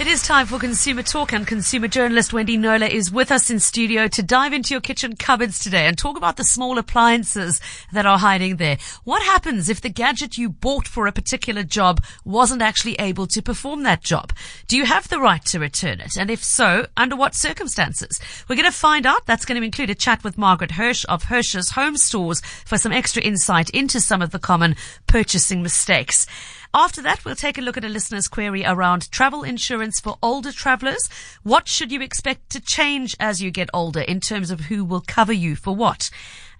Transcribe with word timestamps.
It 0.00 0.06
is 0.06 0.22
time 0.22 0.46
for 0.46 0.60
Consumer 0.60 1.02
Talk 1.02 1.32
and 1.32 1.44
consumer 1.44 1.88
journalist 1.88 2.32
Wendy 2.32 2.56
Knowler 2.56 2.86
is 2.86 3.10
with 3.10 3.32
us 3.32 3.50
in 3.50 3.58
studio 3.58 4.06
to 4.06 4.22
dive 4.22 4.52
into 4.52 4.72
your 4.72 4.80
kitchen 4.80 5.16
cupboards 5.16 5.58
today 5.58 5.88
and 5.88 5.98
talk 5.98 6.16
about 6.16 6.36
the 6.36 6.44
small 6.44 6.78
appliances 6.78 7.60
that 7.92 8.06
are 8.06 8.16
hiding 8.16 8.58
there. 8.58 8.78
What 9.02 9.24
happens 9.24 9.68
if 9.68 9.80
the 9.80 9.88
gadget 9.88 10.38
you 10.38 10.50
bought 10.50 10.86
for 10.86 11.08
a 11.08 11.12
particular 11.12 11.64
job 11.64 12.00
wasn't 12.24 12.62
actually 12.62 12.94
able 13.00 13.26
to 13.26 13.42
perform 13.42 13.82
that 13.82 14.04
job? 14.04 14.32
Do 14.68 14.76
you 14.76 14.86
have 14.86 15.08
the 15.08 15.18
right 15.18 15.44
to 15.46 15.58
return 15.58 15.98
it? 16.00 16.16
And 16.16 16.30
if 16.30 16.44
so, 16.44 16.86
under 16.96 17.16
what 17.16 17.34
circumstances? 17.34 18.20
We're 18.46 18.54
going 18.54 18.66
to 18.66 18.72
find 18.72 19.04
out. 19.04 19.26
That's 19.26 19.44
going 19.44 19.60
to 19.60 19.64
include 19.64 19.90
a 19.90 19.96
chat 19.96 20.22
with 20.22 20.38
Margaret 20.38 20.70
Hirsch 20.70 21.04
of 21.08 21.24
Hirsch's 21.24 21.70
Home 21.72 21.96
Stores 21.96 22.40
for 22.40 22.78
some 22.78 22.92
extra 22.92 23.20
insight 23.20 23.68
into 23.70 24.00
some 24.00 24.22
of 24.22 24.30
the 24.30 24.38
common 24.38 24.76
purchasing 25.08 25.60
mistakes. 25.60 26.28
After 26.74 27.00
that, 27.02 27.24
we'll 27.24 27.34
take 27.34 27.56
a 27.56 27.62
look 27.62 27.78
at 27.78 27.84
a 27.84 27.88
listener's 27.88 28.28
query 28.28 28.62
around 28.64 29.10
travel 29.10 29.42
insurance 29.42 30.00
for 30.00 30.18
older 30.22 30.52
travelers. 30.52 31.08
What 31.42 31.66
should 31.66 31.90
you 31.90 32.02
expect 32.02 32.50
to 32.50 32.60
change 32.60 33.16
as 33.18 33.40
you 33.40 33.50
get 33.50 33.70
older 33.72 34.00
in 34.00 34.20
terms 34.20 34.50
of 34.50 34.60
who 34.60 34.84
will 34.84 35.00
cover 35.00 35.32
you 35.32 35.56
for 35.56 35.74
what? 35.74 36.10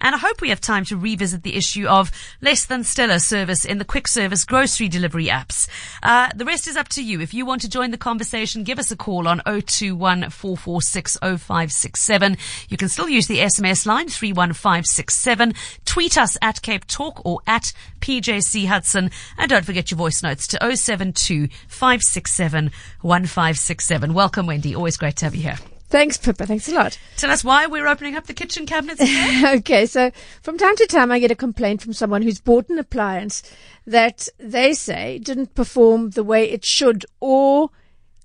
And 0.01 0.15
I 0.15 0.17
hope 0.17 0.41
we 0.41 0.49
have 0.49 0.61
time 0.61 0.85
to 0.85 0.97
revisit 0.97 1.43
the 1.43 1.55
issue 1.55 1.87
of 1.87 2.11
less 2.41 2.65
than 2.65 2.83
stellar 2.83 3.19
service 3.19 3.65
in 3.65 3.77
the 3.77 3.85
quick 3.85 4.07
service 4.07 4.45
grocery 4.45 4.87
delivery 4.87 5.27
apps. 5.27 5.67
Uh, 6.01 6.29
the 6.35 6.45
rest 6.45 6.67
is 6.67 6.75
up 6.75 6.87
to 6.89 7.03
you. 7.03 7.21
If 7.21 7.33
you 7.33 7.45
want 7.45 7.61
to 7.61 7.69
join 7.69 7.91
the 7.91 7.97
conversation, 7.97 8.63
give 8.63 8.79
us 8.79 8.91
a 8.91 8.95
call 8.95 9.27
on 9.27 9.41
021 9.45 10.21
You 12.69 12.77
can 12.77 12.89
still 12.89 13.09
use 13.09 13.27
the 13.27 13.39
SMS 13.39 13.85
line 13.85 14.07
31567. 14.07 15.53
Tweet 15.85 16.17
us 16.17 16.37
at 16.41 16.61
Cape 16.61 16.87
Talk 16.87 17.21
or 17.25 17.39
at 17.47 17.73
PJC 17.99 18.67
Hudson. 18.67 19.11
And 19.37 19.49
don't 19.49 19.65
forget 19.65 19.91
your 19.91 19.97
voice 19.97 20.23
notes 20.23 20.47
to 20.47 20.75
072 20.75 21.49
567 21.67 22.71
1567. 23.01 24.13
Welcome, 24.13 24.47
Wendy. 24.47 24.75
Always 24.75 24.97
great 24.97 25.17
to 25.17 25.25
have 25.25 25.35
you 25.35 25.43
here. 25.43 25.78
Thanks, 25.89 26.17
Pippa. 26.17 26.45
Thanks 26.45 26.69
a 26.69 26.75
lot. 26.75 26.99
Tell 27.17 27.31
us 27.31 27.43
why 27.43 27.65
we're 27.65 27.87
opening 27.87 28.15
up 28.15 28.27
the 28.27 28.33
kitchen 28.33 28.67
cabinets. 28.67 29.01
okay, 29.43 29.87
so 29.87 30.11
from 30.41 30.57
time 30.57 30.75
to 30.75 30.85
time, 30.85 31.11
I 31.11 31.19
get 31.19 31.31
a 31.31 31.35
complaint 31.35 31.81
from 31.81 31.93
someone 31.93 32.21
who's 32.21 32.39
bought 32.39 32.69
an 32.69 32.77
appliance 32.77 33.41
that 33.87 34.27
they 34.37 34.73
say 34.73 35.17
didn't 35.17 35.55
perform 35.55 36.11
the 36.11 36.23
way 36.23 36.49
it 36.49 36.63
should 36.63 37.05
or 37.19 37.71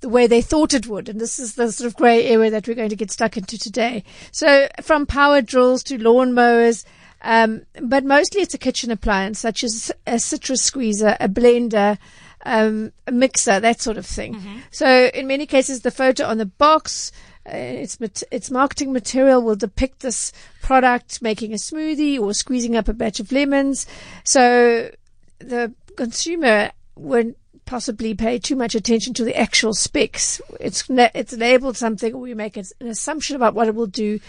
the 0.01 0.11
way 0.11 0.27
they 0.27 0.43
thought 0.43 0.75
it 0.75 0.87
would. 0.87 1.09
And 1.09 1.19
this 1.19 1.39
is 1.39 1.55
the 1.55 1.73
sort 1.73 1.87
of 1.87 1.97
grey 1.97 2.27
area 2.27 2.51
that 2.51 2.69
we're 2.69 2.75
going 2.75 2.91
to 2.91 2.97
get 2.97 3.11
stuck 3.11 3.39
into 3.39 3.59
today. 3.59 4.05
So 4.31 4.69
from 4.83 5.07
power 5.07 5.41
drills 5.41 5.83
to 5.85 5.97
lawn 5.97 6.35
mowers, 6.35 6.85
um, 7.23 7.63
but 7.81 8.05
mostly 8.05 8.43
it's 8.43 8.53
a 8.53 8.59
kitchen 8.59 8.91
appliance 8.91 9.39
such 9.39 9.65
as 9.65 9.91
a 10.07 10.19
citrus 10.19 10.61
squeezer, 10.61 11.17
a 11.19 11.31
blender, 11.31 11.97
um, 12.45 12.93
a 13.07 13.13
mixer, 13.13 13.59
that 13.59 13.81
sort 13.81 13.97
of 13.97 14.05
thing. 14.05 14.35
Mm-hmm. 14.35 14.59
So 14.71 15.07
in 15.15 15.27
many 15.27 15.47
cases, 15.47 15.81
the 15.81 15.91
photo 15.91 16.27
on 16.27 16.37
the 16.37 16.45
box 16.45 17.11
its 17.47 17.99
its 18.31 18.51
marketing 18.51 18.93
material 18.93 19.43
will 19.43 19.57
depict 19.57 20.01
this 20.01 20.33
product 20.63 21.21
making 21.21 21.53
a 21.53 21.57
smoothie 21.57 22.19
or 22.19 22.33
squeezing 22.33 22.77
up 22.77 22.89
a 22.89 22.93
batch 22.93 23.21
of 23.21 23.33
lemons. 23.33 23.87
So 24.25 24.91
the 25.39 25.75
consumer 25.97 26.71
won't 26.97 27.37
possibly 27.67 28.15
pay 28.15 28.39
too 28.39 28.57
much 28.57 28.75
attention 28.75 29.15
to 29.15 29.25
the 29.25 29.37
actual 29.37 29.75
specs. 29.75 30.41
It's 30.61 30.85
it's 30.89 31.33
labeled 31.33 31.77
something, 31.77 32.15
or 32.15 32.21
we 32.21 32.35
make 32.35 32.57
an 32.57 32.65
assumption 32.81 33.37
about 33.37 33.55
what 33.55 33.69
it 33.69 33.75
will 33.75 33.87
do. 33.87 34.21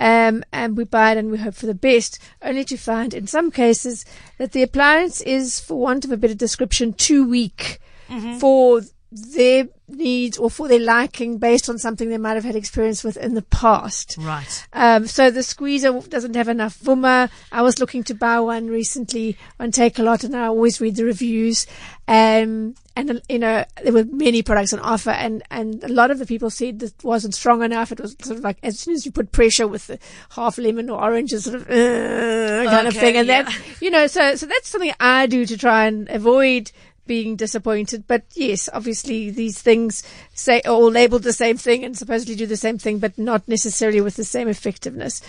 Um, 0.00 0.42
and 0.52 0.76
we 0.76 0.82
buy 0.82 1.12
it 1.12 1.18
and 1.18 1.30
we 1.30 1.38
hope 1.38 1.54
for 1.54 1.66
the 1.66 1.74
best, 1.74 2.18
only 2.42 2.64
to 2.64 2.76
find 2.76 3.14
in 3.14 3.28
some 3.28 3.52
cases 3.52 4.04
that 4.38 4.50
the 4.50 4.64
appliance 4.64 5.20
is, 5.20 5.60
for 5.60 5.78
want 5.78 6.04
of 6.04 6.10
a 6.10 6.16
better 6.16 6.34
description, 6.34 6.92
too 6.92 7.28
weak 7.28 7.78
mm-hmm. 8.08 8.38
for 8.38 8.80
their 9.12 9.68
needs 9.88 10.38
or 10.38 10.50
for 10.50 10.68
their 10.68 10.78
liking 10.78 11.36
based 11.36 11.68
on 11.68 11.76
something 11.76 12.08
they 12.08 12.16
might 12.16 12.34
have 12.34 12.44
had 12.44 12.56
experience 12.56 13.04
with 13.04 13.18
in 13.18 13.34
the 13.34 13.42
past. 13.42 14.16
Right. 14.18 14.66
Um, 14.72 15.06
so 15.06 15.30
the 15.30 15.42
squeezer 15.42 16.00
doesn't 16.00 16.34
have 16.34 16.48
enough 16.48 16.78
vuma. 16.78 17.30
I 17.50 17.60
was 17.60 17.78
looking 17.78 18.02
to 18.04 18.14
buy 18.14 18.40
one 18.40 18.68
recently 18.68 19.36
on 19.60 19.70
lot, 19.98 20.24
and 20.24 20.34
I 20.34 20.46
always 20.46 20.80
read 20.80 20.96
the 20.96 21.04
reviews. 21.04 21.66
Um, 22.08 22.74
and, 22.96 23.22
you 23.28 23.38
know, 23.38 23.64
there 23.82 23.92
were 23.92 24.04
many 24.04 24.42
products 24.42 24.72
on 24.72 24.80
offer 24.80 25.10
and, 25.10 25.42
and 25.50 25.82
a 25.84 25.88
lot 25.88 26.10
of 26.10 26.18
the 26.18 26.26
people 26.26 26.50
said 26.50 26.78
this 26.78 26.92
wasn't 27.02 27.34
strong 27.34 27.62
enough. 27.62 27.92
It 27.92 28.00
was 28.00 28.16
sort 28.20 28.38
of 28.38 28.44
like 28.44 28.58
as 28.62 28.78
soon 28.78 28.94
as 28.94 29.06
you 29.06 29.12
put 29.12 29.32
pressure 29.32 29.66
with 29.66 29.86
the 29.86 29.98
half 30.30 30.58
lemon 30.58 30.90
or 30.90 31.02
orange, 31.02 31.30
sort 31.30 31.56
of, 31.56 31.62
uh, 31.62 32.64
kind 32.64 32.86
okay, 32.86 32.88
of 32.88 32.94
thing. 32.94 33.16
And 33.16 33.28
yeah. 33.28 33.42
that, 33.42 33.58
you 33.80 33.90
know, 33.90 34.06
so, 34.06 34.34
so 34.36 34.46
that's 34.46 34.68
something 34.68 34.92
I 35.00 35.26
do 35.26 35.46
to 35.46 35.56
try 35.56 35.86
and 35.86 36.08
avoid 36.10 36.70
being 37.06 37.36
disappointed. 37.36 38.04
But 38.06 38.24
yes, 38.34 38.68
obviously 38.72 39.30
these 39.30 39.60
things 39.60 40.02
say 40.34 40.60
all 40.62 40.90
labeled 40.90 41.22
the 41.22 41.32
same 41.32 41.56
thing 41.56 41.84
and 41.84 41.96
supposedly 41.96 42.34
do 42.34 42.46
the 42.46 42.56
same 42.56 42.78
thing, 42.78 42.98
but 42.98 43.18
not 43.18 43.46
necessarily 43.48 44.00
with 44.00 44.16
the 44.16 44.24
same 44.24 44.48
effectiveness. 44.48 45.22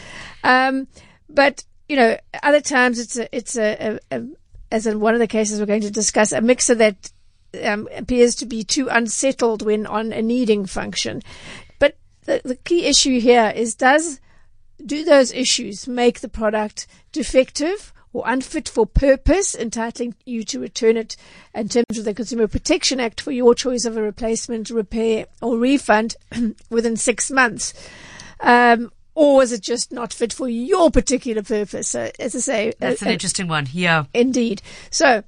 Um, 0.43 0.87
but 1.29 1.63
you 1.89 1.95
know, 1.95 2.17
other 2.41 2.61
times 2.61 2.99
it's 2.99 3.17
a, 3.17 3.35
it's 3.35 3.57
a, 3.57 3.99
a, 4.11 4.17
a, 4.17 4.27
as 4.71 4.87
in 4.87 4.99
one 4.99 5.13
of 5.13 5.19
the 5.19 5.27
cases 5.27 5.59
we're 5.59 5.65
going 5.65 5.81
to 5.81 5.91
discuss, 5.91 6.31
a 6.31 6.41
mixer 6.41 6.75
that 6.75 7.11
um, 7.63 7.87
appears 7.95 8.35
to 8.35 8.45
be 8.45 8.63
too 8.63 8.87
unsettled 8.89 9.61
when 9.61 9.85
on 9.85 10.11
a 10.11 10.21
kneading 10.21 10.65
function. 10.65 11.21
But 11.79 11.97
the, 12.25 12.41
the 12.43 12.55
key 12.55 12.85
issue 12.85 13.19
here 13.19 13.53
is 13.55 13.75
does 13.75 14.19
do 14.83 15.03
those 15.03 15.31
issues 15.31 15.87
make 15.87 16.19
the 16.19 16.29
product 16.29 16.87
defective 17.11 17.93
or 18.13 18.23
unfit 18.25 18.69
for 18.69 18.85
purpose, 18.85 19.55
entitling 19.55 20.15
you 20.25 20.43
to 20.43 20.59
return 20.59 20.95
it 20.95 21.17
in 21.53 21.67
terms 21.67 21.97
of 21.97 22.05
the 22.05 22.13
Consumer 22.13 22.47
Protection 22.47 22.99
Act 22.99 23.19
for 23.19 23.31
your 23.31 23.55
choice 23.55 23.85
of 23.85 23.97
a 23.97 24.01
replacement, 24.01 24.69
repair, 24.69 25.25
or 25.41 25.57
refund 25.57 26.15
within 26.69 26.95
six 26.95 27.31
months. 27.31 27.73
Um, 28.39 28.91
or 29.15 29.43
is 29.43 29.51
it 29.51 29.61
just 29.61 29.91
not 29.91 30.13
fit 30.13 30.33
for 30.33 30.47
your 30.47 30.91
particular 30.91 31.43
purpose? 31.43 31.89
So, 31.89 32.11
as 32.19 32.35
I 32.35 32.39
say, 32.39 32.73
that's 32.79 33.01
uh, 33.01 33.07
an 33.07 33.11
interesting 33.11 33.47
one. 33.47 33.67
Yeah, 33.71 34.05
indeed. 34.13 34.61
So, 34.89 35.23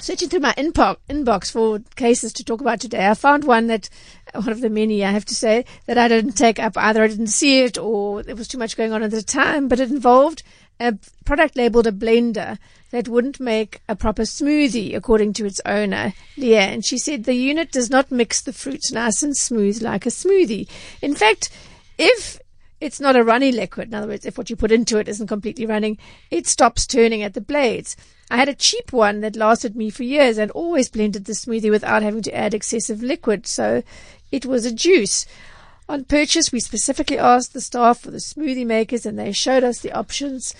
searching 0.00 0.28
through 0.28 0.40
my 0.40 0.52
inbox, 0.52 0.96
inbox 1.08 1.50
for 1.50 1.80
cases 1.96 2.32
to 2.34 2.44
talk 2.44 2.60
about 2.60 2.80
today, 2.80 3.08
I 3.08 3.14
found 3.14 3.44
one 3.44 3.68
that 3.68 3.88
one 4.34 4.50
of 4.50 4.60
the 4.60 4.70
many 4.70 5.04
I 5.04 5.10
have 5.10 5.24
to 5.26 5.34
say 5.34 5.64
that 5.86 5.98
I 5.98 6.08
didn't 6.08 6.32
take 6.32 6.58
up. 6.58 6.76
Either 6.76 7.02
I 7.02 7.08
didn't 7.08 7.28
see 7.28 7.62
it 7.62 7.78
or 7.78 8.22
there 8.22 8.36
was 8.36 8.48
too 8.48 8.58
much 8.58 8.76
going 8.76 8.92
on 8.92 9.02
at 9.02 9.10
the 9.10 9.22
time, 9.22 9.68
but 9.68 9.80
it 9.80 9.90
involved 9.90 10.42
a 10.80 10.96
product 11.24 11.56
labeled 11.56 11.86
a 11.86 11.92
blender 11.92 12.58
that 12.90 13.06
wouldn't 13.06 13.38
make 13.38 13.80
a 13.88 13.94
proper 13.94 14.22
smoothie, 14.22 14.96
according 14.96 15.34
to 15.34 15.46
its 15.46 15.60
owner, 15.64 16.14
Leah. 16.36 16.62
And 16.62 16.84
she 16.84 16.98
said 16.98 17.24
the 17.24 17.34
unit 17.34 17.70
does 17.70 17.90
not 17.90 18.10
mix 18.10 18.40
the 18.40 18.52
fruits 18.52 18.90
nice 18.90 19.22
and 19.22 19.36
smooth 19.36 19.82
like 19.82 20.06
a 20.06 20.10
smoothie. 20.10 20.68
In 21.00 21.14
fact, 21.14 21.50
if 21.98 22.40
it's 22.80 22.98
not 22.98 23.14
a 23.14 23.22
runny 23.22 23.52
liquid, 23.52 23.88
in 23.88 23.94
other 23.94 24.08
words, 24.08 24.24
if 24.24 24.38
what 24.38 24.48
you 24.48 24.56
put 24.56 24.72
into 24.72 24.98
it 24.98 25.06
isn't 25.06 25.26
completely 25.26 25.66
running, 25.66 25.98
it 26.30 26.46
stops 26.46 26.86
turning 26.86 27.22
at 27.22 27.34
the 27.34 27.40
blades. 27.40 27.94
I 28.30 28.38
had 28.38 28.48
a 28.48 28.54
cheap 28.54 28.92
one 28.92 29.20
that 29.20 29.36
lasted 29.36 29.76
me 29.76 29.90
for 29.90 30.02
years 30.02 30.38
and 30.38 30.50
always 30.52 30.88
blended 30.88 31.26
the 31.26 31.32
smoothie 31.32 31.70
without 31.70 32.02
having 32.02 32.22
to 32.22 32.34
add 32.34 32.54
excessive 32.54 33.02
liquid, 33.02 33.46
so 33.46 33.82
it 34.32 34.46
was 34.46 34.64
a 34.64 34.72
juice. 34.72 35.26
On 35.90 36.04
purchase, 36.04 36.52
we 36.52 36.60
specifically 36.60 37.18
asked 37.18 37.52
the 37.52 37.60
staff 37.60 37.98
for 37.98 38.12
the 38.12 38.18
smoothie 38.18 38.64
makers 38.64 39.04
and 39.04 39.18
they 39.18 39.32
showed 39.32 39.64
us 39.64 39.80
the 39.80 39.90
options. 39.90 40.54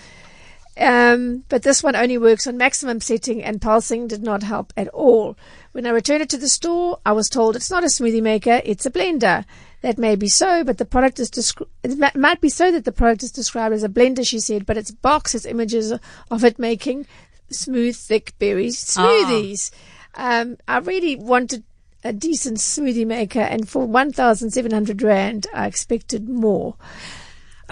Um, 0.76 1.44
but 1.48 1.62
this 1.62 1.84
one 1.84 1.94
only 1.94 2.18
works 2.18 2.48
on 2.48 2.56
maximum 2.56 3.00
setting 3.00 3.40
and 3.40 3.62
pulsing 3.62 4.08
did 4.08 4.24
not 4.24 4.42
help 4.42 4.72
at 4.76 4.88
all. 4.88 5.36
When 5.70 5.86
I 5.86 5.90
returned 5.90 6.22
it 6.22 6.30
to 6.30 6.36
the 6.36 6.48
store, 6.48 6.98
I 7.06 7.12
was 7.12 7.28
told 7.28 7.54
it's 7.54 7.70
not 7.70 7.84
a 7.84 7.86
smoothie 7.86 8.20
maker, 8.20 8.60
it's 8.64 8.86
a 8.86 8.90
blender. 8.90 9.44
That 9.82 9.98
may 9.98 10.16
be 10.16 10.26
so, 10.26 10.64
but 10.64 10.78
the 10.78 10.84
product 10.84 11.20
is 11.20 11.30
descri- 11.30 11.68
it 11.84 12.16
might 12.16 12.40
be 12.40 12.48
so 12.48 12.72
that 12.72 12.84
the 12.84 12.90
product 12.90 13.22
is 13.22 13.30
described 13.30 13.72
as 13.72 13.84
a 13.84 13.88
blender, 13.88 14.26
she 14.26 14.40
said, 14.40 14.66
but 14.66 14.76
its 14.76 14.90
box 14.90 15.34
has 15.34 15.46
images 15.46 15.92
of 16.28 16.44
it 16.44 16.58
making 16.58 17.06
smooth, 17.50 17.94
thick 17.94 18.34
berry 18.40 18.70
smoothies. 18.70 19.70
Ah. 20.16 20.40
Um, 20.40 20.56
I 20.66 20.78
really 20.78 21.14
wanted 21.14 21.62
a 22.04 22.12
decent 22.12 22.58
smoothie 22.58 23.06
maker, 23.06 23.40
and 23.40 23.68
for 23.68 23.86
1,700 23.86 25.02
Rand, 25.02 25.46
I 25.52 25.66
expected 25.66 26.28
more. 26.28 26.76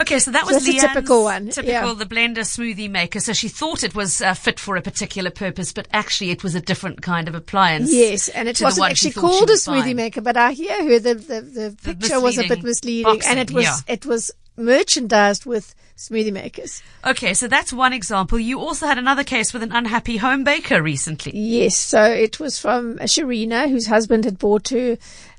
Okay, 0.01 0.21
so 0.21 0.31
that 0.31 0.47
was 0.47 0.65
so 0.65 0.71
a 0.71 0.75
typical 0.75 1.25
one. 1.25 1.49
Typical, 1.49 1.89
yeah. 1.89 1.95
the 1.95 2.07
blender 2.07 2.39
smoothie 2.39 2.89
maker. 2.89 3.19
So 3.19 3.33
she 3.33 3.49
thought 3.49 3.83
it 3.83 3.95
was 3.95 4.23
uh, 4.23 4.35
fit 4.35 4.61
for 4.61 4.77
a 4.77 4.83
particular 4.83 5.31
purpose, 5.31 5.73
but 5.73 5.89
actually 5.93 6.31
it 6.31 6.45
was 6.45 6.55
a 6.55 6.61
different 6.61 7.03
kind 7.03 7.27
of 7.27 7.35
appliance. 7.35 7.93
Yes, 7.93 8.29
and 8.29 8.49
it 8.49 8.61
wasn't 8.61 8.91
actually 8.91 9.13
called 9.13 9.51
a 9.51 9.55
smoothie 9.55 9.83
buying. 9.83 9.97
maker, 9.97 10.21
but 10.21 10.37
I 10.37 10.53
hear 10.53 10.85
her 10.85 10.99
the 11.01 11.15
the, 11.15 11.41
the 11.41 11.77
picture 11.83 12.15
the 12.15 12.21
was 12.21 12.39
a 12.39 12.47
bit 12.47 12.63
misleading, 12.63 13.05
boxing, 13.05 13.31
and 13.31 13.41
it 13.41 13.51
was 13.51 13.65
yeah. 13.65 13.79
it 13.89 14.07
was 14.07 14.31
merchandised 14.57 15.47
with 15.47 15.75
smoothie 15.99 16.33
makers. 16.33 16.83
Okay, 17.05 17.35
so 17.35 17.49
that's 17.49 17.73
one 17.73 17.93
example. 17.93 18.39
You 18.39 18.61
also 18.61 18.87
had 18.87 18.99
another 18.99 19.25
case 19.25 19.53
with 19.53 19.63
an 19.63 19.73
unhappy 19.73 20.17
home 20.17 20.45
baker 20.45 20.83
recently. 20.83 21.33
Yes, 21.35 21.77
so 21.77 22.03
it 22.05 22.41
was 22.41 22.59
from 22.59 22.99
Sharina, 22.99 23.69
whose 23.69 23.87
husband 23.87 24.25
had 24.25 24.39
bought 24.39 24.69
her 24.69 24.97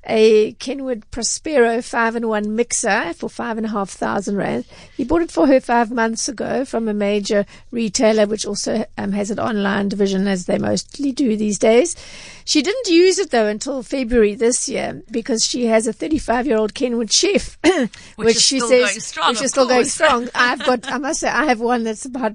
a 0.10 0.54
Kenwood 0.54 1.10
Prospero 1.12 1.82
five 1.82 2.16
in 2.16 2.28
one 2.28 2.56
mixer 2.56 3.14
for 3.14 3.30
five 3.30 3.58
and 3.58 3.66
a 3.66 3.70
half 3.70 3.90
thousand 3.90 4.36
rand. 4.36 4.66
He 4.98 5.04
bought 5.04 5.22
it 5.22 5.32
for 5.32 5.48
her 5.48 5.60
five 5.60 5.92
months 5.92 6.28
ago 6.28 6.66
from 6.66 6.88
a 6.88 6.94
major 6.94 7.46
retailer, 7.72 8.26
which 8.26 8.46
also 8.46 8.86
um, 8.98 9.12
has 9.12 9.32
an 9.32 9.40
online 9.40 9.88
division, 9.88 10.28
as 10.28 10.48
they 10.48 10.58
mostly 10.58 11.12
do 11.12 11.38
these 11.38 11.60
days. 11.60 11.96
She 12.44 12.64
didn't 12.64 12.88
use 12.88 13.20
it 13.20 13.30
though 13.30 13.46
until 13.46 13.84
February 13.84 14.34
this 14.34 14.68
year 14.68 15.02
because 15.12 15.46
she 15.46 15.68
has 15.68 15.86
a 15.86 15.94
35 15.94 16.48
year 16.48 16.58
old 16.58 16.74
Kenwood 16.74 17.14
chef, 17.14 17.58
which, 17.64 17.90
which 18.18 18.38
she 18.38 18.60
says 18.60 19.06
strong, 19.06 19.30
which 19.30 19.42
is 19.44 19.52
still 19.52 19.68
going 19.68 19.86
strong. 19.86 20.28
I've 20.36 20.66
got, 20.66 20.92
I 20.92 20.98
must 20.98 21.20
say, 21.20 21.30
I 21.30 21.46
have 21.46 21.60
one 21.60 21.84
that's 21.84 22.06
about 22.06 22.34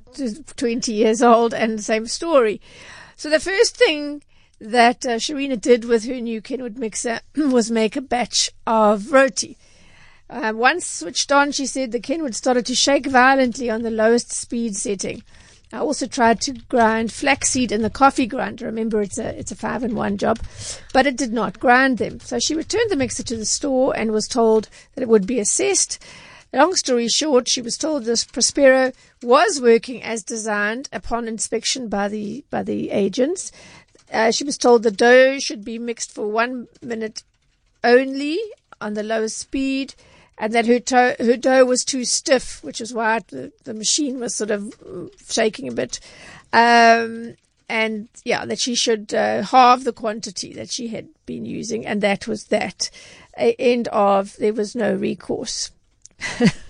20 0.57 0.93
years 0.93 1.21
old 1.21 1.53
and 1.53 1.79
the 1.79 1.83
same 1.83 2.07
story. 2.07 2.61
So 3.17 3.29
the 3.29 3.41
first 3.41 3.77
thing 3.77 4.23
that 4.61 5.05
uh, 5.05 5.17
Sharina 5.17 5.61
did 5.61 5.85
with 5.85 6.05
her 6.05 6.21
new 6.21 6.41
Kenwood 6.41 6.79
mixer 6.79 7.21
was 7.37 7.71
make 7.71 7.97
a 7.97 8.01
batch 8.01 8.51
of 8.67 9.13
roti. 9.13 9.57
Uh, 10.31 10.53
once 10.55 10.87
switched 10.87 11.31
on, 11.31 11.53
she 11.53 11.67
said 11.67 11.93
the 11.93 12.01
Kenwood 12.01 12.35
started 12.35 12.65
to 12.67 12.75
shake 12.75 13.07
violently 13.07 13.69
on 13.71 13.83
the 13.83 13.91
lowest 13.91 14.33
speed 14.33 14.75
setting. 14.77 15.23
I 15.73 15.79
also 15.79 16.07
tried 16.07 16.41
to 16.43 16.53
grind 16.53 17.13
flaxseed 17.13 17.73
in 17.73 17.83
the 17.83 17.91
coffee 17.91 18.27
grinder. 18.27 18.67
Remember, 18.67 19.03
it's 19.03 19.19
a 19.19 19.37
it's 19.39 19.51
a 19.51 19.57
five 19.57 19.83
in 19.83 19.97
one 19.97 20.19
job, 20.19 20.39
but 20.93 21.07
it 21.07 21.17
did 21.17 21.33
not 21.33 21.59
grind 21.59 21.99
them. 21.99 22.21
So 22.21 22.39
she 22.39 22.55
returned 22.55 22.91
the 22.91 22.97
mixer 22.97 23.25
to 23.25 23.37
the 23.37 23.45
store 23.45 23.97
and 23.97 24.13
was 24.13 24.29
told 24.29 24.69
that 24.95 25.03
it 25.03 25.09
would 25.09 25.27
be 25.27 25.41
assessed. 25.41 25.99
Long 26.53 26.77
story 26.77 27.09
short, 27.09 27.49
she 27.49 27.61
was 27.61 27.77
told 27.77 28.05
this 28.05 28.25
Prospero 28.25 28.93
was 29.21 29.61
working 29.61 30.01
as 30.05 30.23
designed 30.23 30.89
upon 30.93 31.27
inspection 31.27 31.89
by 31.89 32.07
the 32.07 32.45
by 32.51 32.63
the 32.63 32.91
agents. 32.91 33.51
Uh, 34.15 34.31
she 34.31 34.45
was 34.45 34.57
told 34.57 34.83
the 34.83 34.91
dough 34.91 35.39
should 35.41 35.65
be 35.65 35.79
mixed 35.79 36.13
for 36.13 36.29
one 36.29 36.69
minute 36.81 37.23
only 37.83 38.39
on 38.81 38.95
the 38.95 39.03
lowest 39.03 39.37
speed, 39.37 39.95
and 40.39 40.53
that 40.53 40.67
her, 40.67 40.79
to- 40.79 41.17
her 41.19 41.37
dough 41.37 41.65
was 41.65 41.85
too 41.85 42.05
stiff, 42.05 42.63
which 42.63 42.81
is 42.81 42.95
why 42.95 43.21
the, 43.29 43.53
the 43.65 43.75
machine 43.75 44.21
was 44.21 44.35
sort 44.35 44.51
of 44.51 44.73
shaking 45.29 45.69
a 45.69 45.73
bit. 45.73 46.01
Um, 46.53 47.35
and 47.69 48.09
yeah, 48.25 48.45
that 48.45 48.59
she 48.59 48.75
should 48.75 49.13
uh, 49.13 49.43
halve 49.43 49.85
the 49.85 49.93
quantity 49.93 50.53
that 50.55 50.71
she 50.71 50.89
had 50.89 51.09
been 51.27 51.45
using, 51.45 51.85
and 51.85 52.01
that 52.01 52.29
was 52.29 52.45
that. 52.45 52.91
A- 53.37 53.57
end 53.59 53.89
of. 53.89 54.37
There 54.37 54.53
was 54.53 54.77
no 54.77 54.95
recourse. 54.95 55.73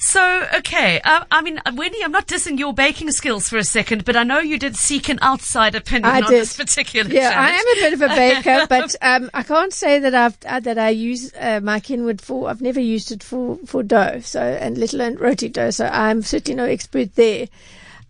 So, 0.00 0.46
okay. 0.54 1.00
Uh, 1.02 1.24
I 1.30 1.42
mean, 1.42 1.60
Wendy, 1.74 2.02
I'm 2.04 2.12
not 2.12 2.28
dissing 2.28 2.56
your 2.56 2.72
baking 2.72 3.10
skills 3.10 3.48
for 3.48 3.56
a 3.56 3.64
second, 3.64 4.04
but 4.04 4.14
I 4.16 4.22
know 4.22 4.38
you 4.38 4.56
did 4.56 4.76
seek 4.76 5.08
an 5.08 5.18
outside 5.22 5.74
opinion 5.74 6.04
I 6.06 6.20
on 6.20 6.30
did. 6.30 6.40
this 6.42 6.56
particular 6.56 7.10
Yeah, 7.10 7.30
challenge. 7.32 7.52
I 7.52 7.56
am 7.56 7.66
a 7.66 7.80
bit 7.80 7.92
of 7.94 8.02
a 8.02 8.08
baker, 8.14 8.66
but 8.68 8.94
um, 9.02 9.28
I 9.34 9.42
can't 9.42 9.72
say 9.72 9.98
that 9.98 10.14
I've 10.14 10.38
uh, 10.46 10.60
that 10.60 10.78
I 10.78 10.90
use 10.90 11.32
uh, 11.34 11.58
my 11.60 11.80
Kenwood 11.80 12.20
for. 12.20 12.48
I've 12.48 12.62
never 12.62 12.78
used 12.80 13.10
it 13.10 13.24
for 13.24 13.58
for 13.66 13.82
dough, 13.82 14.20
so 14.20 14.40
and 14.40 14.78
little 14.78 15.00
and 15.00 15.18
roti 15.20 15.48
dough. 15.48 15.70
So 15.70 15.86
I'm 15.86 16.22
certainly 16.22 16.56
no 16.56 16.64
expert 16.64 17.16
there. 17.16 17.48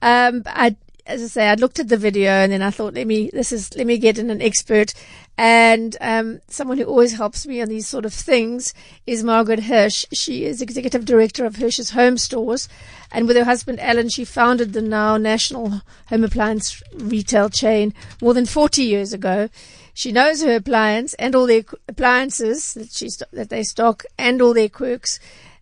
Um, 0.03 0.43
I, 0.47 0.77
as 1.09 1.23
I 1.23 1.27
say, 1.27 1.49
I 1.49 1.55
looked 1.55 1.81
at 1.81 1.89
the 1.89 1.97
video 1.97 2.31
and 2.31 2.53
then 2.53 2.63
I 2.63 2.71
thought, 2.71 2.95
let 2.95 3.07
me 3.07 3.31
this 3.33 3.51
is 3.51 3.75
let 3.77 3.87
me 3.87 3.99
get 3.99 4.19
in 4.19 4.31
an 4.31 4.43
expert. 4.43 4.93
And 5.37 5.97
um, 6.01 6.41
someone 6.49 6.79
who 6.79 6.85
always 6.85 7.17
helps 7.17 7.47
me 7.47 7.63
on 7.63 7.69
these 7.69 7.89
sort 7.89 8.05
of 8.05 8.13
things 8.13 8.75
is 9.07 9.25
Margaret 9.25 9.65
Hirsch. 9.65 10.05
She 10.13 10.45
is 10.45 10.61
executive 10.61 11.05
director 11.05 11.47
of 11.47 11.57
Hirsch's 11.57 11.91
Home 11.91 12.19
Stores, 12.19 12.69
and 13.11 13.27
with 13.27 13.37
her 13.37 13.45
husband 13.45 13.81
Alan, 13.81 14.11
she 14.11 14.25
founded 14.25 14.73
the 14.73 14.83
now 14.83 15.17
national 15.17 15.83
home 16.09 16.25
appliance 16.25 16.83
retail 16.95 17.49
chain 17.49 17.95
more 18.21 18.35
than 18.35 18.47
40 18.47 18.83
years 18.83 19.13
ago. 19.13 19.49
She 19.95 20.13
knows 20.13 20.43
her 20.43 20.57
appliance 20.57 21.15
and 21.15 21.35
all 21.35 21.47
their 21.47 21.65
appliances 21.89 22.75
that 22.75 22.93
she 22.93 23.09
that 23.33 23.49
they 23.49 23.63
stock 23.63 24.05
and 24.19 24.43
all 24.43 24.55
their 24.55 24.69
quirks. 24.69 25.19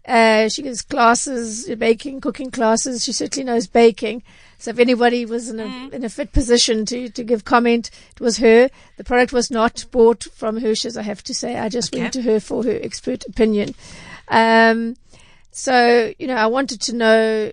Uh, 0.06 0.48
she 0.48 0.62
gives 0.62 0.82
classes, 0.82 1.68
baking, 1.76 2.20
cooking 2.20 2.50
classes. 2.50 3.04
She 3.04 3.12
certainly 3.12 3.44
knows 3.44 3.66
baking. 3.66 4.22
So 4.58 4.70
if 4.70 4.78
anybody 4.78 5.26
was 5.26 5.48
in 5.50 5.60
a, 5.60 5.64
Mm. 5.64 5.92
in 5.92 6.04
a 6.04 6.08
fit 6.08 6.32
position 6.32 6.86
to, 6.86 7.08
to 7.10 7.22
give 7.24 7.44
comment, 7.44 7.90
it 8.14 8.20
was 8.20 8.38
her. 8.38 8.70
The 8.96 9.04
product 9.04 9.32
was 9.32 9.50
not 9.50 9.84
bought 9.90 10.24
from 10.34 10.58
Hirsch's, 10.60 10.96
I 10.96 11.02
have 11.02 11.22
to 11.24 11.34
say. 11.34 11.58
I 11.58 11.68
just 11.68 11.92
Okay. 11.92 12.02
went 12.02 12.12
to 12.14 12.22
her 12.22 12.40
for 12.40 12.64
her 12.64 12.78
expert 12.82 13.24
opinion. 13.26 13.74
Um, 14.28 14.96
so, 15.50 16.12
you 16.18 16.26
know, 16.26 16.36
I 16.36 16.46
wanted 16.46 16.80
to 16.82 16.94
know, 16.94 17.52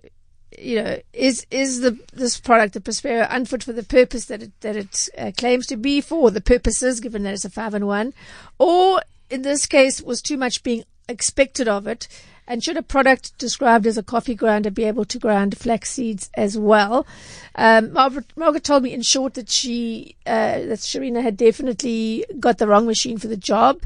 you 0.57 0.81
know, 0.81 0.99
is, 1.13 1.45
is 1.51 1.81
the, 1.81 1.97
this 2.13 2.39
product, 2.39 2.73
the 2.73 2.81
Prospero, 2.81 3.27
unfit 3.29 3.63
for 3.63 3.73
the 3.73 3.83
purpose 3.83 4.25
that 4.25 4.41
it, 4.43 4.51
that 4.61 4.75
it 4.75 5.09
uh, 5.17 5.31
claims 5.37 5.67
to 5.67 5.77
be 5.77 6.01
for, 6.01 6.31
the 6.31 6.41
purposes, 6.41 6.99
given 6.99 7.23
that 7.23 7.33
it's 7.33 7.45
a 7.45 7.49
five 7.49 7.73
in 7.73 7.85
one, 7.85 8.13
or 8.59 9.01
in 9.29 9.41
this 9.41 9.65
case 9.65 10.01
was 10.01 10.21
too 10.21 10.37
much 10.37 10.63
being 10.63 10.83
expected 11.09 11.67
of 11.67 11.87
it? 11.87 12.07
And 12.47 12.61
should 12.63 12.75
a 12.75 12.83
product 12.83 13.37
described 13.37 13.87
as 13.87 13.97
a 13.97 14.03
coffee 14.03 14.35
grinder 14.35 14.69
be 14.69 14.83
able 14.83 15.05
to 15.05 15.17
grind 15.17 15.57
flax 15.57 15.91
seeds 15.91 16.29
as 16.35 16.57
well? 16.57 17.07
Um, 17.55 17.93
Margaret, 17.93 18.25
Margaret 18.35 18.63
told 18.65 18.83
me 18.83 18.93
in 18.93 19.01
short 19.01 19.35
that 19.35 19.49
she, 19.49 20.15
uh, 20.25 20.59
that 20.59 20.79
Sharina 20.79 21.21
had 21.21 21.37
definitely 21.37 22.25
got 22.39 22.57
the 22.57 22.67
wrong 22.67 22.85
machine 22.85 23.17
for 23.17 23.27
the 23.27 23.37
job. 23.37 23.81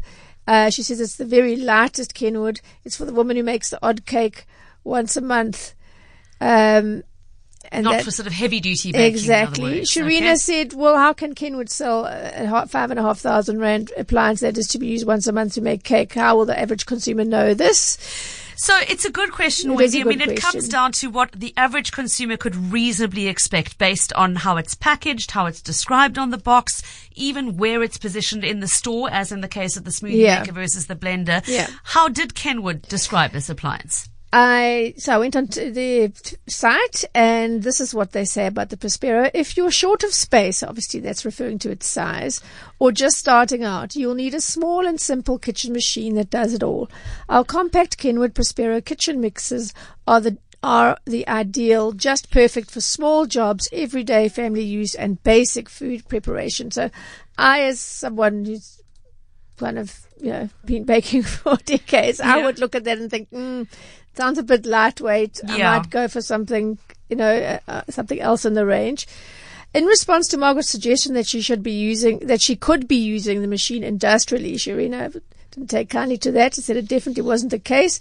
Uh, 0.48 0.70
she 0.72 0.82
says 0.82 1.00
it's 1.00 1.18
the 1.18 1.26
very 1.26 1.56
lightest 1.56 2.14
Kenwood. 2.16 2.62
It's 2.84 2.96
for 2.98 3.06
the 3.06 3.14
woman 3.14 3.38
who 3.38 3.44
makes 3.44 3.70
the 3.70 3.80
odd 3.84 4.06
cake 4.06 4.48
once 4.84 5.16
a 5.18 5.22
month. 5.22 5.74
Um, 6.42 7.04
and 7.72 7.84
not 7.84 7.92
that- 7.98 8.06
for 8.06 8.12
sort 8.12 8.28
of 8.28 8.34
heavy 8.34 8.60
duty 8.60 8.92
baking. 8.92 9.08
Exactly. 9.08 9.82
Sharina 9.82 10.18
Okay. 10.18 10.36
said, 10.36 10.74
well, 10.74 10.96
how 10.98 11.12
can 11.14 11.36
Kenwood 11.36 11.70
sell 11.70 12.06
a 12.06 12.32
a 12.50 12.66
five 12.68 12.92
and 12.92 13.00
a 13.00 13.04
half 13.04 13.20
thousand 13.20 13.60
rand 13.60 13.92
appliance 13.98 14.40
that 14.40 14.58
is 14.58 14.68
to 14.70 14.80
be 14.80 14.88
used 14.88 15.06
once 15.06 15.28
a 15.28 15.32
month 15.32 15.54
to 15.56 15.62
make 15.62 15.84
cake? 15.84 16.14
How 16.14 16.38
will 16.38 16.46
the 16.46 16.58
average 16.58 16.86
consumer 16.86 17.26
know 17.26 17.54
this? 17.54 17.98
So 18.58 18.76
it's 18.90 19.06
a 19.06 19.12
good 19.12 19.32
question, 19.32 19.76
Wendy. 19.76 20.02
I 20.02 20.04
mean, 20.04 20.18
good 20.18 20.30
it 20.30 20.42
comes 20.42 20.68
down 20.68 20.92
to 20.94 21.08
what 21.08 21.32
the 21.32 21.54
average 21.56 21.92
consumer 21.92 22.38
could 22.38 22.56
reasonably 22.56 23.28
expect 23.28 23.78
based 23.78 24.12
on 24.14 24.36
how 24.36 24.58
it's 24.58 24.74
packaged, 24.74 25.32
how 25.32 25.46
it's 25.46 25.62
described 25.62 26.18
on 26.18 26.32
the 26.32 26.40
box, 26.40 26.82
even 27.16 27.58
where 27.58 27.84
it's 27.84 28.00
positioned 28.00 28.44
in 28.44 28.60
the 28.60 28.68
store, 28.68 29.10
as 29.12 29.32
in 29.32 29.42
the 29.42 29.48
case 29.48 29.78
of 29.78 29.84
the 29.84 29.92
smoothie 29.92 30.18
Yeah. 30.18 30.40
maker 30.40 30.54
versus 30.54 30.88
the 30.88 30.96
blender. 30.96 31.48
Yeah. 31.48 31.68
How 31.84 32.08
did 32.10 32.34
Kenwood 32.34 32.82
describe 32.84 33.32
this 33.32 33.48
appliance? 33.48 34.10
I 34.34 34.94
so 34.98 35.14
I 35.14 35.18
went 35.20 35.36
onto 35.38 35.72
the 35.72 36.12
site, 36.48 37.06
and 37.16 37.64
this 37.64 37.80
is 37.80 37.96
what 37.96 38.12
they 38.12 38.26
say 38.26 38.48
about 38.48 38.70
the 38.70 38.78
Prospero. 38.78 39.32
If 39.34 39.56
you're 39.56 39.72
short 39.72 40.04
of 40.04 40.14
space, 40.14 40.62
obviously 40.62 41.00
that's 41.00 41.24
referring 41.24 41.60
to 41.60 41.72
its 41.72 41.88
size, 41.88 42.42
or 42.78 42.92
just 42.92 43.18
starting 43.18 43.64
out, 43.64 43.96
you'll 43.96 44.16
need 44.16 44.34
a 44.34 44.42
small 44.42 44.86
and 44.86 45.00
simple 45.00 45.40
kitchen 45.40 45.72
machine 45.72 46.16
that 46.16 46.30
does 46.30 46.54
it 46.54 46.62
all. 46.62 46.90
Our 47.30 47.46
compact 47.46 47.98
Kenwood 47.98 48.36
Prospero 48.36 48.82
kitchen 48.82 49.22
mixers 49.22 49.74
are 50.06 50.20
the 50.20 50.38
are 50.62 50.98
the 51.06 51.26
ideal, 51.28 51.94
just 51.94 52.30
perfect 52.30 52.72
for 52.72 52.82
small 52.82 53.26
jobs, 53.26 53.70
everyday 53.72 54.28
family 54.28 54.64
use, 54.64 54.96
and 54.96 55.24
basic 55.24 55.70
food 55.70 56.08
preparation. 56.10 56.72
So, 56.72 56.90
I, 57.38 57.62
as 57.62 57.80
someone 57.80 58.44
who's 58.44 58.82
kind 59.58 59.80
of 59.80 60.06
you 60.20 60.32
know 60.32 60.50
been 60.66 60.84
baking 60.84 61.24
for 61.24 61.56
decades, 61.58 62.20
I 62.20 62.44
would 62.44 62.60
look 62.60 62.76
at 62.76 62.84
that 62.84 62.98
and 62.98 63.10
think, 63.10 63.30
mm, 63.32 63.68
sounds 64.18 64.38
a 64.38 64.44
bit 64.44 64.66
lightweight. 64.66 65.40
I 65.48 65.58
might 65.78 65.90
go 65.90 66.08
for 66.08 66.22
something, 66.22 66.78
you 67.10 67.16
know, 67.16 67.36
uh, 67.38 67.60
uh, 67.72 67.82
something 67.90 68.20
else 68.20 68.46
in 68.46 68.54
the 68.54 68.66
range. 68.66 69.08
In 69.74 69.86
response 69.86 70.28
to 70.30 70.38
Margaret's 70.38 70.70
suggestion 70.70 71.14
that 71.14 71.28
she 71.28 71.42
should 71.42 71.62
be 71.62 71.72
using, 71.72 72.20
that 72.20 72.42
she 72.42 72.56
could 72.56 72.88
be 72.88 72.96
using 72.96 73.42
the 73.42 73.48
machine 73.48 73.84
industrially, 73.84 74.56
Sharina 74.56 75.22
didn't 75.58 75.70
take 75.72 75.90
kindly 75.90 76.18
to 76.20 76.32
that. 76.34 76.54
She 76.54 76.62
said 76.62 76.78
it 76.78 76.88
definitely 76.88 77.24
wasn't 77.24 77.52
the 77.52 77.60
case. 77.60 78.00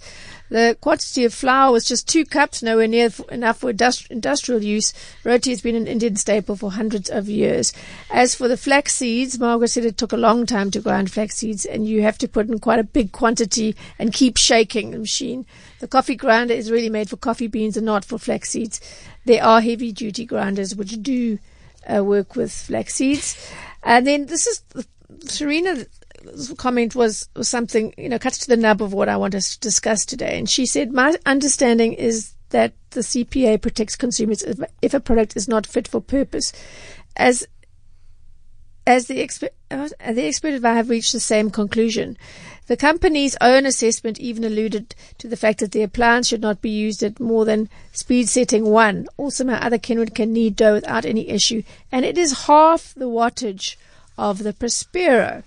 The 0.49 0.77
quantity 0.79 1.25
of 1.25 1.33
flour 1.33 1.71
was 1.71 1.83
just 1.83 2.07
two 2.07 2.23
cups, 2.23 2.61
nowhere 2.61 2.87
near 2.87 3.09
enough 3.29 3.59
for 3.59 3.73
industri- 3.73 4.11
industrial 4.11 4.63
use. 4.63 4.93
Roti 5.23 5.49
has 5.49 5.61
been 5.61 5.75
an 5.75 5.87
Indian 5.87 6.15
staple 6.15 6.55
for 6.55 6.71
hundreds 6.71 7.09
of 7.09 7.27
years. 7.27 7.73
As 8.11 8.35
for 8.35 8.47
the 8.47 8.57
flax 8.57 8.95
seeds, 8.95 9.39
Margaret 9.39 9.69
said 9.69 9.85
it 9.85 9.97
took 9.97 10.13
a 10.13 10.17
long 10.17 10.45
time 10.45 10.71
to 10.71 10.79
grind 10.79 11.11
flax 11.11 11.37
seeds, 11.37 11.65
and 11.65 11.87
you 11.87 12.03
have 12.03 12.17
to 12.19 12.27
put 12.27 12.47
in 12.47 12.59
quite 12.59 12.79
a 12.79 12.83
big 12.83 13.11
quantity 13.11 13.75
and 13.97 14.13
keep 14.13 14.37
shaking 14.37 14.91
the 14.91 14.99
machine. 14.99 15.45
The 15.79 15.87
coffee 15.87 16.15
grinder 16.15 16.53
is 16.53 16.71
really 16.71 16.89
made 16.89 17.09
for 17.09 17.17
coffee 17.17 17.47
beans 17.47 17.75
and 17.75 17.85
not 17.85 18.05
for 18.05 18.19
flax 18.19 18.51
seeds. 18.51 18.79
There 19.25 19.43
are 19.43 19.61
heavy 19.61 19.91
duty 19.91 20.25
grinders 20.25 20.75
which 20.75 21.01
do 21.01 21.39
uh, 21.91 22.03
work 22.03 22.35
with 22.35 22.53
flax 22.53 22.95
seeds. 22.95 23.51
And 23.83 24.05
then 24.05 24.27
this 24.27 24.47
is 24.47 24.63
Serena 25.25 25.85
comment 26.57 26.95
was, 26.95 27.29
was 27.35 27.47
something, 27.47 27.93
you 27.97 28.09
know, 28.09 28.19
cuts 28.19 28.39
to 28.39 28.47
the 28.47 28.57
nub 28.57 28.81
of 28.81 28.93
what 28.93 29.09
I 29.09 29.17
want 29.17 29.35
us 29.35 29.55
to 29.55 29.59
discuss 29.59 30.05
today. 30.05 30.37
And 30.37 30.49
she 30.49 30.65
said, 30.65 30.91
my 30.91 31.15
understanding 31.25 31.93
is 31.93 32.33
that 32.49 32.73
the 32.91 33.01
CPA 33.01 33.61
protects 33.61 33.95
consumers 33.95 34.41
if, 34.41 34.59
if 34.81 34.93
a 34.93 34.99
product 34.99 35.35
is 35.35 35.47
not 35.47 35.65
fit 35.65 35.87
for 35.87 36.01
purpose. 36.01 36.53
As 37.15 37.47
as 38.85 39.07
the 39.07 39.21
expert, 39.21 39.51
uh, 39.69 39.89
the 40.13 40.25
expert 40.25 40.53
advisor 40.53 40.75
have 40.75 40.89
reached 40.89 41.11
the 41.11 41.19
same 41.19 41.49
conclusion. 41.49 42.17
The 42.67 42.77
company's 42.77 43.35
own 43.41 43.65
assessment 43.65 44.17
even 44.17 44.45
alluded 44.45 44.95
to 45.17 45.27
the 45.27 45.35
fact 45.35 45.59
that 45.59 45.73
the 45.73 45.83
appliance 45.83 46.29
should 46.29 46.41
not 46.41 46.61
be 46.61 46.69
used 46.69 47.03
at 47.03 47.19
more 47.19 47.43
than 47.43 47.69
speed 47.91 48.29
setting 48.29 48.65
one. 48.65 49.07
Also, 49.17 49.43
my 49.43 49.61
other 49.61 49.77
Kenwood 49.77 50.15
can 50.15 50.31
knead 50.31 50.55
dough 50.55 50.73
without 50.73 51.05
any 51.05 51.27
issue, 51.29 51.63
and 51.91 52.05
it 52.05 52.17
is 52.17 52.47
half 52.47 52.93
the 52.95 53.09
wattage 53.09 53.75
of 54.17 54.43
the 54.43 54.53
Prospero. 54.53 55.43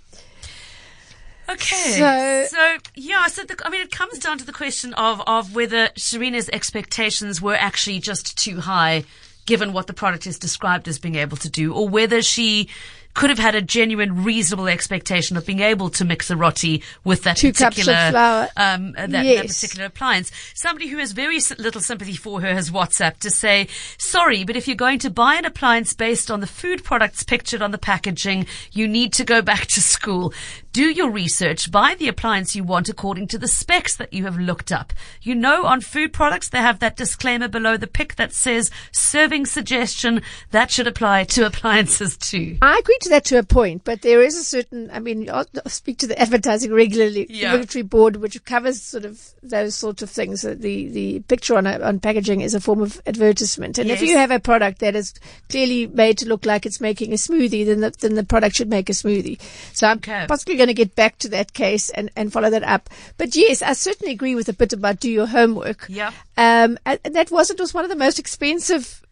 Okay. 1.53 1.97
So- 1.99 2.57
so 2.57 2.77
yeah, 2.95 3.27
so 3.27 3.45
the, 3.45 3.57
I 3.65 3.71
mean, 3.71 3.81
it 3.83 3.91
comes 3.91 4.19
down 4.19 4.39
to 4.39 4.45
the 4.47 4.53
question 4.53 4.95
of, 4.95 5.21
of 5.27 5.55
whether 5.55 5.91
Serena's 5.97 6.49
expectations 6.51 7.41
were 7.41 7.55
actually 7.57 7.99
just 8.01 8.37
too 8.39 8.61
high 8.61 9.05
given 9.47 9.73
what 9.73 9.87
the 9.87 9.93
product 9.95 10.27
is 10.27 10.39
described 10.39 10.87
as 10.87 10.99
being 10.99 11.17
able 11.17 11.37
to 11.37 11.49
do, 11.51 11.75
or 11.75 11.89
whether 11.89 12.23
she 12.23 12.69
could 13.15 13.31
have 13.31 13.39
had 13.41 13.57
a 13.57 13.61
genuine, 13.63 14.23
reasonable 14.23 14.69
expectation 14.69 15.37
of 15.37 15.45
being 15.45 15.59
able 15.59 15.91
to 15.91 16.05
mix 16.05 16.31
a 16.31 16.37
roti 16.37 16.81
with 17.03 17.25
that 17.25 17.37
Two 17.37 17.53
particular, 17.53 18.11
flour. 18.13 18.49
um, 18.57 18.95
uh, 18.97 19.09
that, 19.09 19.25
that 19.25 19.47
particular 19.49 19.87
appliance. 19.87 20.31
Somebody 20.55 20.87
who 20.87 20.99
has 20.99 21.11
very 21.11 21.41
little 21.59 21.81
sympathy 21.81 22.13
for 22.15 22.41
her 22.41 22.55
has 22.55 22.71
WhatsApp 22.71 23.17
to 23.19 23.31
say, 23.31 23.67
sorry, 23.99 24.45
but 24.45 24.55
if 24.55 24.69
you're 24.69 24.77
going 24.77 25.01
to 25.01 25.11
buy 25.11 25.35
an 25.35 25.45
appliance 25.45 25.93
based 25.93 26.31
on 26.31 26.39
the 26.39 26.47
food 26.47 26.85
products 26.85 27.25
pictured 27.25 27.63
on 27.63 27.73
the 27.73 27.79
packaging, 27.79 28.47
you 28.71 28.87
need 28.87 29.13
to 29.15 29.25
go 29.25 29.43
back 29.43 29.67
to 29.67 29.81
school. 29.81 30.33
Do 30.73 30.85
your 30.89 31.11
research. 31.11 31.71
Buy 31.73 31.97
the 31.99 32.07
appliance 32.07 32.55
you 32.55 32.63
want 32.63 32.89
according 32.89 33.27
to 33.29 33.39
the 33.39 33.49
specs 33.49 33.97
that 33.97 34.13
you 34.13 34.25
have 34.25 34.39
looked 34.39 34.71
up. 34.71 34.93
You 35.21 35.35
know, 35.35 35.65
on 35.67 35.81
food 35.81 36.13
products, 36.13 36.49
they 36.49 36.59
have 36.59 36.79
that 36.79 36.97
disclaimer 36.97 37.49
below 37.49 37.77
the 37.77 37.89
pic 37.89 38.15
that 38.17 38.33
says 38.33 38.71
serving 38.93 39.47
suggestion. 39.47 40.23
That 40.53 40.71
should 40.71 40.87
apply 40.87 41.25
to 41.25 41.45
appliances 41.51 42.17
too. 42.17 42.57
I 42.63 42.79
agree 42.79 42.99
to 43.03 43.09
that 43.09 43.25
to 43.27 43.39
a 43.39 43.43
point, 43.43 43.83
but 43.85 44.03
there 44.03 44.23
is 44.23 44.37
a 44.39 44.45
certain, 44.45 44.89
I 44.93 45.01
mean, 45.01 45.29
I'll 45.29 45.45
speak 45.67 45.99
to 45.99 46.07
the 46.07 46.17
advertising 46.21 46.73
regularly, 46.73 47.27
Yeah. 47.29 47.51
regulatory 47.51 47.83
board, 47.83 48.17
which 48.17 48.43
covers 48.45 48.81
sort 48.81 49.05
of 49.05 49.21
those 49.43 49.75
sorts 49.75 50.03
of 50.03 50.11
things. 50.11 50.45
Uh, 50.45 50.55
The, 50.57 50.89
the 50.91 51.21
picture 51.21 51.57
on, 51.57 51.67
a, 51.67 51.81
on 51.81 51.99
packaging 51.99 52.43
is 52.43 52.55
a 52.55 52.61
form 52.61 52.81
of 52.81 53.01
advertisement. 53.07 53.79
And 53.79 53.91
if 53.91 54.03
you 54.03 54.17
have 54.17 54.31
a 54.31 54.39
product 54.39 54.79
that 54.81 54.95
is 54.95 55.15
clearly 55.49 55.89
made 55.89 56.19
to 56.19 56.29
look 56.29 56.47
like 56.47 56.65
it's 56.65 56.81
making 56.81 57.13
a 57.13 57.17
smoothie, 57.17 57.67
then 57.67 57.81
the, 57.81 57.91
then 57.91 58.15
the 58.15 58.23
product 58.25 58.55
should 58.55 58.71
make 58.71 58.89
a 58.89 58.93
smoothie. 58.93 59.41
So 59.73 59.89
I'm 59.89 59.97
Okay. 59.99 60.27
possibly 60.29 60.60
going 60.61 60.75
to 60.77 60.85
get 60.85 60.95
back 60.95 61.17
to 61.19 61.29
that 61.31 61.55
case 61.55 61.89
and, 61.91 62.11
and 62.17 62.33
follow 62.33 62.51
that 62.51 62.63
up. 62.63 62.91
But 63.17 63.35
yes, 63.35 63.63
I 63.63 63.73
certainly 63.73 64.13
agree 64.13 64.35
with 64.35 64.49
a 64.49 64.53
bit 64.53 64.73
about 64.73 65.01
do 65.01 65.11
your 65.11 65.27
homework. 65.27 65.87
Yeah. 65.89 66.13
Um, 66.37 66.79
and 66.85 67.01
and 67.05 67.15
that 67.17 67.31
was, 67.31 67.51
it 67.51 67.59
was 67.59 67.73
one 67.73 67.85
of 67.85 67.91
the 67.91 67.97
most 67.97 68.19
expensive 68.19 69.03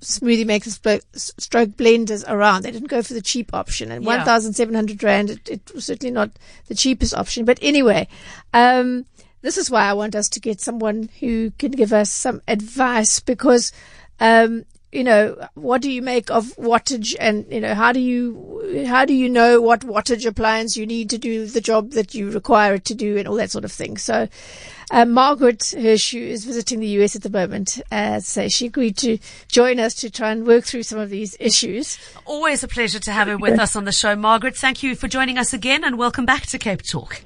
smoothie 0.00 0.46
makers, 0.46 0.78
stroke, 1.14 1.70
blenders 1.70 2.24
around. 2.28 2.62
They 2.62 2.70
didn't 2.70 2.88
go 2.88 3.02
for 3.02 3.14
the 3.14 3.22
cheap 3.22 3.52
option. 3.54 3.90
And 3.90 4.04
Yeah. 4.04 4.18
1,700 4.18 5.02
Rand, 5.02 5.30
it, 5.30 5.48
it 5.48 5.74
was 5.74 5.86
certainly 5.86 6.12
not 6.12 6.30
the 6.68 6.74
cheapest 6.74 7.14
option. 7.14 7.44
But 7.44 7.58
anyway, 7.62 8.08
um, 8.52 9.06
this 9.42 9.56
is 9.56 9.70
why 9.70 9.84
I 9.88 9.94
want 9.94 10.14
us 10.14 10.28
to 10.30 10.40
get 10.40 10.60
someone 10.60 11.08
who 11.20 11.50
can 11.58 11.70
give 11.72 11.92
us 11.92 12.10
some 12.10 12.42
advice 12.46 13.20
because, 13.20 13.72
um, 14.20 14.64
you 14.92 15.04
know, 15.04 15.36
what 15.54 15.82
do 15.82 15.90
you 15.90 16.02
make 16.02 16.30
of 16.30 16.46
wattage 16.56 17.14
and, 17.20 17.46
you 17.50 17.60
know, 17.60 17.74
how 17.74 17.92
do 17.92 18.00
you, 18.00 18.84
how 18.86 19.04
do 19.04 19.14
you 19.14 19.28
know 19.28 19.60
what 19.60 19.80
wattage 19.80 20.26
appliance 20.26 20.76
you 20.76 20.84
need 20.84 21.08
to 21.10 21.18
do 21.18 21.46
the 21.46 21.60
job 21.60 21.92
that 21.92 22.14
you 22.14 22.30
require 22.30 22.74
it 22.74 22.84
to 22.86 22.94
do 22.94 23.16
and 23.16 23.28
all 23.28 23.36
that 23.36 23.50
sort 23.50 23.64
of 23.64 23.70
thing. 23.70 23.96
So, 23.96 24.28
uh, 24.90 25.04
Margaret 25.04 25.72
Hirsch, 25.78 26.14
is 26.14 26.44
visiting 26.44 26.80
the 26.80 26.88
US 26.88 27.14
at 27.14 27.22
the 27.22 27.30
moment, 27.30 27.80
uh, 27.92 28.18
so 28.18 28.48
she 28.48 28.66
agreed 28.66 28.96
to 28.98 29.18
join 29.46 29.78
us 29.78 29.94
to 29.94 30.10
try 30.10 30.32
and 30.32 30.44
work 30.44 30.64
through 30.64 30.82
some 30.82 30.98
of 30.98 31.10
these 31.10 31.36
issues. 31.38 31.96
Always 32.24 32.64
a 32.64 32.68
pleasure 32.68 32.98
to 32.98 33.12
have 33.12 33.28
her 33.28 33.38
with 33.38 33.60
us 33.60 33.76
on 33.76 33.84
the 33.84 33.92
show. 33.92 34.16
Margaret, 34.16 34.56
thank 34.56 34.82
you 34.82 34.96
for 34.96 35.06
joining 35.06 35.38
us 35.38 35.52
again 35.52 35.84
and 35.84 35.96
welcome 35.96 36.26
back 36.26 36.46
to 36.46 36.58
Cape 36.58 36.82
Talk. 36.82 37.22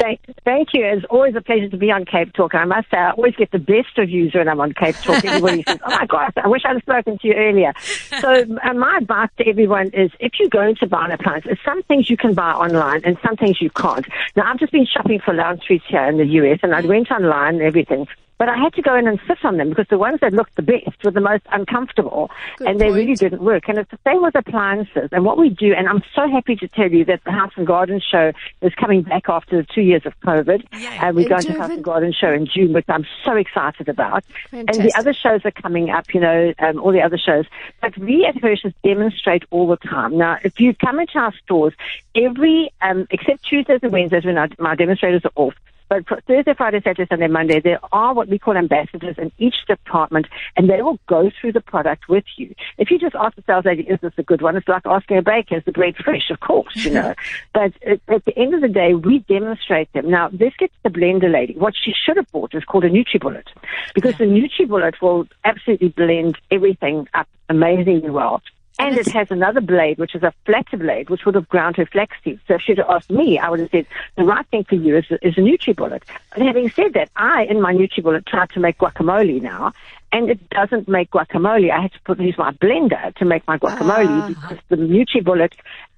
Thank, 0.00 0.20
thank 0.46 0.68
you. 0.72 0.82
It's 0.84 1.04
always 1.10 1.36
a 1.36 1.42
pleasure 1.42 1.68
to 1.68 1.76
be 1.76 1.90
on 1.90 2.06
Cape 2.06 2.32
Talk. 2.32 2.54
I 2.54 2.64
must 2.64 2.90
say, 2.90 2.96
I 2.96 3.10
always 3.10 3.36
get 3.36 3.50
the 3.50 3.58
best 3.58 3.98
of 3.98 4.08
you 4.08 4.30
when 4.32 4.48
I'm 4.48 4.58
on 4.58 4.72
Cape 4.72 4.96
Talk. 4.96 5.22
Everybody 5.22 5.62
says, 5.62 5.78
"Oh 5.84 5.90
my 5.90 6.06
gosh, 6.06 6.32
I 6.42 6.48
wish 6.48 6.62
I'd 6.64 6.80
spoken 6.80 7.18
to 7.18 7.28
you 7.28 7.34
earlier." 7.34 7.74
So, 8.18 8.46
my 8.46 8.96
advice 8.96 9.28
to 9.36 9.46
everyone 9.46 9.88
is, 9.88 10.10
if 10.18 10.32
you're 10.40 10.48
going 10.48 10.76
to 10.76 10.86
buy 10.86 11.04
an 11.04 11.10
appliance, 11.10 11.46
some 11.62 11.82
things 11.82 12.08
you 12.08 12.16
can 12.16 12.32
buy 12.32 12.52
online 12.52 13.02
and 13.04 13.18
some 13.24 13.36
things 13.36 13.60
you 13.60 13.68
can't. 13.70 14.06
Now, 14.36 14.50
I've 14.50 14.58
just 14.58 14.72
been 14.72 14.86
shopping 14.86 15.20
for 15.20 15.34
lounge 15.34 15.64
suites 15.66 15.84
here 15.86 16.04
in 16.06 16.16
the 16.16 16.26
US, 16.26 16.60
and 16.62 16.74
I 16.74 16.80
went 16.80 17.10
online 17.10 17.56
and 17.56 17.62
everything. 17.62 18.08
But 18.40 18.48
I 18.48 18.56
had 18.56 18.72
to 18.72 18.80
go 18.80 18.96
in 18.96 19.06
and 19.06 19.20
sit 19.28 19.44
on 19.44 19.58
them 19.58 19.68
because 19.68 19.86
the 19.88 19.98
ones 19.98 20.20
that 20.22 20.32
looked 20.32 20.56
the 20.56 20.62
best 20.62 21.04
were 21.04 21.10
the 21.10 21.20
most 21.20 21.42
uncomfortable, 21.52 22.30
Good 22.56 22.68
and 22.68 22.80
they 22.80 22.86
point. 22.86 22.96
really 22.96 23.14
didn't 23.14 23.42
work. 23.42 23.68
And 23.68 23.76
it's 23.76 23.90
the 23.90 23.98
same 24.02 24.22
with 24.22 24.34
appliances. 24.34 25.10
And 25.12 25.26
what 25.26 25.36
we 25.36 25.50
do, 25.50 25.74
and 25.74 25.86
I'm 25.86 26.02
so 26.14 26.26
happy 26.26 26.56
to 26.56 26.66
tell 26.66 26.90
you 26.90 27.04
that 27.04 27.22
the 27.24 27.32
House 27.32 27.52
and 27.56 27.66
Garden 27.66 28.00
Show 28.00 28.32
is 28.62 28.74
coming 28.76 29.02
back 29.02 29.28
after 29.28 29.58
the 29.58 29.64
two 29.64 29.82
years 29.82 30.06
of 30.06 30.18
COVID. 30.20 30.64
Yay. 30.72 30.86
And 30.86 31.16
we're 31.16 31.28
going 31.28 31.42
to 31.42 31.52
House 31.52 31.70
and 31.70 31.84
Garden 31.84 32.14
Show 32.18 32.32
in 32.32 32.46
June, 32.46 32.72
which 32.72 32.86
I'm 32.88 33.04
so 33.26 33.36
excited 33.36 33.90
about. 33.90 34.24
Fantastic. 34.50 34.84
And 34.84 34.90
the 34.90 34.98
other 34.98 35.12
shows 35.12 35.42
are 35.44 35.50
coming 35.50 35.90
up, 35.90 36.14
you 36.14 36.20
know, 36.20 36.54
um, 36.60 36.80
all 36.80 36.92
the 36.92 37.02
other 37.02 37.18
shows. 37.18 37.44
But 37.82 37.98
we 37.98 38.24
at 38.24 38.38
Hirsch's 38.38 38.72
demonstrate 38.82 39.44
all 39.50 39.66
the 39.66 39.76
time. 39.76 40.16
Now, 40.16 40.38
if 40.42 40.58
you 40.58 40.74
come 40.74 40.98
into 40.98 41.18
our 41.18 41.34
stores, 41.44 41.74
every, 42.14 42.72
um, 42.80 43.06
except 43.10 43.44
Tuesdays 43.44 43.80
and 43.82 43.92
Wednesdays 43.92 44.24
when 44.24 44.38
our, 44.38 44.48
my 44.58 44.76
demonstrators 44.76 45.26
are 45.26 45.32
off, 45.36 45.54
but 45.90 46.06
Thursday, 46.28 46.54
Friday, 46.54 46.80
Saturday, 46.82 47.08
Sunday, 47.10 47.26
Monday, 47.26 47.60
there 47.60 47.80
are 47.92 48.14
what 48.14 48.28
we 48.28 48.38
call 48.38 48.56
ambassadors 48.56 49.16
in 49.18 49.32
each 49.38 49.56
department, 49.66 50.28
and 50.56 50.70
they 50.70 50.82
will 50.82 51.00
go 51.08 51.32
through 51.38 51.52
the 51.52 51.60
product 51.60 52.08
with 52.08 52.22
you. 52.36 52.54
If 52.78 52.92
you 52.92 52.98
just 52.98 53.16
ask 53.16 53.34
the 53.34 53.42
sales 53.44 53.64
lady, 53.64 53.82
is 53.82 53.98
this 54.00 54.12
a 54.16 54.22
good 54.22 54.40
one? 54.40 54.56
It's 54.56 54.68
like 54.68 54.86
asking 54.86 55.18
a 55.18 55.22
baker, 55.22 55.56
is 55.56 55.64
the 55.64 55.72
bread 55.72 55.96
fresh? 55.96 56.30
Of 56.30 56.38
course, 56.38 56.76
you 56.76 56.92
know. 56.92 57.12
but 57.52 57.72
at, 57.84 58.00
at 58.06 58.24
the 58.24 58.38
end 58.38 58.54
of 58.54 58.60
the 58.60 58.68
day, 58.68 58.94
we 58.94 59.18
demonstrate 59.28 59.92
them. 59.92 60.08
Now, 60.08 60.28
this 60.28 60.54
gets 60.56 60.74
the 60.84 60.90
blender 60.90 61.30
lady. 61.30 61.54
What 61.54 61.74
she 61.76 61.92
should 61.92 62.16
have 62.16 62.30
bought 62.30 62.54
is 62.54 62.64
called 62.64 62.84
a 62.84 62.88
NutriBullet, 62.90 63.48
because 63.92 64.16
the 64.16 64.26
NutriBullet 64.26 65.02
will 65.02 65.26
absolutely 65.44 65.88
blend 65.88 66.38
everything 66.52 67.08
up 67.14 67.26
amazingly 67.48 68.10
well. 68.10 68.42
And 68.80 68.96
it 68.96 69.08
has 69.08 69.30
another 69.30 69.60
blade, 69.60 69.98
which 69.98 70.14
is 70.14 70.22
a 70.22 70.32
flatter 70.46 70.76
blade, 70.76 71.10
which 71.10 71.24
would 71.24 71.34
have 71.34 71.48
ground 71.48 71.76
her 71.76 71.86
flaxseed. 71.86 72.40
So 72.48 72.54
if 72.54 72.62
she'd 72.62 72.78
have 72.78 72.88
asked 72.88 73.10
me, 73.10 73.38
I 73.38 73.48
would 73.50 73.60
have 73.60 73.70
said, 73.70 73.86
the 74.16 74.24
right 74.24 74.46
thing 74.48 74.64
for 74.64 74.74
you 74.74 74.96
is, 74.96 75.04
is 75.22 75.36
a 75.36 75.40
NutriBullet. 75.40 76.02
But 76.34 76.42
having 76.42 76.70
said 76.70 76.94
that, 76.94 77.10
I, 77.16 77.44
in 77.44 77.60
my 77.60 77.74
NutriBullet, 77.74 78.26
tried 78.26 78.50
to 78.50 78.60
make 78.60 78.78
guacamole 78.78 79.40
now, 79.42 79.72
and 80.12 80.30
it 80.30 80.48
doesn't 80.50 80.88
make 80.88 81.10
guacamole. 81.10 81.70
I 81.70 81.82
had 81.82 81.92
to 81.92 82.00
put, 82.04 82.20
use 82.20 82.38
my 82.38 82.52
blender 82.52 83.14
to 83.16 83.24
make 83.24 83.46
my 83.46 83.58
guacamole 83.58 84.08
Ah. 84.08 84.28
because 84.28 84.58
the 84.68 84.76
NutriBullet, 84.76 85.52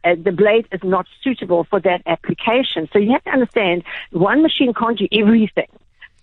uh, 0.04 0.16
the 0.22 0.32
blade 0.32 0.66
is 0.72 0.80
not 0.82 1.06
suitable 1.22 1.64
for 1.64 1.80
that 1.80 2.02
application. 2.06 2.88
So 2.92 2.98
you 2.98 3.12
have 3.12 3.24
to 3.24 3.30
understand, 3.30 3.84
one 4.10 4.42
machine 4.42 4.74
can't 4.74 4.98
do 4.98 5.08
everything. 5.12 5.68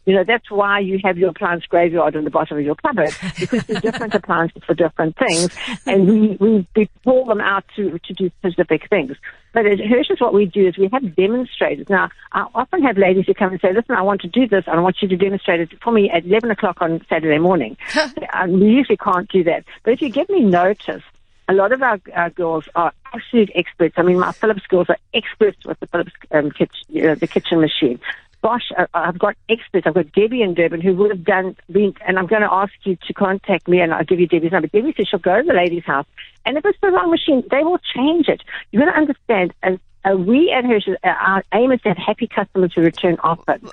You 0.09 0.15
know, 0.15 0.23
that's 0.23 0.49
why 0.49 0.79
you 0.79 0.99
have 1.03 1.19
your 1.19 1.29
appliance 1.29 1.67
graveyard 1.67 2.15
in 2.15 2.23
the 2.23 2.31
bottom 2.31 2.57
of 2.57 2.65
your 2.65 2.73
cupboard, 2.73 3.13
because 3.39 3.63
there's 3.65 3.81
different 3.83 4.15
appliances 4.15 4.63
for 4.65 4.73
different 4.73 5.15
things, 5.17 5.55
and 5.85 6.07
we, 6.07 6.37
we, 6.39 6.67
we 6.75 6.89
pull 7.03 7.25
them 7.25 7.39
out 7.39 7.63
to, 7.75 7.99
to 7.99 8.13
do 8.15 8.31
specific 8.39 8.89
things. 8.89 9.15
But 9.53 9.67
at 9.67 9.79
Hirsch's, 9.79 10.19
what 10.19 10.33
we 10.33 10.47
do 10.47 10.67
is 10.67 10.79
we 10.79 10.89
have 10.91 11.15
demonstrators. 11.15 11.87
Now, 11.89 12.09
I 12.31 12.47
often 12.55 12.81
have 12.81 12.97
ladies 12.97 13.25
who 13.27 13.35
come 13.35 13.51
and 13.51 13.61
say, 13.61 13.71
listen, 13.71 13.93
I 13.93 14.01
want 14.01 14.21
to 14.21 14.27
do 14.27 14.47
this, 14.47 14.63
and 14.65 14.79
I 14.79 14.81
want 14.81 14.97
you 14.99 15.07
to 15.09 15.15
demonstrate 15.15 15.59
it 15.59 15.69
for 15.83 15.91
me 15.91 16.09
at 16.09 16.25
11 16.25 16.49
o'clock 16.49 16.81
on 16.81 17.05
Saturday 17.07 17.37
morning. 17.37 17.77
and 18.33 18.59
we 18.59 18.65
usually 18.65 18.97
can't 18.97 19.29
do 19.29 19.43
that. 19.43 19.63
But 19.83 19.93
if 19.93 20.01
you 20.01 20.09
give 20.09 20.27
me 20.29 20.39
notice, 20.39 21.03
a 21.47 21.53
lot 21.53 21.71
of 21.71 21.83
our, 21.83 22.01
our 22.15 22.31
girls 22.31 22.67
are 22.73 22.93
absolute 23.13 23.51
experts. 23.53 23.93
I 23.97 24.01
mean, 24.01 24.17
my 24.17 24.31
Philips 24.31 24.65
girls 24.67 24.89
are 24.89 24.97
experts 25.13 25.63
with 25.67 25.79
the 25.79 25.85
Philips 25.85 26.13
um, 26.31 26.49
kitchen, 26.49 26.85
you 26.87 27.03
know, 27.03 27.13
the 27.13 27.27
kitchen 27.27 27.61
machine. 27.61 27.99
Gosh, 28.41 28.71
I- 28.77 28.87
I've 28.93 29.19
got 29.19 29.35
experts. 29.49 29.85
I've 29.85 29.93
got 29.95 30.11
Debbie 30.13 30.41
in 30.41 30.53
Durban 30.53 30.79
who 30.81 30.93
would 30.95 31.11
have 31.11 31.23
done, 31.25 31.55
been, 31.71 31.93
and 32.07 32.17
I'm 32.17 32.27
going 32.27 32.41
to 32.41 32.51
ask 32.51 32.71
you 32.83 32.97
to 33.07 33.13
contact 33.13 33.67
me 33.67 33.81
and 33.81 33.93
I'll 33.93 34.05
give 34.05 34.19
you 34.19 34.27
Debbie's 34.27 34.51
number. 34.51 34.67
Debbie 34.69 34.93
says 34.95 35.07
she'll 35.09 35.19
go 35.19 35.41
to 35.41 35.43
the 35.47 35.53
lady's 35.53 35.83
house 35.83 36.05
and 36.45 36.57
if 36.57 36.65
it's 36.65 36.79
the 36.81 36.89
wrong 36.89 37.11
machine, 37.11 37.43
they 37.51 37.63
will 37.63 37.79
change 37.93 38.27
it. 38.29 38.41
You've 38.71 38.83
got 38.83 38.91
to 38.91 38.97
understand, 38.97 39.53
and 39.61 39.79
uh, 40.09 40.15
we 40.15 40.51
at 40.51 40.63
Hirsch's, 40.63 40.95
uh, 41.03 41.07
our 41.07 41.43
aim 41.53 41.71
is 41.73 41.81
to 41.81 41.89
have 41.89 41.97
happy 41.97 42.27
customers 42.27 42.71
who 42.73 42.81
return 42.81 43.17
often. 43.23 43.67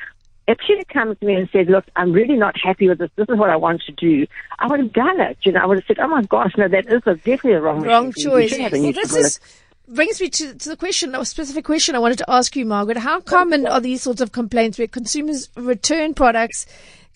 If 0.48 0.58
she 0.66 0.76
had 0.76 0.88
come 0.88 1.14
to 1.14 1.24
me 1.24 1.34
and 1.34 1.48
said, 1.52 1.68
look, 1.68 1.84
I'm 1.96 2.12
really 2.12 2.34
not 2.36 2.56
happy 2.60 2.88
with 2.88 2.98
this, 2.98 3.10
this 3.16 3.28
is 3.28 3.36
what 3.36 3.50
I 3.50 3.56
want 3.56 3.82
to 3.82 3.92
do, 3.92 4.26
I 4.58 4.66
would 4.66 4.80
have 4.80 4.92
done 4.92 5.20
it. 5.20 5.38
You 5.42 5.52
know, 5.52 5.60
I 5.60 5.66
would 5.66 5.78
have 5.78 5.86
said, 5.86 5.98
oh 6.00 6.08
my 6.08 6.22
gosh, 6.22 6.52
no, 6.56 6.68
that 6.68 6.86
is 6.86 7.02
definitely 7.02 7.52
a 7.52 7.60
wrong 7.60 7.82
Wrong 7.82 8.12
choice. 8.12 8.50
should 8.50 8.60
have 8.60 8.74
a 8.74 8.80
Well, 8.80 8.92
this 8.92 9.14
is, 9.16 9.40
brings 9.88 10.20
me 10.20 10.28
to, 10.28 10.54
to 10.54 10.68
the 10.68 10.76
question, 10.76 11.14
a 11.14 11.24
specific 11.24 11.64
question 11.64 11.94
I 11.94 11.98
wanted 11.98 12.18
to 12.18 12.30
ask 12.30 12.56
you, 12.56 12.64
Margaret. 12.64 12.98
How 12.98 13.20
common 13.20 13.66
are 13.66 13.80
these 13.80 14.02
sorts 14.02 14.20
of 14.20 14.32
complaints 14.32 14.78
where 14.78 14.86
consumers 14.86 15.48
return 15.56 16.14
products 16.14 16.66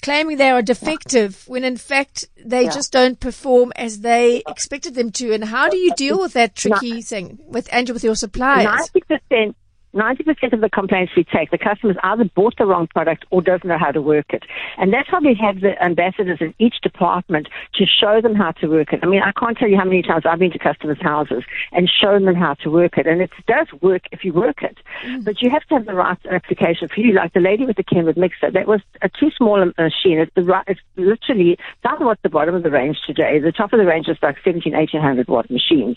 claiming 0.03 0.39
they 0.39 0.51
are 0.51 0.63
defective 0.63 1.45
when 1.47 1.63
in 1.63 1.77
fact 1.77 2.25
they 2.43 2.65
just 2.65 2.91
don't 2.91 3.21
perform 3.21 3.73
as 3.77 4.01
they 4.01 4.43
expected 4.49 4.95
them 4.95 5.11
to? 5.13 5.33
And 5.33 5.45
how 5.45 5.69
do 5.69 5.77
you 5.77 5.95
deal 5.95 6.21
with 6.21 6.33
that 6.35 6.57
tricky 6.57 7.03
thing 7.03 7.39
with 7.47 7.69
and 7.73 7.89
with 7.91 8.05
your 8.05 8.17
suppliers? 8.17 8.65
Ninety 8.65 9.01
percent. 9.01 9.57
Ninety 9.93 10.23
percent 10.23 10.53
of 10.53 10.61
the 10.61 10.71
complaints 10.71 11.13
we 11.17 11.25
take, 11.25 11.51
the 11.51 11.59
customers 11.59 11.97
either 12.05 12.25
bought 12.25 12.57
the 12.59 12.67
wrong 12.67 12.87
product 12.87 13.25
or 13.31 13.43
doesn't 13.43 13.67
know 13.67 13.79
how 13.79 13.91
to 13.91 14.01
work 14.01 14.27
it, 14.31 14.45
and 14.79 14.93
that's 14.93 15.11
why 15.11 15.19
we 15.19 15.35
have 15.35 15.61
the 15.61 15.83
ambassadors 15.83 16.39
in 16.41 16.55
each 16.59 16.81
department 16.81 17.49
to 17.75 17.87
show 17.87 18.21
them 18.21 18.35
how 18.35 18.53
to 18.53 18.69
work 18.69 18.93
it. 18.93 19.01
I 19.03 19.07
mean, 19.07 19.23
I 19.23 19.33
can't 19.33 19.59
tell 19.59 19.69
you 19.69 19.77
how 19.77 19.85
many 19.85 20.03
times 20.03 20.25
I've 20.27 20.39
been 20.39 20.53
to 20.53 20.59
customers' 20.59 21.01
houses 21.01 21.43
and 21.73 21.91
shown 21.91 22.25
them 22.25 22.37
how 22.37 22.55
to 22.55 22.71
work 22.71 22.99
it, 22.99 23.07
and 23.07 23.21
it 23.21 23.31
does 23.47 23.67
work 23.81 24.03
if 24.13 24.25
you 24.25 24.33
work 24.33 24.63
it. 24.63 24.79
Mm. 25.03 25.25
But 25.25 25.43
you 25.43 25.51
have 25.51 25.65
to 25.65 25.75
have 25.75 25.87
the 25.87 25.95
right 25.95 26.19
application 26.31 26.89
for 26.89 27.01
you. 27.01 27.13
Like 27.13 27.33
the 27.33 27.41
lady 27.41 27.67
with 27.67 27.77
the 27.77 27.85
Kenwood 27.85 28.17
mixer, 28.17 28.51
that 28.51 28.69
was 28.69 28.81
a 29.03 29.09
too 29.09 29.31
small 29.37 29.61
a 29.61 29.67
machine. 29.67 30.19
It's 30.19 30.33
the 30.35 30.45
right. 30.45 30.65
It's 30.69 30.81
literally 30.97 31.59
down 31.83 32.05
what's 32.05 32.23
the 32.23 32.29
bottom 32.29 32.55
of 32.55 32.63
the 32.63 32.71
range 32.71 32.99
today. 33.07 33.39
The 33.39 33.53
top 33.53 33.73
of 33.73 33.79
the 33.79 33.87
range 33.87 34.09
is 34.09 34.19
like 34.23 34.37
17, 34.45 34.73
1800 34.73 35.29
watt 35.29 35.51
machines. 35.51 35.97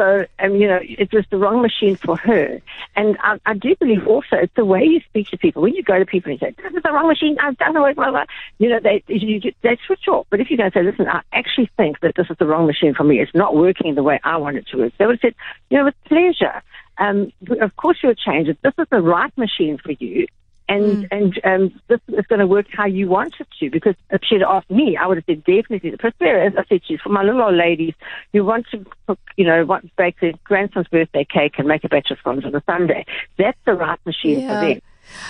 So 0.00 0.24
um, 0.38 0.56
you 0.56 0.66
know, 0.66 0.78
it 0.80 1.12
was 1.12 1.26
the 1.30 1.36
wrong 1.36 1.60
machine 1.60 1.94
for 1.94 2.16
her. 2.16 2.58
And 2.96 3.18
I, 3.20 3.38
I 3.44 3.52
do 3.52 3.76
believe 3.76 4.06
also 4.06 4.36
it's 4.36 4.54
the 4.54 4.64
way 4.64 4.82
you 4.82 5.00
speak 5.00 5.28
to 5.28 5.36
people. 5.36 5.60
When 5.60 5.74
you 5.74 5.82
go 5.82 5.98
to 5.98 6.06
people 6.06 6.30
and 6.30 6.40
say, 6.40 6.54
this 6.56 6.72
is 6.72 6.82
the 6.82 6.90
wrong 6.90 7.06
machine, 7.06 7.36
I 7.38 7.52
don't 7.52 7.74
know 7.74 7.82
what, 7.82 7.96
blah, 7.96 8.10
blah, 8.10 8.24
you 8.56 8.70
know, 8.70 8.80
they, 8.82 9.04
you, 9.08 9.52
they 9.60 9.76
switch 9.86 10.08
off. 10.08 10.26
But 10.30 10.40
if 10.40 10.50
you 10.50 10.56
go 10.56 10.64
and 10.64 10.72
say, 10.72 10.82
listen, 10.82 11.06
I 11.06 11.20
actually 11.34 11.70
think 11.76 12.00
that 12.00 12.14
this 12.16 12.28
is 12.30 12.38
the 12.38 12.46
wrong 12.46 12.66
machine 12.66 12.94
for 12.94 13.04
me, 13.04 13.20
it's 13.20 13.34
not 13.34 13.54
working 13.54 13.94
the 13.94 14.02
way 14.02 14.18
I 14.24 14.38
want 14.38 14.56
it 14.56 14.66
to 14.68 14.78
work, 14.78 14.94
they 14.98 15.04
would 15.04 15.20
have 15.22 15.32
said, 15.32 15.34
you 15.68 15.76
know, 15.76 15.84
with 15.84 15.94
pleasure. 16.06 16.62
Um, 16.96 17.30
of 17.60 17.76
course 17.76 17.98
you'll 18.02 18.14
change 18.14 18.48
it. 18.48 18.56
This 18.62 18.74
is 18.78 18.86
the 18.90 19.02
right 19.02 19.36
machine 19.36 19.76
for 19.76 19.92
you 19.92 20.26
and 20.70 21.04
mm. 21.04 21.08
and 21.10 21.40
um, 21.44 21.80
this 21.88 22.00
is 22.08 22.26
going 22.28 22.38
to 22.38 22.46
work 22.46 22.66
how 22.72 22.86
you 22.86 23.08
want 23.08 23.34
it 23.40 23.48
to. 23.58 23.70
Because 23.70 23.96
if 24.10 24.22
she'd 24.24 24.42
asked 24.42 24.70
me, 24.70 24.96
I 24.96 25.06
would 25.06 25.18
have 25.18 25.24
said 25.26 25.44
definitely 25.44 25.90
the 25.90 25.98
Prospera. 25.98 26.46
As 26.46 26.52
I 26.56 26.64
said 26.68 26.84
to 26.84 26.92
you, 26.92 26.98
for 27.02 27.08
my 27.08 27.24
little 27.24 27.42
old 27.42 27.56
ladies 27.56 27.94
who 28.32 28.44
want 28.44 28.66
to 28.70 28.86
cook, 29.06 29.18
you 29.36 29.44
know, 29.44 29.64
want 29.64 29.84
to 29.84 29.90
bake 29.98 30.20
their 30.20 30.32
grandson's 30.44 30.86
birthday 30.86 31.26
cake 31.28 31.54
and 31.58 31.66
make 31.66 31.82
a 31.84 31.88
batch 31.88 32.10
of 32.10 32.18
scones 32.18 32.44
on 32.44 32.54
a 32.54 32.62
Sunday, 32.66 33.04
that's 33.36 33.58
the 33.66 33.74
right 33.74 33.98
machine 34.06 34.40
yeah. 34.40 34.60
for 34.60 34.66
them. 34.66 34.80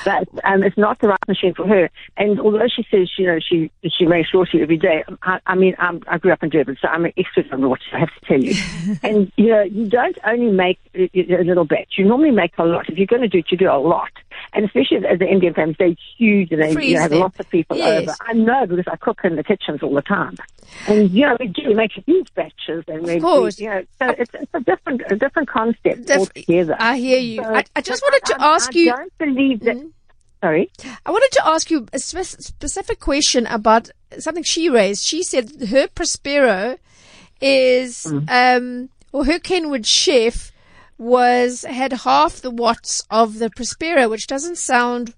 But 0.05 0.29
um, 0.45 0.63
it's 0.63 0.77
not 0.77 0.99
the 0.99 1.09
right 1.09 1.29
machine 1.29 1.55
for 1.55 1.67
her. 1.67 1.89
And 2.19 2.39
although 2.39 2.69
she 2.69 2.85
says, 2.91 3.09
you 3.17 3.27
know, 3.27 3.39
she 3.41 3.71
she 3.89 4.05
makes 4.05 4.29
roti 4.35 4.61
every 4.61 4.77
day, 4.77 5.05
I, 5.23 5.39
I 5.47 5.55
mean, 5.55 5.75
I'm, 5.79 6.03
I 6.07 6.19
grew 6.19 6.33
up 6.33 6.43
in 6.43 6.51
Durban, 6.51 6.77
so 6.83 6.89
I'm 6.89 7.07
an 7.07 7.13
expert 7.17 7.51
on 7.51 7.63
roti, 7.63 7.83
I 7.95 8.01
have 8.01 8.11
to 8.21 8.27
tell 8.27 8.43
you. 8.43 8.55
and, 9.03 9.33
you 9.37 9.49
know, 9.49 9.63
you 9.63 9.89
don't 9.89 10.19
only 10.27 10.53
make 10.53 10.79
a, 10.95 11.09
a 11.15 11.45
little 11.45 11.65
batch. 11.65 11.95
You 11.97 12.05
normally 12.05 12.31
make 12.31 12.53
a 12.59 12.65
lot. 12.65 12.91
If 12.91 12.99
you're 12.99 13.07
going 13.07 13.23
to 13.23 13.29
do 13.29 13.39
it, 13.39 13.51
you 13.51 13.57
do 13.57 13.71
a 13.71 13.81
lot 13.81 14.11
and 14.53 14.65
especially 14.65 14.99
as 15.07 15.19
the 15.19 15.27
Indian 15.27 15.55
families, 15.55 15.77
they're 15.79 15.95
huge 16.17 16.53
and 16.53 16.63
they 16.63 16.73
you 16.85 16.95
know, 16.95 17.01
have 17.01 17.13
lots 17.13 17.39
of 17.39 17.49
people 17.51 17.77
yes. 17.77 18.03
over. 18.03 18.17
I 18.21 18.33
know 18.33 18.67
because 18.67 18.89
I 18.91 18.97
cook 18.97 19.21
in 19.25 19.37
the 19.37 19.45
kitchens 19.45 19.83
all 19.83 19.95
the 19.95 20.03
time, 20.03 20.37
and 20.87 21.11
you 21.11 21.27
know 21.27 21.37
we 21.39 21.49
do 21.49 21.75
make 21.75 21.93
huge 22.07 22.33
batches, 22.35 22.85
and 22.89 23.03
we, 23.03 23.17
of 23.17 23.23
course, 23.23 23.59
we, 23.59 23.65
you 23.65 23.71
know, 23.71 23.83
so 23.99 24.09
it's, 24.11 24.35
it's 24.35 24.55
a 24.55 24.61
different 24.61 25.03
a 25.11 25.17
different 25.17 25.49
concept 25.49 26.07
Def- 26.07 26.19
altogether. 26.19 26.77
I 26.79 26.97
hear 26.97 27.19
you. 27.19 27.43
So, 27.43 27.55
I, 27.55 27.65
I, 27.77 27.81
just 27.81 28.03
wanted 28.03 28.25
to 28.27 28.37
I, 28.41 28.55
ask 28.55 28.75
you. 28.75 28.93
I 28.93 28.97
don't 28.97 29.19
believe 29.19 29.61
that. 29.61 29.77
Mm-hmm. 29.77 29.89
Sorry. 30.41 30.71
I 31.05 31.11
wanted 31.11 31.33
to 31.33 31.47
ask 31.47 31.71
you 31.71 31.87
a 31.93 31.99
specific 31.99 32.99
question 32.99 33.47
about 33.47 33.91
something 34.19 34.43
she 34.43 34.71
raised. 34.71 35.05
She 35.05 35.23
said 35.23 35.51
her 35.69 35.87
Prospero 35.89 36.79
is, 37.43 38.07
mm. 38.07 38.31
um, 38.31 38.89
or 39.13 39.27
her 39.27 39.39
Kenwood 39.39 39.87
chef 39.87 40.51
was 41.01 41.63
had 41.63 41.93
half 41.93 42.43
the 42.43 42.51
watts 42.51 43.03
of 43.11 43.39
the 43.39 43.49
Prospera, 43.49 44.09
which 44.09 44.27
doesn't 44.27 44.59
sound 44.59 45.15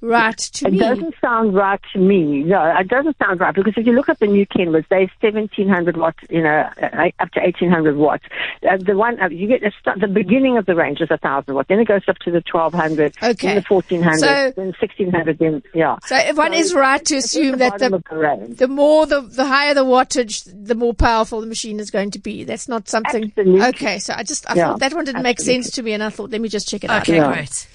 right 0.00 0.38
to 0.38 0.66
it 0.66 0.72
me. 0.72 0.78
It 0.78 0.80
doesn't 0.80 1.14
sound 1.20 1.54
right 1.54 1.80
to 1.92 1.98
me. 1.98 2.42
No, 2.44 2.74
it 2.78 2.88
doesn't 2.88 3.16
sound 3.18 3.40
right 3.40 3.54
because 3.54 3.74
if 3.76 3.86
you 3.86 3.92
look 3.92 4.08
at 4.08 4.18
the 4.20 4.26
new 4.26 4.46
Kenwoods, 4.46 4.86
they're 4.88 5.10
1700 5.20 5.96
watts, 5.96 6.18
you 6.30 6.42
know, 6.42 6.68
uh, 6.82 7.10
up 7.18 7.30
to 7.32 7.40
1800 7.40 7.96
watts. 7.96 8.24
Uh, 8.68 8.76
the 8.76 8.96
one, 8.96 9.20
uh, 9.20 9.28
you 9.28 9.48
get 9.48 9.60
the, 9.60 9.72
the 10.00 10.08
beginning 10.08 10.56
of 10.56 10.66
the 10.66 10.74
range 10.74 11.00
is 11.00 11.10
1000 11.10 11.54
watts, 11.54 11.68
then 11.68 11.80
it 11.80 11.88
goes 11.88 12.02
up 12.08 12.18
to 12.18 12.30
the 12.30 12.42
1200, 12.50 13.16
okay. 13.22 13.48
then 13.48 13.56
the 13.56 13.64
1400, 13.68 14.18
so, 14.18 14.26
then 14.56 14.66
1600, 14.66 15.38
then, 15.38 15.62
yeah. 15.74 15.96
So 16.06 16.16
if 16.16 16.36
one 16.36 16.52
so 16.52 16.58
is 16.58 16.74
right 16.74 17.04
to 17.04 17.16
assume 17.16 17.58
that 17.58 17.78
the, 17.78 17.90
the, 17.90 18.54
the, 18.54 18.68
more, 18.68 19.06
the, 19.06 19.20
the 19.20 19.46
higher 19.46 19.74
the 19.74 19.84
wattage, 19.84 20.48
the 20.54 20.74
more 20.74 20.94
powerful 20.94 21.40
the 21.40 21.46
machine 21.46 21.80
is 21.80 21.90
going 21.90 22.10
to 22.12 22.18
be. 22.18 22.44
That's 22.44 22.68
not 22.68 22.88
something. 22.88 23.24
Absolutely. 23.24 23.62
Okay, 23.68 23.98
so 23.98 24.14
I 24.16 24.22
just, 24.22 24.48
I 24.50 24.54
yeah, 24.54 24.68
thought 24.68 24.80
that 24.80 24.94
one 24.94 25.04
didn't 25.04 25.26
absolutely. 25.26 25.54
make 25.56 25.64
sense 25.64 25.74
to 25.76 25.82
me 25.82 25.92
and 25.92 26.02
I 26.02 26.10
thought, 26.10 26.30
let 26.30 26.40
me 26.40 26.48
just 26.48 26.68
check 26.68 26.84
it 26.84 26.90
okay, 26.90 26.96
out. 26.96 27.02
Okay, 27.02 27.16
yeah. 27.16 27.32
great. 27.32 27.66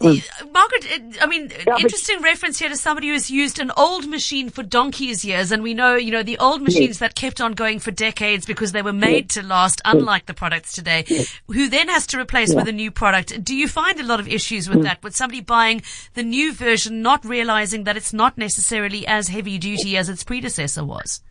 Mm. 0.00 0.52
Margaret, 0.52 1.18
I 1.20 1.26
mean, 1.26 1.50
yeah, 1.66 1.76
interesting 1.78 2.20
reference 2.22 2.58
here 2.58 2.68
to 2.68 2.76
somebody 2.76 3.08
who's 3.08 3.30
used 3.30 3.58
an 3.58 3.70
old 3.76 4.08
machine 4.08 4.50
for 4.50 4.62
donkey's 4.62 5.24
years, 5.24 5.52
and 5.52 5.62
we 5.62 5.74
know, 5.74 5.96
you 5.96 6.10
know, 6.10 6.22
the 6.22 6.38
old 6.38 6.62
machines 6.62 6.88
yes. 6.88 6.98
that 6.98 7.14
kept 7.14 7.40
on 7.40 7.52
going 7.52 7.78
for 7.78 7.90
decades 7.90 8.46
because 8.46 8.72
they 8.72 8.82
were 8.82 8.92
made 8.92 9.26
yes. 9.26 9.34
to 9.34 9.46
last, 9.46 9.80
unlike 9.84 10.26
the 10.26 10.34
products 10.34 10.72
today, 10.72 11.04
yes. 11.06 11.40
who 11.48 11.68
then 11.68 11.88
has 11.88 12.06
to 12.08 12.18
replace 12.18 12.54
with 12.54 12.68
a 12.68 12.72
new 12.72 12.90
product. 12.90 13.42
Do 13.42 13.54
you 13.54 13.68
find 13.68 13.98
a 14.00 14.04
lot 14.04 14.20
of 14.20 14.28
issues 14.28 14.68
with 14.68 14.78
mm. 14.78 14.82
that, 14.84 15.02
with 15.02 15.16
somebody 15.16 15.40
buying 15.40 15.82
the 16.14 16.22
new 16.22 16.52
version, 16.52 17.02
not 17.02 17.24
realizing 17.24 17.84
that 17.84 17.96
it's 17.96 18.12
not 18.12 18.38
necessarily 18.38 19.06
as 19.06 19.28
heavy 19.28 19.58
duty 19.58 19.96
as 19.96 20.08
its 20.08 20.24
predecessor 20.24 20.84
was? 20.84 21.22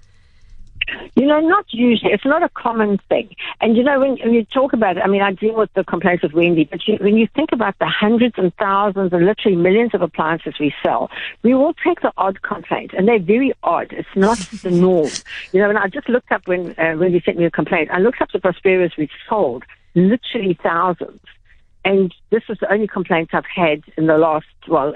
You 1.19 1.25
know, 1.25 1.41
not 1.41 1.65
usually. 1.71 2.13
It's 2.13 2.23
not 2.23 2.43
a 2.43 2.47
common 2.47 2.97
thing. 3.09 3.35
And 3.59 3.75
you 3.75 3.83
know, 3.83 3.99
when, 3.99 4.17
when 4.23 4.33
you 4.33 4.45
talk 4.45 4.71
about 4.71 4.95
it, 4.95 5.01
I 5.03 5.07
mean, 5.07 5.21
I 5.21 5.33
deal 5.33 5.53
with 5.53 5.69
the 5.73 5.83
complaints 5.83 6.23
of 6.23 6.31
Wendy, 6.31 6.63
but 6.63 6.87
you, 6.87 6.95
when 7.01 7.17
you 7.17 7.27
think 7.35 7.49
about 7.51 7.77
the 7.77 7.87
hundreds 7.87 8.35
and 8.37 8.55
thousands 8.55 9.11
and 9.11 9.25
literally 9.25 9.57
millions 9.57 9.93
of 9.93 10.01
appliances 10.01 10.53
we 10.61 10.73
sell, 10.81 11.11
we 11.43 11.53
will 11.53 11.73
take 11.85 11.99
the 11.99 12.13
odd 12.15 12.41
complaint, 12.41 12.93
and 12.97 13.05
they're 13.05 13.19
very 13.19 13.51
odd. 13.63 13.91
It's 13.91 14.07
not 14.15 14.37
the 14.63 14.71
norm. 14.71 15.09
You 15.51 15.59
know, 15.59 15.69
and 15.69 15.77
I 15.77 15.89
just 15.89 16.07
looked 16.07 16.31
up 16.31 16.47
when 16.47 16.71
uh, 16.79 16.95
Wendy 16.97 17.21
sent 17.25 17.37
me 17.37 17.43
a 17.43 17.51
complaint. 17.51 17.89
I 17.91 17.99
looked 17.99 18.21
up 18.21 18.31
the 18.31 18.39
Prosperas 18.39 18.95
we've 18.97 19.09
sold, 19.27 19.65
literally 19.95 20.57
thousands. 20.63 21.19
And 21.85 22.13
this 22.29 22.43
is 22.49 22.57
the 22.59 22.71
only 22.71 22.87
complaint 22.87 23.29
I've 23.33 23.45
had 23.45 23.83
in 23.97 24.07
the 24.07 24.17
last, 24.17 24.47
well, 24.67 24.93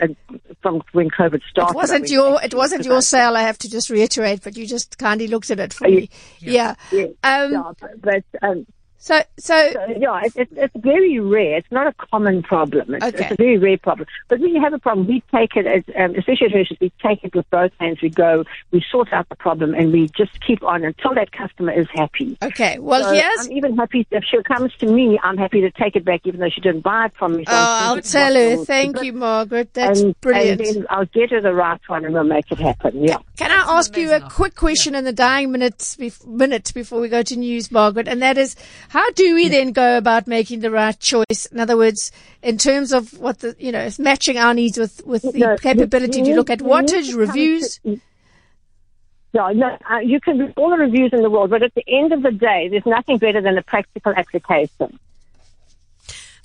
from 0.62 0.82
when 0.92 1.10
COVID 1.10 1.42
started. 1.50 1.74
It 1.74 1.76
wasn't 1.76 2.10
your, 2.10 2.44
it 2.44 2.54
wasn't 2.54 2.86
your 2.86 3.02
sale. 3.02 3.38
I 3.38 3.42
have 3.42 3.58
to 3.60 3.70
just 3.70 3.90
reiterate, 3.90 4.44
but 4.44 4.58
you 4.58 4.68
just 4.68 4.98
kindly 4.98 5.28
looked 5.28 5.50
at 5.50 5.60
it 5.60 5.74
for 5.74 5.88
me. 5.88 6.10
Yeah. 6.40 6.76
Yeah. 6.92 7.06
yeah. 7.24 7.42
Um, 7.42 7.52
yeah 7.54 7.88
but, 8.02 8.24
um, 8.42 8.66
so, 9.04 9.22
so, 9.38 9.70
so 9.74 9.86
yeah, 9.98 10.22
it's, 10.24 10.54
it's 10.56 10.74
very 10.78 11.20
rare. 11.20 11.58
It's 11.58 11.72
not 11.72 11.88
a 11.88 11.94
common 11.94 12.42
problem. 12.42 12.96
It's, 12.96 13.06
okay. 13.06 13.24
it's 13.26 13.32
a 13.34 13.36
very 13.36 13.58
rare 13.58 13.78
problem. 13.78 14.08
But 14.30 14.40
when 14.40 14.56
you 14.56 14.62
have 14.62 14.72
a 14.72 14.80
problem, 14.80 15.08
we 15.08 15.22
take 15.30 15.58
it 15.58 15.68
as, 15.68 15.84
um, 16.00 16.16
especially 16.16 16.48
at 16.48 16.54
Hirsch's, 16.54 16.78
we 16.80 16.90
take 17.06 17.22
it 17.22 17.36
with 17.36 17.50
both 17.50 17.74
hands. 17.82 18.02
We 18.02 18.10
go, 18.10 18.46
we 18.72 18.82
sort 18.90 19.12
out 19.12 19.28
the 19.28 19.36
problem, 19.36 19.74
and 19.74 19.92
we 19.92 20.08
just 20.08 20.40
keep 20.40 20.64
on 20.64 20.86
until 20.86 21.14
that 21.16 21.34
customer 21.34 21.74
is 21.74 21.86
happy. 21.94 22.38
Okay. 22.42 22.80
Well, 22.80 23.04
so 23.04 23.14
here's. 23.14 23.48
I'm 23.48 23.52
even 23.52 23.76
happy 23.76 24.08
if 24.10 24.24
she 24.24 24.42
comes 24.44 24.74
to 24.78 24.86
me. 24.86 25.20
I'm 25.22 25.38
happy 25.38 25.60
to 25.60 25.72
take 25.72 25.98
it 25.98 26.06
back, 26.06 26.22
even 26.24 26.40
though 26.40 26.50
she 26.50 26.62
didn't 26.62 26.82
buy 26.82 27.08
it 27.08 27.14
from 27.16 27.36
me. 27.36 27.44
So 27.44 27.52
oh, 27.52 27.56
I'll 27.58 28.02
tell 28.02 28.34
her. 28.34 28.64
Thank 28.64 29.04
you, 29.04 29.12
Margaret. 29.12 29.74
That's 29.74 30.00
and, 30.00 30.22
brilliant. 30.22 30.62
And 30.62 30.76
then 30.76 30.86
I'll 30.90 31.08
get 31.08 31.32
her 31.32 31.42
the 31.42 31.54
right 31.54 31.82
one, 31.88 32.06
and 32.06 32.14
we'll 32.14 32.24
make 32.24 32.50
it 32.54 32.60
happen. 32.60 33.04
Yeah. 33.04 33.18
Can 33.36 33.52
I 33.52 33.78
ask 33.78 33.98
you 33.98 34.14
a 34.14 34.22
quick 34.22 34.56
question 34.56 34.94
yeah. 34.94 35.00
in 35.00 35.06
the 35.06 35.12
dying 35.12 35.52
minutes, 35.52 35.98
minute 36.26 36.72
before 36.74 37.02
we 37.02 37.10
go 37.10 37.22
to 37.22 37.36
news, 37.36 37.70
Margaret? 37.70 38.08
And 38.08 38.22
that 38.22 38.38
is, 38.38 38.56
how 38.94 39.10
do 39.14 39.34
we 39.34 39.48
then 39.48 39.72
go 39.72 39.98
about 39.98 40.28
making 40.28 40.60
the 40.60 40.70
right 40.70 40.98
choice? 41.00 41.48
In 41.52 41.60
other 41.60 41.76
words, 41.76 42.12
in 42.44 42.60
terms 42.60 42.94
of 42.94 43.18
what 43.20 43.40
the, 43.40 43.56
you 43.58 43.72
know, 43.72 43.90
matching 43.98 44.38
our 44.38 44.54
needs 44.54 44.78
with, 44.78 45.04
with 45.04 45.24
the 45.24 45.40
no, 45.40 45.58
capability 45.58 46.20
you, 46.20 46.26
to 46.26 46.36
look 46.36 46.52
at 46.52 46.60
wattage, 46.60 47.18
reviews? 47.18 47.80
To, 47.80 48.00
no, 49.34 49.50
no, 49.50 49.78
uh, 49.90 49.98
you 49.98 50.22
can 50.22 50.38
read 50.38 50.54
all 50.58 50.70
the 50.70 50.78
reviews 50.78 51.10
in 51.12 51.24
the 51.24 51.30
world, 51.32 51.50
but 51.50 51.64
at 51.64 51.74
the 51.74 51.84
end 51.88 52.14
of 52.14 52.22
the 52.22 52.30
day, 52.30 52.68
there's 52.70 52.86
nothing 52.86 53.18
better 53.18 53.42
than 53.42 53.58
a 53.58 53.64
practical 53.64 54.14
application. 54.16 55.00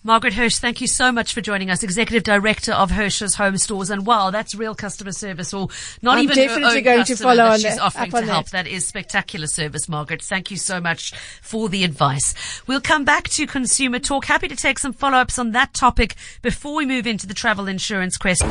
Margaret 0.08 0.32
Hirsch, 0.32 0.56
thank 0.56 0.80
you 0.80 0.86
so 0.86 1.12
much 1.12 1.34
for 1.34 1.42
joining 1.42 1.68
us, 1.68 1.82
Executive 1.82 2.22
Director 2.22 2.72
of 2.72 2.90
Hirsch's 2.90 3.34
Home 3.34 3.58
Stores. 3.58 3.90
And 3.90 4.06
wow, 4.06 4.30
that's 4.30 4.54
real 4.54 4.74
customer 4.74 5.12
service, 5.12 5.52
or 5.52 5.68
not 6.00 6.16
I'm 6.16 6.24
even 6.24 6.34
definitely 6.34 6.80
going 6.80 7.04
to 7.04 7.14
follow 7.14 7.36
that 7.36 7.46
on 7.46 7.56
she's 7.56 7.76
that, 7.76 7.78
offering 7.78 8.10
to 8.12 8.22
help. 8.22 8.46
That. 8.46 8.64
that 8.64 8.70
is 8.70 8.86
spectacular 8.86 9.46
service, 9.46 9.86
Margaret. 9.86 10.22
Thank 10.22 10.50
you 10.50 10.56
so 10.56 10.80
much 10.80 11.12
for 11.42 11.68
the 11.68 11.84
advice. 11.84 12.32
We'll 12.66 12.80
come 12.80 13.04
back 13.04 13.28
to 13.28 13.46
consumer 13.46 13.98
talk. 13.98 14.24
Happy 14.24 14.48
to 14.48 14.56
take 14.56 14.78
some 14.78 14.94
follow-ups 14.94 15.38
on 15.38 15.52
that 15.52 15.74
topic 15.74 16.14
before 16.40 16.76
we 16.76 16.86
move 16.86 17.06
into 17.06 17.26
the 17.26 17.34
travel 17.34 17.68
insurance 17.68 18.16
question. 18.16 18.50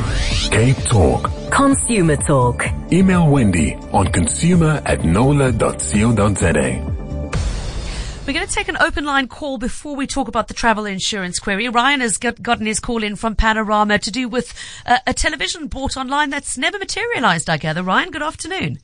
Cape 0.51 0.77
Talk. 0.85 1.31
Consumer 1.49 2.17
Talk. 2.17 2.67
Email 2.93 3.31
Wendy 3.31 3.73
on 3.93 4.11
consumer 4.11 4.79
at 4.85 5.03
knowler.co.za. 5.03 7.06
We're 8.27 8.33
going 8.33 8.45
to 8.45 8.53
take 8.53 8.67
an 8.67 8.75
open 8.81 9.05
line 9.05 9.29
call 9.29 9.57
before 9.57 9.95
we 9.95 10.05
talk 10.05 10.27
about 10.27 10.49
the 10.49 10.53
travel 10.53 10.85
insurance 10.85 11.39
query. 11.39 11.69
Ryan 11.69 12.01
has 12.01 12.17
got, 12.17 12.41
gotten 12.41 12.65
his 12.65 12.81
call 12.81 13.01
in 13.01 13.15
from 13.15 13.37
Panorama 13.37 13.99
to 13.99 14.11
do 14.11 14.27
with 14.27 14.53
uh, 14.85 14.97
a 15.07 15.13
television 15.13 15.67
bought 15.67 15.95
online 15.95 16.29
that's 16.29 16.57
never 16.57 16.77
materialized, 16.77 17.49
I 17.49 17.55
gather. 17.55 17.83
Ryan, 17.83 18.11
good 18.11 18.21
afternoon. 18.21 18.79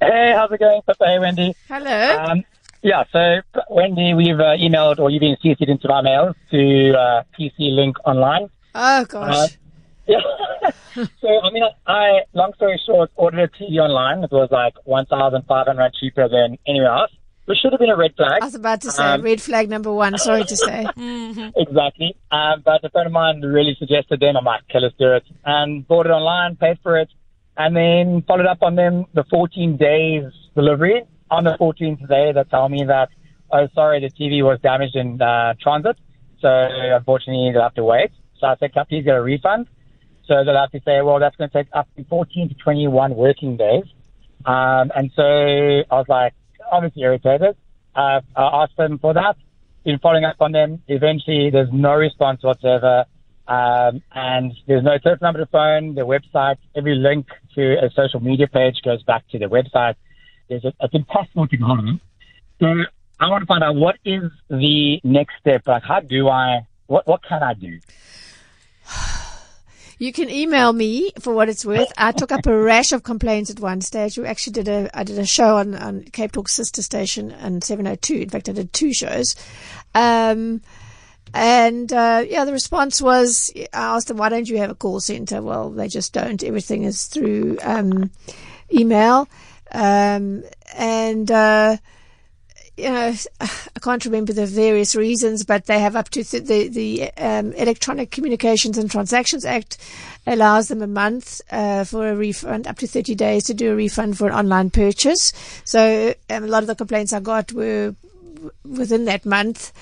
Hey, 0.00 0.32
how's 0.34 0.50
it 0.50 0.58
going? 0.58 0.80
Hey, 0.98 1.20
Wendy. 1.20 1.54
Hello. 1.68 2.24
Um, 2.24 2.42
yeah, 2.82 3.04
so 3.12 3.40
Wendy, 3.70 4.14
we've 4.14 4.40
uh, 4.40 4.56
emailed 4.58 4.98
or 4.98 5.10
you've 5.10 5.20
been 5.20 5.36
CC'd 5.44 5.68
into 5.68 5.86
my 5.86 6.02
mail 6.02 6.34
to 6.50 6.92
uh, 6.98 7.22
PC 7.38 7.70
Link 7.70 7.96
Online. 8.04 8.50
Oh, 8.74 9.04
gosh. 9.04 9.32
Uh, 9.32 9.46
yeah. 10.08 10.70
so, 11.20 11.40
I 11.40 11.50
mean, 11.52 11.62
I, 11.86 12.22
long 12.32 12.52
story 12.56 12.82
short, 12.84 13.12
ordered 13.14 13.48
a 13.48 13.48
TV 13.62 13.78
online. 13.78 14.24
It 14.24 14.32
was 14.32 14.48
like 14.50 14.74
1,500 14.86 15.94
cheaper 15.94 16.28
than 16.28 16.58
anywhere 16.66 16.90
else 16.90 17.12
which 17.48 17.58
should 17.60 17.72
have 17.72 17.80
been 17.80 17.88
a 17.88 17.96
red 17.96 18.14
flag. 18.14 18.42
I 18.42 18.44
was 18.44 18.54
about 18.54 18.82
to 18.82 18.90
say 18.90 19.02
um, 19.02 19.22
red 19.22 19.40
flag 19.40 19.70
number 19.70 19.90
one. 19.90 20.18
Sorry 20.18 20.44
to 20.44 20.56
say. 20.56 20.84
mm-hmm. 20.84 21.48
Exactly. 21.56 22.14
Um, 22.30 22.62
but 22.62 22.84
a 22.84 22.90
friend 22.90 23.06
of 23.06 23.12
mine 23.12 23.40
really 23.40 23.74
suggested 23.78 24.20
them. 24.20 24.36
I'm 24.36 24.44
like, 24.44 24.64
okay, 24.68 24.80
let's 24.80 24.94
do 24.98 25.12
it. 25.14 25.24
And 25.46 25.88
bought 25.88 26.04
it 26.04 26.10
online, 26.10 26.56
paid 26.56 26.78
for 26.82 26.98
it, 26.98 27.08
and 27.56 27.74
then 27.74 28.22
followed 28.28 28.44
up 28.44 28.58
on 28.62 28.76
them 28.76 29.06
the 29.14 29.24
14 29.30 29.78
days 29.78 30.24
delivery. 30.54 31.04
On 31.30 31.44
the 31.44 31.56
14th 31.58 32.06
day, 32.06 32.32
they 32.32 32.44
tell 32.50 32.68
me 32.68 32.84
that, 32.84 33.08
oh, 33.50 33.66
sorry, 33.74 34.00
the 34.00 34.10
TV 34.10 34.42
was 34.42 34.58
damaged 34.62 34.96
in 34.96 35.20
uh, 35.20 35.54
transit. 35.58 35.96
So 36.40 36.48
unfortunately, 36.50 37.50
they'll 37.52 37.62
have 37.62 37.74
to 37.74 37.84
wait. 37.84 38.10
So 38.40 38.46
I 38.46 38.56
said, 38.60 38.72
please 38.90 39.04
get 39.04 39.16
a 39.16 39.22
refund. 39.22 39.68
So 40.26 40.44
they'll 40.44 40.54
have 40.54 40.70
to 40.72 40.80
say, 40.84 41.00
well, 41.00 41.18
that's 41.18 41.36
going 41.36 41.48
to 41.48 41.62
take 41.62 41.68
up 41.72 41.88
to 41.96 42.04
14 42.04 42.50
to 42.50 42.54
21 42.56 43.16
working 43.16 43.56
days. 43.56 43.84
Um, 44.44 44.92
and 44.94 45.10
so 45.16 45.22
I 45.22 45.94
was 45.96 46.06
like, 46.08 46.34
obviously 46.70 47.02
irritated. 47.02 47.56
Uh, 47.94 48.20
I 48.36 48.62
asked 48.62 48.76
them 48.76 48.98
for 48.98 49.14
that. 49.14 49.36
been 49.84 49.98
following 49.98 50.24
up 50.24 50.36
on 50.40 50.52
them. 50.52 50.82
Eventually, 50.88 51.50
there's 51.50 51.72
no 51.72 51.94
response 51.94 52.42
whatsoever. 52.42 53.04
Um, 53.48 54.02
and 54.14 54.52
there's 54.66 54.84
no 54.84 54.98
telephone 54.98 55.26
number 55.26 55.40
to 55.40 55.46
phone, 55.46 55.94
the 55.94 56.02
website, 56.02 56.58
every 56.76 56.94
link 56.94 57.26
to 57.54 57.76
a 57.82 57.90
social 57.96 58.20
media 58.20 58.46
page 58.46 58.82
goes 58.84 59.02
back 59.04 59.26
to 59.28 59.38
the 59.38 59.46
website. 59.46 59.94
There's 60.50 60.64
a, 60.66 60.72
it's 60.82 60.94
impossible 60.94 61.48
to 61.48 61.56
get 61.56 61.64
hold 61.64 61.78
of 61.78 61.84
them. 61.86 62.00
So 62.60 62.66
I 63.18 63.30
want 63.30 63.42
to 63.42 63.46
find 63.46 63.64
out 63.64 63.74
what 63.74 63.96
is 64.04 64.30
the 64.50 65.00
next 65.02 65.34
step. 65.40 65.62
Like, 65.66 65.82
how 65.82 66.00
do 66.00 66.28
I, 66.28 66.66
what, 66.88 67.06
what 67.06 67.22
can 67.22 67.42
I 67.42 67.54
do? 67.54 67.78
You 69.98 70.12
can 70.12 70.30
email 70.30 70.72
me 70.72 71.10
for 71.18 71.34
what 71.34 71.48
it's 71.48 71.64
worth. 71.64 71.92
I 71.98 72.12
took 72.12 72.30
up 72.30 72.46
a 72.46 72.56
rash 72.62 72.92
of 72.92 73.02
complaints 73.02 73.50
at 73.50 73.58
one 73.58 73.80
stage. 73.80 74.16
We 74.16 74.26
actually 74.26 74.52
did 74.52 74.68
a, 74.68 74.90
I 74.96 75.02
did 75.02 75.18
a 75.18 75.26
show 75.26 75.56
on, 75.56 75.74
on 75.74 76.04
Cape 76.04 76.32
Talk 76.32 76.48
sister 76.48 76.82
station 76.82 77.32
and 77.32 77.64
702. 77.64 78.14
In 78.14 78.28
fact, 78.28 78.48
I 78.48 78.52
did 78.52 78.72
two 78.72 78.92
shows. 78.92 79.34
Um, 79.94 80.62
and, 81.34 81.92
uh, 81.92 82.24
yeah, 82.28 82.44
the 82.44 82.52
response 82.52 83.02
was, 83.02 83.50
I 83.56 83.68
asked 83.72 84.08
them, 84.08 84.16
why 84.16 84.28
don't 84.28 84.48
you 84.48 84.58
have 84.58 84.70
a 84.70 84.74
call 84.74 85.00
center? 85.00 85.42
Well, 85.42 85.70
they 85.70 85.88
just 85.88 86.12
don't. 86.12 86.42
Everything 86.42 86.84
is 86.84 87.06
through, 87.06 87.58
um, 87.62 88.10
email. 88.72 89.28
Um, 89.72 90.44
and, 90.74 91.30
uh, 91.30 91.76
you 92.78 92.90
know, 92.90 93.12
I 93.40 93.80
can't 93.82 94.04
remember 94.04 94.32
the 94.32 94.46
various 94.46 94.94
reasons, 94.94 95.44
but 95.44 95.66
they 95.66 95.80
have 95.80 95.96
up 95.96 96.08
to 96.10 96.24
th- 96.24 96.44
the 96.44 96.68
the 96.68 97.12
um, 97.14 97.52
Electronic 97.52 98.10
Communications 98.10 98.78
and 98.78 98.90
Transactions 98.90 99.44
Act 99.44 99.78
allows 100.26 100.68
them 100.68 100.82
a 100.82 100.86
month 100.86 101.40
uh, 101.50 101.84
for 101.84 102.08
a 102.08 102.16
refund, 102.16 102.66
up 102.66 102.78
to 102.78 102.86
30 102.86 103.14
days 103.14 103.44
to 103.44 103.54
do 103.54 103.72
a 103.72 103.74
refund 103.76 104.16
for 104.16 104.28
an 104.28 104.34
online 104.34 104.70
purchase. 104.70 105.32
So 105.64 106.14
um, 106.30 106.44
a 106.44 106.46
lot 106.46 106.62
of 106.62 106.66
the 106.66 106.74
complaints 106.74 107.12
I 107.12 107.20
got 107.20 107.52
were 107.52 107.94
w- 108.34 108.52
within 108.64 109.06
that 109.06 109.26
month. 109.26 109.72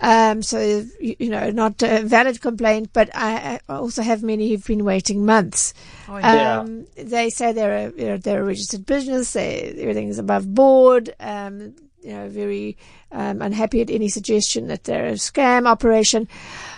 Um, 0.00 0.42
so, 0.42 0.84
you, 1.00 1.16
you, 1.18 1.30
know, 1.30 1.50
not 1.50 1.82
a 1.82 2.02
valid 2.02 2.40
complaint, 2.40 2.90
but 2.92 3.10
I, 3.14 3.60
I, 3.68 3.74
also 3.74 4.02
have 4.02 4.22
many 4.22 4.50
who've 4.50 4.66
been 4.66 4.84
waiting 4.84 5.24
months. 5.24 5.72
Oh, 6.08 6.18
yeah. 6.18 6.60
Um, 6.60 6.86
they 6.96 7.30
say 7.30 7.52
they're 7.52 7.88
a, 7.88 8.18
they're 8.18 8.42
a 8.42 8.44
registered 8.44 8.86
business. 8.86 9.32
They, 9.32 9.74
everything 9.78 10.08
is 10.08 10.18
above 10.18 10.52
board. 10.52 11.14
Um, 11.20 11.74
you 12.04 12.12
know, 12.12 12.28
very 12.28 12.76
um, 13.10 13.40
unhappy 13.40 13.80
at 13.80 13.90
any 13.90 14.08
suggestion 14.08 14.68
that 14.68 14.84
they're 14.84 15.06
a 15.06 15.12
scam 15.12 15.66
operation. 15.66 16.28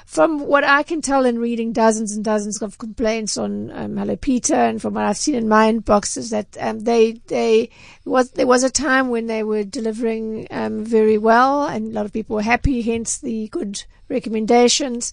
From 0.06 0.46
what 0.46 0.62
I 0.62 0.84
can 0.84 1.02
tell 1.02 1.24
in 1.24 1.40
reading 1.40 1.72
dozens 1.72 2.14
and 2.14 2.24
dozens 2.24 2.62
of 2.62 2.78
complaints 2.78 3.36
on 3.36 3.72
um, 3.72 3.96
Hello 3.96 4.14
Peter, 4.14 4.54
and 4.54 4.80
from 4.80 4.94
what 4.94 5.04
I've 5.04 5.16
seen 5.16 5.34
in 5.34 5.48
my 5.48 5.70
inbox, 5.70 6.16
is 6.16 6.30
that 6.30 6.56
um, 6.60 6.80
they 6.80 7.20
they 7.26 7.70
was 8.04 8.30
there 8.30 8.46
was 8.46 8.62
a 8.62 8.70
time 8.70 9.08
when 9.08 9.26
they 9.26 9.42
were 9.42 9.64
delivering 9.64 10.46
um, 10.52 10.84
very 10.84 11.18
well, 11.18 11.66
and 11.66 11.90
a 11.90 11.94
lot 11.94 12.06
of 12.06 12.12
people 12.12 12.36
were 12.36 12.42
happy. 12.42 12.82
Hence 12.82 13.18
the 13.18 13.48
good 13.48 13.82
recommendations. 14.08 15.12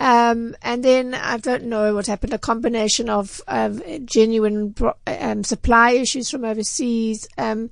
Um, 0.00 0.56
and 0.62 0.84
then 0.84 1.14
I 1.14 1.36
don't 1.36 1.64
know 1.64 1.94
what 1.94 2.08
happened, 2.08 2.34
a 2.34 2.38
combination 2.38 3.08
of, 3.08 3.40
of 3.46 3.80
genuine 4.04 4.74
um, 5.06 5.44
supply 5.44 5.92
issues 5.92 6.30
from 6.30 6.44
overseas, 6.44 7.28
um, 7.38 7.70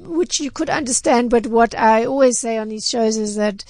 which 0.00 0.40
you 0.40 0.50
could 0.50 0.70
understand, 0.70 1.30
but 1.30 1.46
what 1.46 1.74
I 1.74 2.04
always 2.04 2.38
say 2.38 2.58
on 2.58 2.68
these 2.68 2.88
shows 2.88 3.16
is 3.16 3.36
that 3.36 3.64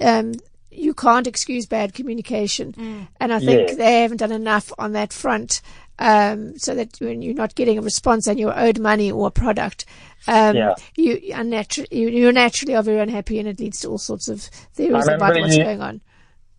um, 0.00 0.34
you 0.70 0.94
can't 0.94 1.26
excuse 1.26 1.66
bad 1.66 1.94
communication, 1.94 2.72
mm. 2.72 3.08
and 3.20 3.32
I 3.32 3.38
think 3.38 3.70
yeah. 3.70 3.74
they 3.76 4.02
haven't 4.02 4.18
done 4.18 4.32
enough 4.32 4.72
on 4.78 4.92
that 4.92 5.12
front. 5.12 5.62
Um, 5.98 6.58
so 6.58 6.74
that 6.74 6.98
when 7.00 7.22
you're 7.22 7.32
not 7.32 7.54
getting 7.54 7.78
a 7.78 7.80
response 7.80 8.26
and 8.26 8.38
you're 8.38 8.52
owed 8.54 8.78
money 8.78 9.10
or 9.10 9.28
a 9.28 9.30
product, 9.30 9.86
um, 10.28 10.54
yeah. 10.54 10.74
you, 10.94 11.16
unnatu- 11.32 11.90
you, 11.90 12.10
you 12.10 12.30
naturally 12.32 12.74
are 12.74 12.82
very 12.82 13.00
unhappy, 13.00 13.38
and 13.38 13.48
it 13.48 13.58
leads 13.58 13.80
to 13.80 13.88
all 13.88 13.96
sorts 13.96 14.28
of 14.28 14.42
theories 14.42 15.08
about 15.08 15.34
what's 15.34 15.56
you, 15.56 15.64
going 15.64 15.80
on. 15.80 16.02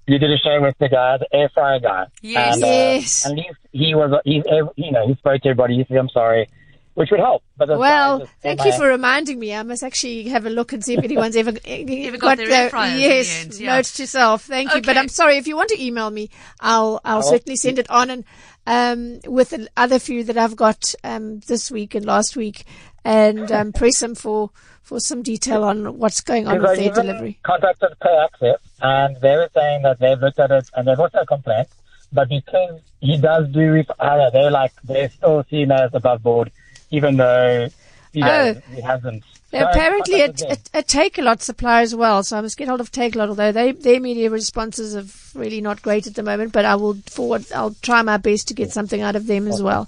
You 0.07 0.17
did 0.17 0.31
a 0.31 0.37
show 0.39 0.59
with 0.59 0.75
the 0.79 0.89
guy, 0.89 1.17
the 1.17 1.27
air 1.31 1.49
fryer 1.53 1.79
guy. 1.79 2.07
Yes, 2.23 2.55
and, 2.55 2.63
uh, 2.63 2.67
yes. 2.67 3.25
And 3.27 3.37
he, 3.37 3.45
he 3.73 3.93
was, 3.93 4.19
he, 4.25 4.41
you 4.75 4.91
know, 4.91 5.07
he 5.07 5.13
spoke 5.13 5.39
to 5.43 5.49
everybody. 5.49 5.75
He 5.75 5.85
said, 5.87 5.97
"I'm 5.97 6.09
sorry." 6.09 6.49
Which 6.97 7.11
would 7.11 7.19
help. 7.19 7.43
But 7.57 7.69
well, 7.77 8.27
thank 8.41 8.65
you 8.65 8.75
for 8.75 8.87
reminding 8.87 9.37
me. 9.37 9.53
I 9.53 9.61
must 9.61 9.83
actually 9.83 10.29
have 10.29 10.47
a 10.47 10.49
look 10.49 10.73
and 10.73 10.83
see 10.83 10.95
if 10.95 11.03
anyone's 11.03 11.35
ever, 11.35 11.51
ever 11.65 12.17
got, 12.17 12.37
got 12.39 12.47
their 12.47 12.69
the, 12.71 12.95
yes, 12.97 13.45
the 13.45 13.65
yeah. 13.65 13.75
note 13.75 13.85
to 13.85 14.07
self. 14.07 14.45
Thank 14.45 14.69
okay. 14.69 14.77
you. 14.79 14.81
But 14.81 14.97
I'm 14.97 15.07
sorry 15.07 15.37
if 15.37 15.45
you 15.45 15.55
want 15.55 15.69
to 15.69 15.79
email 15.79 16.09
me, 16.09 16.31
I'll 16.59 16.99
I'll 17.05 17.21
certainly 17.21 17.55
send 17.55 17.77
it 17.77 17.87
on 17.91 18.09
and 18.09 18.23
um, 18.65 19.19
with 19.31 19.51
the 19.51 19.69
other 19.77 19.99
few 19.99 20.23
that 20.23 20.39
I've 20.39 20.55
got 20.55 20.95
um, 21.03 21.39
this 21.41 21.69
week 21.69 21.93
and 21.93 22.03
last 22.03 22.35
week, 22.35 22.65
and 23.05 23.51
um, 23.51 23.73
press 23.73 23.99
them 23.99 24.15
for 24.15 24.49
for 24.81 24.99
some 24.99 25.21
detail 25.21 25.63
on 25.63 25.99
what's 25.99 26.21
going 26.21 26.47
on 26.47 26.59
with 26.63 26.79
their 26.79 26.91
delivery. 26.91 27.37
Contacted 27.43 27.93
Pay 28.01 28.17
Access, 28.23 28.57
and 28.81 29.15
they 29.21 29.35
were 29.35 29.51
saying 29.53 29.83
that 29.83 29.99
they've 29.99 30.19
looked 30.19 30.39
at 30.39 30.49
it 30.49 30.67
and 30.73 30.87
they've 30.87 30.99
also 30.99 31.23
complained, 31.25 31.67
but 32.11 32.27
because 32.27 32.81
he 33.01 33.17
does 33.17 33.47
do, 33.49 33.83
uh, 33.99 34.29
they're 34.31 34.49
like 34.49 34.71
they're 34.83 35.11
still 35.11 35.45
seen 35.47 35.71
as 35.71 35.93
above 35.93 36.23
board 36.23 36.51
even 36.91 37.17
though 37.17 37.69
you 38.13 38.21
know, 38.21 38.55
oh. 38.55 38.73
he 38.73 38.81
hasn't. 38.81 39.23
apparently, 39.53 40.21
a, 40.21 40.29
a, 40.29 40.79
a 40.79 40.83
Takealot 40.83 41.41
supplier 41.41 41.83
as 41.83 41.95
well. 41.95 42.23
So 42.23 42.37
I 42.37 42.41
must 42.41 42.57
get 42.57 42.67
hold 42.67 42.81
of 42.81 42.91
Takealot, 42.91 43.29
although 43.29 43.51
they, 43.51 43.71
their 43.73 43.99
media 43.99 44.29
responses 44.29 44.95
are 44.95 45.39
really 45.39 45.61
not 45.61 45.81
great 45.81 46.07
at 46.07 46.15
the 46.15 46.23
moment. 46.23 46.51
But 46.51 46.65
I 46.65 46.75
will 46.75 46.95
forward. 47.05 47.45
I'll 47.53 47.75
try 47.81 48.01
my 48.01 48.17
best 48.17 48.47
to 48.47 48.53
get 48.53 48.71
something 48.71 49.01
out 49.01 49.15
of 49.15 49.27
them 49.27 49.47
as 49.47 49.61
well. 49.61 49.87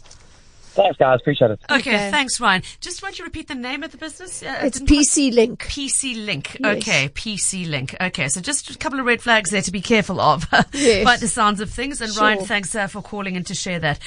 Thanks, 0.74 0.98
guys. 0.98 1.20
Appreciate 1.20 1.52
it. 1.52 1.60
Okay, 1.70 1.80
okay, 1.80 2.12
thanks, 2.12 2.40
Ryan. 2.40 2.62
Just 2.80 3.02
want 3.02 3.18
you 3.18 3.26
to 3.26 3.28
repeat 3.28 3.48
the 3.48 3.56
name 3.56 3.84
of 3.84 3.92
the 3.92 3.98
business? 3.98 4.44
Uh, 4.44 4.60
it's 4.62 4.80
PC 4.80 5.34
Link. 5.34 5.60
PC 5.64 6.24
Link. 6.24 6.58
Yes. 6.60 6.78
Okay, 6.78 7.10
PC 7.10 7.68
Link. 7.68 7.96
Okay, 8.00 8.30
so 8.30 8.40
just 8.40 8.70
a 8.70 8.78
couple 8.78 9.00
of 9.00 9.06
red 9.06 9.22
flags 9.22 9.50
there 9.50 9.64
to 9.64 9.72
be 9.72 9.82
careful 9.82 10.22
of 10.22 10.48
yes. 10.74 11.04
by 11.04 11.18
the 11.18 11.28
sounds 11.28 11.60
of 11.60 11.72
things. 11.72 12.00
And 12.02 12.14
sure. 12.14 12.24
Ryan, 12.24 12.46
thanks 12.46 12.76
uh, 12.76 12.88
for 12.88 13.02
calling 13.02 13.36
in 13.36 13.44
to 13.46 13.56
share 13.56 13.80
that. 13.80 14.00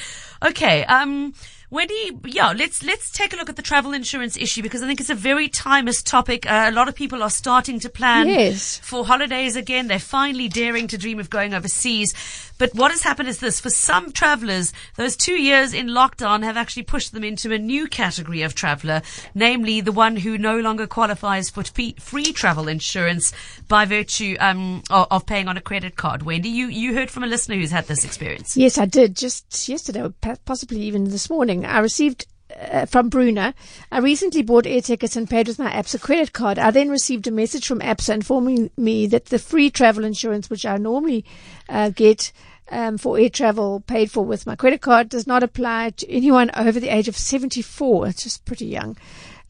Okay, 0.43 0.85
um, 0.85 1.33
Wendy, 1.73 2.11
yeah, 2.25 2.53
let's 2.55 2.83
let's 2.83 3.09
take 3.09 3.33
a 3.33 3.35
look 3.35 3.49
at 3.49 3.55
the 3.55 3.63
travel 3.63 3.93
insurance 3.93 4.37
issue 4.37 4.61
because 4.61 4.83
I 4.83 4.85
think 4.85 4.99
it's 4.99 5.09
a 5.09 5.15
very 5.15 5.49
timeless 5.49 6.03
topic. 6.03 6.45
Uh, 6.45 6.69
a 6.69 6.71
lot 6.71 6.87
of 6.87 6.93
people 6.93 7.23
are 7.23 7.31
starting 7.31 7.79
to 7.79 7.89
plan 7.89 8.27
yes. 8.27 8.77
for 8.77 9.03
holidays 9.03 9.55
again. 9.55 9.87
They're 9.87 9.97
finally 9.97 10.47
daring 10.47 10.87
to 10.89 10.99
dream 10.99 11.19
of 11.19 11.31
going 11.31 11.55
overseas. 11.55 12.13
But 12.57 12.75
what 12.75 12.91
has 12.91 13.03
happened 13.03 13.29
is 13.29 13.39
this: 13.39 13.59
for 13.59 13.69
some 13.69 14.11
travellers, 14.11 14.73
those 14.95 15.15
two 15.17 15.33
years 15.33 15.73
in 15.73 15.87
lockdown 15.87 16.43
have 16.43 16.57
actually 16.57 16.83
pushed 16.83 17.11
them 17.11 17.23
into 17.23 17.51
a 17.51 17.57
new 17.57 17.87
category 17.87 18.41
of 18.41 18.55
traveller, 18.55 19.01
namely 19.33 19.81
the 19.81 19.91
one 19.91 20.17
who 20.17 20.37
no 20.37 20.59
longer 20.59 20.87
qualifies 20.87 21.49
for 21.49 21.63
free 21.63 22.33
travel 22.33 22.67
insurance 22.67 23.33
by 23.67 23.85
virtue 23.85 24.35
um, 24.39 24.83
of, 24.89 25.25
paying 25.25 25.47
on 25.47 25.57
a 25.57 25.61
credit 25.61 25.95
card. 25.95 26.23
Wendy, 26.23 26.49
you 26.49 26.67
you 26.67 26.93
heard 26.93 27.09
from 27.09 27.23
a 27.23 27.27
listener 27.27 27.55
who's 27.55 27.71
had 27.71 27.87
this 27.87 28.05
experience. 28.05 28.55
Yes, 28.55 28.77
I 28.77 28.85
did 28.85 29.15
just 29.15 29.67
yesterday, 29.67 30.07
possibly 30.45 30.81
even 30.81 31.05
this 31.05 31.29
morning. 31.29 31.65
I 31.65 31.79
received 31.79 32.27
uh, 32.59 32.85
from 32.85 33.09
Bruna. 33.09 33.53
I 33.91 33.99
recently 33.99 34.41
bought 34.41 34.67
air 34.67 34.81
tickets 34.81 35.15
and 35.15 35.29
paid 35.29 35.47
with 35.47 35.59
my 35.59 35.71
ABSA 35.71 36.01
credit 36.01 36.33
card. 36.33 36.59
I 36.59 36.71
then 36.71 36.89
received 36.89 37.27
a 37.27 37.31
message 37.31 37.67
from 37.67 37.79
ABSA 37.79 38.13
informing 38.15 38.71
me 38.77 39.07
that 39.07 39.25
the 39.25 39.39
free 39.39 39.69
travel 39.69 40.03
insurance, 40.03 40.49
which 40.49 40.65
I 40.65 40.77
normally 40.77 41.25
uh, 41.69 41.89
get 41.89 42.31
um, 42.69 42.97
for 42.97 43.19
air 43.19 43.29
travel 43.29 43.81
paid 43.81 44.11
for 44.11 44.23
with 44.25 44.47
my 44.47 44.55
credit 44.55 44.81
card, 44.81 45.09
does 45.09 45.27
not 45.27 45.43
apply 45.43 45.91
to 45.91 46.09
anyone 46.11 46.51
over 46.55 46.79
the 46.79 46.89
age 46.89 47.07
of 47.07 47.17
74. 47.17 48.07
It's 48.07 48.23
just 48.23 48.45
pretty 48.45 48.65
young. 48.65 48.97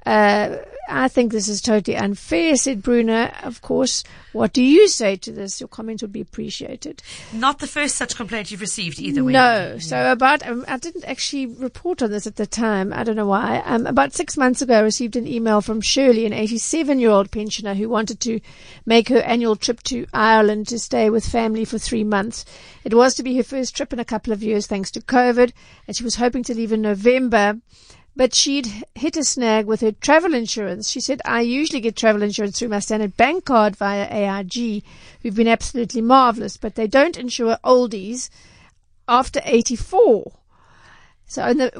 Uh, 0.05 0.57
I 0.89 1.07
think 1.07 1.31
this 1.31 1.47
is 1.47 1.61
totally 1.61 1.95
unfair, 1.95 2.57
said 2.57 2.83
Bruna. 2.83 3.33
Of 3.43 3.61
course, 3.61 4.03
what 4.33 4.51
do 4.51 4.61
you 4.61 4.87
say 4.89 5.15
to 5.15 5.31
this? 5.31 5.61
Your 5.61 5.69
comment 5.69 6.01
would 6.01 6.11
be 6.11 6.19
appreciated. 6.19 7.01
Not 7.31 7.59
the 7.59 7.67
first 7.67 7.95
such 7.95 8.15
complaint 8.15 8.51
you've 8.51 8.61
received 8.61 8.99
either 8.99 9.23
way. 9.23 9.31
No. 9.31 9.77
So 9.79 10.11
about, 10.11 10.45
um, 10.45 10.65
I 10.67 10.77
didn't 10.77 11.05
actually 11.05 11.45
report 11.45 12.01
on 12.01 12.11
this 12.11 12.27
at 12.27 12.35
the 12.35 12.45
time. 12.45 12.91
I 12.91 13.03
don't 13.03 13.15
know 13.15 13.27
why. 13.27 13.63
Um, 13.65 13.85
about 13.87 14.13
six 14.13 14.35
months 14.35 14.61
ago, 14.61 14.75
I 14.75 14.81
received 14.81 15.15
an 15.15 15.27
email 15.27 15.61
from 15.61 15.79
Shirley, 15.79 16.25
an 16.25 16.33
87 16.33 16.99
year 16.99 17.11
old 17.11 17.31
pensioner 17.31 17.73
who 17.73 17.87
wanted 17.87 18.19
to 18.21 18.41
make 18.85 19.07
her 19.07 19.21
annual 19.21 19.55
trip 19.55 19.81
to 19.83 20.05
Ireland 20.13 20.67
to 20.67 20.79
stay 20.79 21.09
with 21.09 21.25
family 21.25 21.63
for 21.63 21.77
three 21.77 22.03
months. 22.03 22.43
It 22.83 22.93
was 22.93 23.15
to 23.15 23.23
be 23.23 23.37
her 23.37 23.43
first 23.43 23.75
trip 23.75 23.93
in 23.93 23.99
a 23.99 24.05
couple 24.05 24.33
of 24.33 24.43
years 24.43 24.67
thanks 24.67 24.91
to 24.91 25.01
COVID, 25.01 25.53
and 25.87 25.95
she 25.95 26.03
was 26.03 26.15
hoping 26.15 26.43
to 26.43 26.53
leave 26.53 26.73
in 26.73 26.81
November 26.81 27.61
but 28.15 28.34
she'd 28.34 28.67
hit 28.95 29.17
a 29.17 29.23
snag 29.23 29.65
with 29.65 29.82
her 29.82 29.91
travel 29.91 30.34
insurance. 30.34 30.89
She 30.89 30.99
said, 30.99 31.21
I 31.26 31.41
usually 31.41 31.82
get 31.82 31.95
travel 31.95 32.21
insurance 32.21 32.60
through 32.60 32.69
my 32.69 32.80
standard 32.80 33.17
bank 33.17 33.45
card 33.45 33.76
via 33.76 34.08
AIG, 34.10 34.84
who've 35.21 35.36
been 35.36 35.47
absolutely 35.47 36.02
marvelous, 36.02 36.58
but 36.58 36.76
they 36.76 36.88
don't 36.88 37.17
insure 37.17 37.58
oldies 37.63 38.30
after 39.08 39.41
84. 39.43 40.32
So 41.26 41.47
in 41.47 41.58
the, 41.58 41.76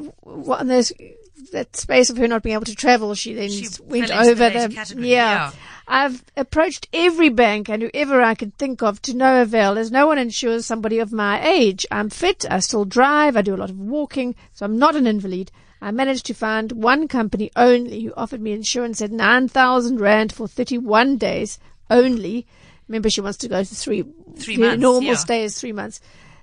in 0.60 0.68
the, 0.68 1.16
that 1.52 1.76
space 1.76 2.10
of 2.10 2.18
her 2.18 2.28
not 2.28 2.42
being 2.42 2.56
able 2.56 2.66
to 2.66 2.76
travel, 2.76 3.14
she 3.14 3.34
then 3.34 3.50
she 3.50 3.68
went 3.84 4.10
over 4.10 4.50
the, 4.50 4.68
the 4.68 5.02
yeah. 5.02 5.06
yeah. 5.06 5.52
I've 5.88 6.24
approached 6.36 6.88
every 6.94 7.30
bank 7.30 7.70
and 7.70 7.84
whoever 7.84 8.22
I 8.22 8.36
could 8.36 8.58
think 8.58 8.82
of 8.82 9.02
to 9.04 9.14
no 9.14 9.42
avail 9.42 9.78
as 9.78 9.92
no 9.92 10.08
one 10.08 10.18
insures 10.18 10.66
somebody 10.66 10.98
of 11.00 11.12
my 11.12 11.46
age. 11.46 11.86
I'm 11.92 12.10
fit, 12.10 12.46
I 12.50 12.60
still 12.60 12.86
drive, 12.86 13.36
I 13.36 13.42
do 13.42 13.54
a 13.54 13.58
lot 13.58 13.70
of 13.70 13.80
walking, 13.80 14.34
so 14.54 14.66
I'm 14.66 14.80
not 14.80 14.96
an 14.96 15.06
invalid. 15.06 15.52
I 15.84 15.92
managed 15.92 16.26
to 16.28 16.34
find 16.34 16.72
one 16.72 17.10
company 17.10 17.52
only 17.58 18.04
who 18.04 18.14
offered 18.16 18.40
me 18.40 18.54
insurance 18.54 19.02
at 19.02 19.12
9,000 19.12 20.00
Rand 20.00 20.32
for 20.32 20.48
31 20.48 21.18
days 21.18 21.60
only. 21.90 22.48
Remember, 22.88 23.10
she 23.10 23.20
wants 23.20 23.38
to 23.40 23.50
go 23.50 23.62
to 23.62 23.76
three. 23.76 24.06
Three 24.38 24.58
months, 24.58 24.82
Normal 24.82 25.12
yeah. 25.12 25.16
stay 25.16 25.44
is 25.44 25.60
three 25.60 25.74
months, 25.74 26.00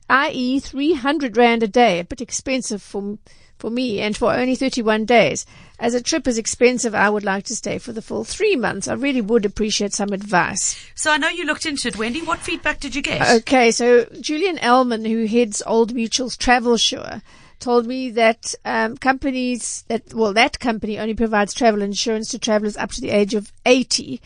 i.e., 0.08 0.60
three 0.60 0.92
hundred 0.92 1.36
rand 1.36 1.62
a 1.62 1.68
day. 1.68 2.00
A 2.00 2.04
bit 2.04 2.20
expensive 2.20 2.82
for 2.82 3.18
for 3.58 3.70
me, 3.70 4.00
and 4.00 4.16
for 4.16 4.32
only 4.32 4.54
thirty-one 4.54 5.06
days. 5.06 5.44
As 5.78 5.94
a 5.94 6.02
trip 6.02 6.28
is 6.28 6.38
expensive, 6.38 6.94
I 6.94 7.10
would 7.10 7.24
like 7.24 7.44
to 7.44 7.56
stay 7.56 7.78
for 7.78 7.92
the 7.92 8.02
full 8.02 8.24
three 8.24 8.56
months. 8.56 8.88
I 8.88 8.94
really 8.94 9.20
would 9.20 9.44
appreciate 9.44 9.92
some 9.92 10.12
advice. 10.12 10.82
So 10.94 11.10
I 11.10 11.16
know 11.16 11.28
you 11.28 11.44
looked 11.44 11.66
into 11.66 11.88
it, 11.88 11.98
Wendy. 11.98 12.22
What 12.22 12.40
feedback 12.40 12.80
did 12.80 12.94
you 12.94 13.02
get? 13.02 13.28
Okay, 13.42 13.70
so 13.70 14.04
Julian 14.20 14.58
Elman, 14.58 15.04
who 15.04 15.26
heads 15.26 15.62
Old 15.66 15.94
Mutual's 15.94 16.36
Travel 16.36 16.76
Sure, 16.76 17.22
told 17.60 17.86
me 17.86 18.10
that 18.10 18.54
um, 18.64 18.96
companies 18.96 19.84
that 19.88 20.12
well, 20.12 20.32
that 20.32 20.58
company 20.58 20.98
only 20.98 21.14
provides 21.14 21.54
travel 21.54 21.82
insurance 21.82 22.28
to 22.30 22.38
travelers 22.38 22.76
up 22.76 22.90
to 22.90 23.00
the 23.00 23.10
age 23.10 23.34
of 23.34 23.52
eighty, 23.64 24.20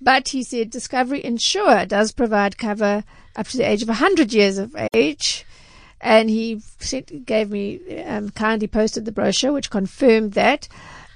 but 0.00 0.28
he 0.28 0.42
said 0.42 0.70
Discovery 0.70 1.22
Insure 1.24 1.84
does 1.84 2.12
provide 2.12 2.56
cover 2.56 3.04
up 3.34 3.48
to 3.48 3.56
the 3.58 3.68
age 3.68 3.82
of 3.82 3.88
hundred 3.88 4.32
years 4.32 4.56
of 4.56 4.74
age. 4.94 5.44
And 6.00 6.28
he 6.28 6.60
sent, 6.78 7.24
gave 7.24 7.50
me 7.50 8.02
um, 8.04 8.30
kindly 8.30 8.68
posted 8.68 9.06
the 9.06 9.12
brochure, 9.12 9.52
which 9.52 9.70
confirmed 9.70 10.32
that. 10.32 10.68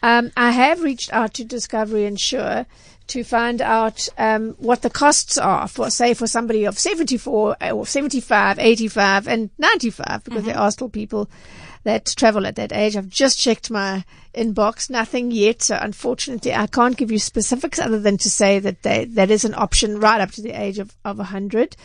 Um, 0.03 0.33
I 0.37 0.53
have 0.53 0.83
reached 0.83 1.13
out 1.13 1.35
to 1.35 1.45
Discovery 1.45 2.07
Insure 2.07 2.65
to 3.11 3.25
find 3.25 3.61
out 3.61 4.09
um, 4.19 4.55
what 4.59 4.83
the 4.83 4.91
costs 4.91 5.37
are 5.37 5.69
for, 5.69 5.91
say, 5.91 6.15
for 6.15 6.27
somebody 6.27 6.65
of 6.65 6.79
74 6.79 7.57
or 7.73 7.87
75, 7.87 8.59
85, 8.59 9.29
and 9.29 9.51
95, 9.59 10.25
because 10.25 10.45
there 10.45 10.59
are 10.59 10.71
still 10.71 10.89
people 10.89 11.29
that 11.85 12.07
travel 12.17 12.47
at 12.47 12.57
that 12.57 12.73
age. 12.73 12.97
I've 12.97 13.09
just 13.09 13.39
checked 13.39 13.71
my 13.71 14.05
inbox, 14.35 14.91
nothing 14.91 15.31
yet. 15.31 15.63
So 15.63 15.79
unfortunately, 15.81 16.55
I 16.55 16.67
can't 16.67 16.97
give 16.97 17.11
you 17.11 17.19
specifics 17.19 17.79
other 17.79 17.99
than 17.99 18.19
to 18.19 18.31
say 18.31 18.59
that 18.59 18.83
they, 18.83 19.07
that 19.07 19.31
is 19.31 19.45
an 19.45 19.55
option 19.55 19.99
right 19.99 20.21
up 20.21 20.31
to 20.33 20.43
the 20.43 20.53
age 20.53 20.79
of, 20.79 20.95
of 21.05 21.19
100. 21.19 21.77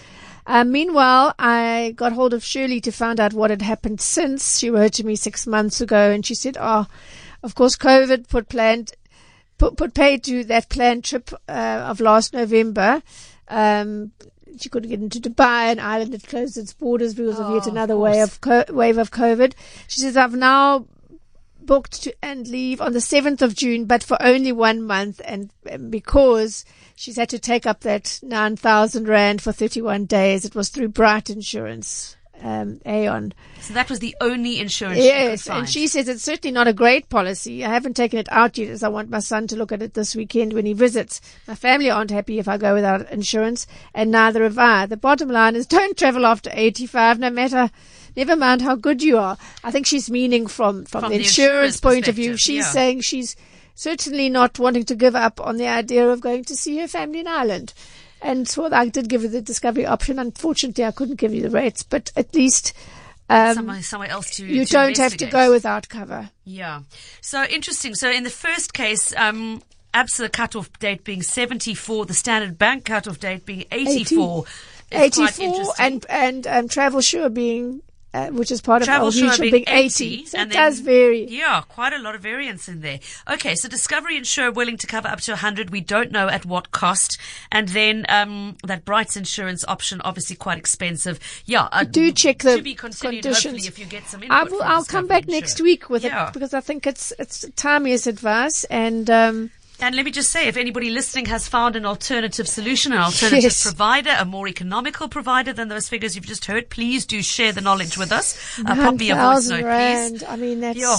Uh, 0.47 0.63
meanwhile, 0.63 1.33
I 1.39 1.93
got 1.95 2.13
hold 2.13 2.33
of 2.33 2.43
Shirley 2.43 2.79
to 2.81 2.91
find 2.91 3.19
out 3.19 3.33
what 3.33 3.49
had 3.49 3.63
happened 3.63 3.99
since. 3.99 4.59
She 4.59 4.69
wrote 4.69 4.93
to 4.93 5.05
me 5.05 5.15
six 5.15 5.47
months 5.47 5.81
ago 5.81 6.11
and 6.11 6.25
she 6.25 6.35
said, 6.35 6.57
oh, 6.59 6.85
of 7.41 7.55
course, 7.55 7.75
COVID 7.75 8.27
put 8.27 8.49
planned, 8.49 8.93
put, 9.57 9.77
put 9.77 9.93
paid 9.93 10.23
to 10.25 10.43
that 10.45 10.69
planned 10.69 11.03
trip, 11.03 11.31
uh, 11.47 11.85
of 11.87 11.99
last 11.99 12.33
November. 12.33 13.01
Um, 13.47 14.11
she 14.59 14.69
couldn't 14.69 14.89
get 14.89 15.01
into 15.01 15.19
Dubai, 15.19 15.71
an 15.71 15.79
island 15.79 16.13
that 16.13 16.27
closed 16.27 16.57
its 16.57 16.73
borders 16.73 17.13
because 17.13 17.39
of 17.39 17.49
yet 17.49 17.65
Oh, 17.65 17.67
of 17.67 17.67
another 17.67 17.97
way 17.97 18.21
of 18.21 18.39
co- 18.41 18.65
wave 18.69 18.97
of 18.97 19.11
COVID. 19.11 19.53
She 19.87 19.99
says, 20.01 20.15
I've 20.15 20.33
now 20.33 20.87
booked 21.61 22.03
to 22.03 22.15
and 22.21 22.47
leave 22.47 22.79
on 22.79 22.93
the 22.93 22.99
7th 22.99 23.41
of 23.41 23.55
June, 23.55 23.85
but 23.85 24.03
for 24.03 24.17
only 24.21 24.51
one 24.51 24.81
month. 24.83 25.19
And 25.25 25.51
and 25.65 25.91
because 25.91 26.63
she's 26.95 27.17
had 27.17 27.29
to 27.29 27.39
take 27.39 27.65
up 27.65 27.81
that 27.81 28.19
9,000 28.23 29.07
Rand 29.07 29.41
for 29.41 29.51
31 29.51 30.05
days, 30.05 30.45
it 30.45 30.55
was 30.55 30.69
through 30.69 30.89
Bryte 30.89 31.29
Insurance, 31.29 32.15
um, 32.41 32.79
Aon. 32.85 33.33
So 33.61 33.73
that 33.73 33.89
was 33.89 33.99
the 33.99 34.15
only 34.21 34.59
insurance 34.59 34.99
Yes, 34.99 35.49
and 35.49 35.67
she 35.67 35.87
says 35.87 36.07
it's 36.07 36.23
certainly 36.23 36.53
not 36.53 36.67
a 36.67 36.73
great 36.73 37.09
policy. 37.09 37.65
I 37.65 37.69
haven't 37.69 37.95
taken 37.95 38.19
it 38.19 38.27
out 38.31 38.57
yet 38.57 38.69
as 38.69 38.83
I 38.83 38.89
want 38.89 39.09
my 39.09 39.19
son 39.19 39.47
to 39.47 39.55
look 39.55 39.71
at 39.71 39.81
it 39.81 39.93
this 39.93 40.15
weekend 40.15 40.53
when 40.53 40.65
he 40.65 40.73
visits. 40.73 41.21
My 41.47 41.55
family 41.55 41.89
aren't 41.89 42.11
happy 42.11 42.39
if 42.39 42.47
I 42.47 42.57
go 42.57 42.73
without 42.73 43.09
insurance, 43.11 43.65
and 43.93 44.11
neither 44.11 44.43
have 44.43 44.57
I. 44.57 44.85
The 44.85 44.97
bottom 44.97 45.29
line 45.29 45.55
is 45.55 45.65
don't 45.75 45.97
travel 45.97 46.25
after 46.25 46.51
85, 46.53 47.19
no 47.19 47.29
matter, 47.29 47.71
never 48.15 48.35
mind 48.35 48.61
how 48.61 48.75
good 48.75 49.01
you 49.01 49.17
are. 49.17 49.37
I 49.63 49.71
think 49.71 49.85
she's 49.85 50.09
meaning 50.09 50.47
from, 50.47 50.85
from, 50.85 51.01
From 51.01 51.11
the 51.11 51.17
the 51.17 51.23
insurance 51.23 51.55
insurance 51.75 51.79
point 51.79 52.07
of 52.07 52.15
view. 52.15 52.37
She's 52.37 52.65
yeah. 52.65 52.71
saying 52.71 53.01
she's 53.01 53.35
certainly 53.75 54.29
not 54.29 54.57
wanting 54.57 54.85
to 54.85 54.95
give 54.95 55.15
up 55.15 55.39
on 55.41 55.57
the 55.57 55.67
idea 55.67 56.07
of 56.09 56.21
going 56.21 56.43
to 56.45 56.55
see 56.55 56.79
her 56.79 56.87
family 56.87 57.19
in 57.19 57.27
Ireland. 57.27 57.73
And 58.25 58.49
so 58.49 58.73
I 58.73 58.89
did 58.89 59.07
give 59.07 59.21
her 59.21 59.27
the 59.27 59.39
discovery 59.39 59.85
option. 59.85 60.17
Unfortunately, 60.17 60.83
I 60.83 60.89
couldn't 60.89 61.17
give 61.17 61.31
you 61.31 61.43
the 61.43 61.51
rates, 61.51 61.83
but 61.83 62.11
at 62.15 62.33
least, 62.33 62.73
um, 63.29 63.53
somewhere, 63.53 63.83
somewhere 63.83 64.09
else 64.09 64.37
to 64.37 64.47
you 64.47 64.65
to 64.65 64.71
don't 64.71 64.97
have 64.97 65.15
to 65.17 65.27
go 65.27 65.51
without 65.51 65.87
cover. 65.89 66.31
Yeah. 66.43 66.81
So 67.21 67.43
interesting. 67.43 67.93
So 67.93 68.09
in 68.09 68.23
the 68.23 68.31
first 68.31 68.73
case, 68.73 69.13
um, 69.15 69.61
ABSA 69.93 70.31
cutoff 70.31 70.73
date 70.79 71.03
being 71.03 71.21
74, 71.21 72.07
the 72.07 72.15
Standard 72.15 72.57
Bank 72.57 72.85
cutoff 72.85 73.19
date 73.19 73.45
being 73.45 73.65
84. 73.71 74.45
It's 74.91 75.17
quite 75.17 75.39
84 75.39 75.73
and 75.77 76.05
and 76.09 76.47
um, 76.47 76.67
travel 76.67 77.01
sure 77.01 77.29
being 77.29 77.83
uh, 78.15 78.27
which 78.29 78.49
is 78.51 78.61
part 78.61 78.81
of 78.81 78.85
Travel 78.87 79.05
Old 79.07 79.13
Sure 79.13 79.27
Mutual 79.27 79.51
being 79.51 79.65
being 79.65 79.65
80, 79.67 80.25
so 80.25 80.37
it 80.37 80.49
then- 80.49 80.49
does 80.49 80.79
vary 80.79 81.25
Yeah, 81.25 81.61
quite 81.67 81.93
a 81.93 81.99
lot 81.99 82.15
of 82.15 82.21
variance 82.21 82.67
in 82.69 82.79
there. 82.81 82.99
Okay, 83.29 83.55
so 83.55 83.67
Discovery 83.67 84.15
Insure 84.17 84.51
willing 84.51 84.77
to 84.77 84.87
cover 84.87 85.07
up 85.07 85.19
to 85.21 85.31
100. 85.31 85.69
We 85.69 85.81
don't 85.81 86.11
know 86.11 86.27
at 86.29 86.45
what 86.45 86.71
cost. 86.71 87.17
And 87.51 87.67
then 87.69 88.05
um, 88.09 88.55
that 88.63 88.85
Brights 88.85 89.17
Insurance 89.17 89.65
option, 89.67 90.01
obviously 90.01 90.35
quite 90.35 90.57
expensive. 90.57 91.19
Yeah, 91.45 91.67
uh, 91.71 91.83
do 91.83 92.11
check 92.11 92.39
the 92.39 92.61
conditions. 92.75 93.67
if 93.67 93.77
you 93.79 93.85
get 93.85 94.07
some 94.07 94.23
I 94.29 94.43
will, 94.43 94.63
I'll 94.63 94.85
come 94.85 95.07
back 95.07 95.23
Insure. 95.23 95.39
next 95.41 95.61
week 95.61 95.89
with 95.89 96.03
Yeah. 96.03 96.27
it 96.27 96.33
because 96.33 96.53
I 96.53 96.61
think 96.61 96.87
it's 96.87 97.11
it's 97.19 97.45
timeous 97.55 98.07
advice 98.07 98.63
and 98.65 99.09
um, 99.09 99.51
And 99.81 99.93
let 99.93 100.05
me 100.05 100.11
just 100.11 100.31
say, 100.31 100.47
if 100.47 100.55
anybody 100.55 100.89
listening 100.89 101.25
has 101.25 101.47
found 101.49 101.75
an 101.75 101.85
alternative 101.85 102.47
solution, 102.47 102.93
an 102.93 102.99
alternative 102.99 103.43
Yes. 103.43 103.61
provider, 103.63 104.15
a 104.17 104.23
more 104.23 104.47
economical 104.47 105.09
provider 105.09 105.51
than 105.51 105.67
those 105.67 105.89
figures 105.89 106.15
you've 106.15 106.25
just 106.25 106.45
heard, 106.45 106.69
please 106.69 107.05
do 107.05 107.21
share 107.21 107.51
the 107.51 107.59
knowledge 107.61 107.97
with 107.97 108.11
us. 108.11 108.57
Uh, 108.65 108.73
pop 108.73 108.95
me 108.95 109.11
a 109.11 109.15
voice 109.15 109.49
note, 109.49 109.63
rand. 109.65 110.19
please. 110.19 110.23
I 110.29 110.35
mean 110.37 110.61
that's 110.61 110.79
Yeah. 110.79 110.97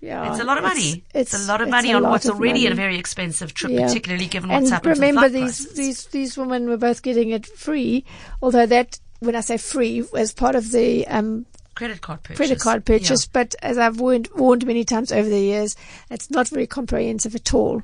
yeah, 0.00 0.30
It's 0.32 0.40
a 0.40 0.44
lot 0.44 0.58
of 0.58 0.64
money. 0.64 1.04
It's, 1.14 1.32
a 1.32 1.38
lot 1.46 1.60
of 1.60 1.68
money 1.68 1.92
on 1.92 2.02
what's 2.02 2.28
already 2.28 2.66
a 2.66 2.74
very 2.74 2.98
expensive 2.98 3.54
trip, 3.54 3.70
Yeah. 3.72 3.86
particularly 3.86 4.26
given 4.26 4.50
what's 4.50 4.64
and 4.64 4.72
happened 4.72 4.94
remember 4.98 5.28
to 5.28 5.32
the 5.32 5.40
these 5.42 5.56
prices. 5.64 5.74
these 5.76 6.04
these 6.06 6.36
women 6.36 6.68
were 6.68 6.76
both 6.76 7.02
getting 7.02 7.30
it 7.30 7.46
free, 7.46 8.04
although 8.42 8.66
that 8.66 8.98
when 9.20 9.36
I 9.36 9.40
say 9.42 9.58
free 9.58 10.02
was 10.12 10.32
part 10.32 10.56
of 10.56 10.72
the 10.72 11.06
um, 11.06 11.46
credit 11.76 12.00
card 12.00 12.24
purchase. 12.24 12.36
credit 12.36 12.58
card 12.60 12.84
purchase. 12.84 13.24
Yeah. 13.26 13.30
But 13.32 13.54
as 13.62 13.78
I've 13.78 14.00
warned, 14.00 14.28
warned 14.34 14.66
many 14.66 14.84
times 14.84 15.12
over 15.12 15.28
the 15.28 15.38
years, 15.40 15.76
it's 16.10 16.30
not 16.30 16.48
very 16.48 16.66
comprehensive 16.66 17.36
at 17.36 17.54
all. 17.54 17.82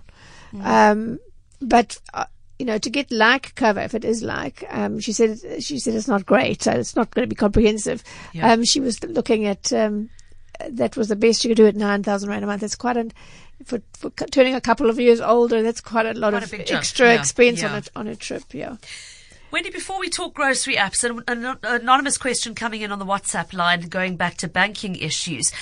Mm. 0.55 0.64
Um, 0.64 1.19
but 1.61 1.99
uh, 2.12 2.27
you 2.59 2.67
know, 2.67 2.79
to 2.79 2.90
get 2.90 3.11
like 3.11 3.55
cover, 3.57 3.81
if 3.81 3.95
it 3.95 4.05
is 4.05 4.23
like, 4.23 4.64
um, 4.71 5.01
she 5.01 5.12
said, 5.12 5.38
she 5.61 5.79
said 5.79 5.95
it's 5.95 6.09
not 6.09 6.25
great, 6.25 6.62
so 6.62 6.73
it's 6.73 6.95
not 6.95 7.11
going 7.11 7.25
to 7.25 7.29
be 7.29 7.35
comprehensive. 7.37 8.03
Yeah. 8.33 8.53
Um, 8.53 8.64
she 8.64 8.81
was 8.81 9.03
looking 9.03 9.47
at 9.47 9.73
um, 9.73 10.11
that 10.71 10.97
was 10.97 11.09
the 11.09 11.17
best 11.17 11.45
you 11.45 11.51
could 11.51 11.57
do 11.57 11.67
at 11.67 11.77
nine 11.77 12.03
thousand 12.03 12.29
rand 12.31 12.45
a 12.45 12.47
month. 12.47 12.62
It's 12.62 12.77
quite 12.77 12.97
an 12.97 13.12
for, 13.64 13.81
for 13.95 14.11
turning 14.11 14.55
a 14.55 14.61
couple 14.61 14.88
of 14.88 15.01
years 15.01 15.21
older. 15.21 15.62
That's 15.62 15.81
quite 15.81 16.07
a 16.07 16.14
lot 16.14 16.33
Quite 16.33 16.43
of 16.45 16.53
a 16.53 16.73
extra 16.73 17.12
Yeah. 17.14 17.21
expense 17.21 17.61
Yeah. 17.62 17.73
on 17.73 17.79
a 17.79 17.83
on 17.97 18.09
a 18.09 18.17
trip. 18.17 18.45
Yeah. 18.53 18.77
Wendy, 19.51 19.71
before 19.71 20.01
we 20.01 20.11
talk 20.11 20.35
grocery 20.35 20.75
apps, 20.75 21.05
an, 21.05 21.23
an 21.29 21.57
anonymous 21.62 22.19
question 22.19 22.57
coming 22.57 22.81
in 22.83 22.90
on 22.90 22.99
the 22.99 23.05
WhatsApp 23.05 23.53
line 23.53 23.83
going 23.83 24.17
back 24.17 24.37
to 24.38 24.49
banking 24.49 24.97
issues. 24.97 25.53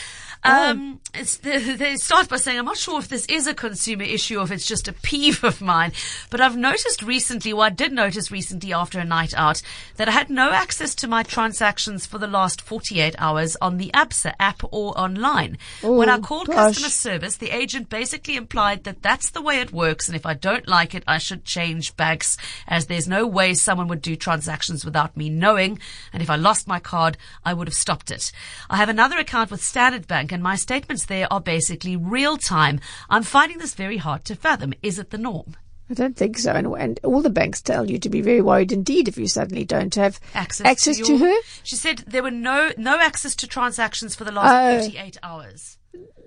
Um, 0.44 1.00
it's, 1.14 1.36
they, 1.36 1.58
they 1.76 1.96
start 1.96 2.28
by 2.28 2.36
saying, 2.36 2.58
I'm 2.58 2.64
not 2.64 2.76
sure 2.76 2.98
if 2.98 3.08
this 3.08 3.26
is 3.26 3.46
a 3.46 3.54
consumer 3.54 4.02
issue 4.02 4.38
or 4.38 4.42
if 4.44 4.50
it's 4.50 4.66
just 4.66 4.88
a 4.88 4.92
peeve 4.92 5.44
of 5.44 5.60
mine, 5.60 5.92
but 6.30 6.40
I've 6.40 6.56
noticed 6.56 7.02
recently, 7.02 7.52
well, 7.52 7.62
I 7.62 7.70
did 7.70 7.92
notice 7.92 8.32
recently 8.32 8.72
after 8.72 8.98
a 8.98 9.04
night 9.04 9.34
out, 9.36 9.62
that 9.96 10.08
I 10.08 10.12
had 10.12 10.30
no 10.30 10.50
access 10.50 10.94
to 10.96 11.06
my 11.06 11.22
transactions 11.22 12.06
for 12.06 12.18
the 12.18 12.26
last 12.26 12.60
48 12.60 13.14
hours 13.18 13.56
on 13.60 13.76
the 13.76 13.90
ABSA 13.94 14.34
app 14.40 14.62
or 14.72 14.98
online. 14.98 15.58
when 15.82 16.08
I 16.08 16.16
Oh, 16.16 16.20
called 16.20 16.46
gosh. 16.48 16.56
customer 16.74 16.88
service, 16.88 17.36
the 17.36 17.50
agent 17.50 17.88
basically 17.88 18.36
implied 18.36 18.84
that 18.84 19.02
that's 19.02 19.30
the 19.30 19.42
way 19.42 19.60
it 19.60 19.72
works, 19.72 20.08
and 20.08 20.16
if 20.16 20.26
I 20.26 20.34
don't 20.34 20.66
like 20.66 20.94
it, 20.94 21.04
I 21.06 21.18
should 21.18 21.44
change 21.44 21.96
banks, 21.96 22.36
as 22.66 22.86
there's 22.86 23.06
no 23.06 23.26
way 23.26 23.54
someone 23.54 23.86
would 23.88 24.02
do 24.02 24.16
transactions 24.16 24.84
without 24.84 25.16
me 25.16 25.28
knowing, 25.30 25.78
and 26.12 26.22
if 26.22 26.30
I 26.30 26.36
lost 26.36 26.66
my 26.66 26.80
card, 26.80 27.16
I 27.44 27.54
would 27.54 27.68
have 27.68 27.74
stopped 27.74 28.10
it. 28.10 28.32
I 28.68 28.76
have 28.78 28.88
another 28.88 29.18
account 29.18 29.50
with 29.50 29.62
Standard 29.62 30.08
Bank, 30.08 30.31
and 30.32 30.42
my 30.42 30.56
statements 30.56 31.06
there 31.06 31.32
are 31.32 31.40
basically 31.40 31.96
real 31.96 32.36
time. 32.36 32.80
I'm 33.10 33.22
finding 33.22 33.58
this 33.58 33.74
very 33.74 33.98
hard 33.98 34.24
to 34.26 34.34
fathom. 34.34 34.72
Is 34.82 34.98
it 34.98 35.10
the 35.10 35.18
norm? 35.18 35.56
I 35.90 35.94
don't 35.94 36.16
think 36.16 36.38
so. 36.38 36.52
And, 36.52 36.66
and 36.78 36.98
all 37.04 37.20
the 37.20 37.28
banks 37.28 37.60
tell 37.60 37.90
you 37.90 37.98
to 37.98 38.08
be 38.08 38.22
very 38.22 38.40
worried 38.40 38.72
indeed 38.72 39.08
if 39.08 39.18
you 39.18 39.26
suddenly 39.26 39.64
don't 39.64 39.94
have 39.96 40.18
Access, 40.34 40.84
to, 40.84 40.94
your- 41.04 41.18
her. 41.18 41.40
She 41.62 41.76
said 41.76 41.98
there 42.06 42.22
were 42.22 42.30
no 42.30 42.72
no 42.78 42.98
access 42.98 43.34
to 43.36 43.46
transactions 43.46 44.14
for 44.14 44.24
the 44.24 44.32
last 44.32 44.78
Oh. 44.78 44.80
48 44.88 45.18
hours. 45.22 45.76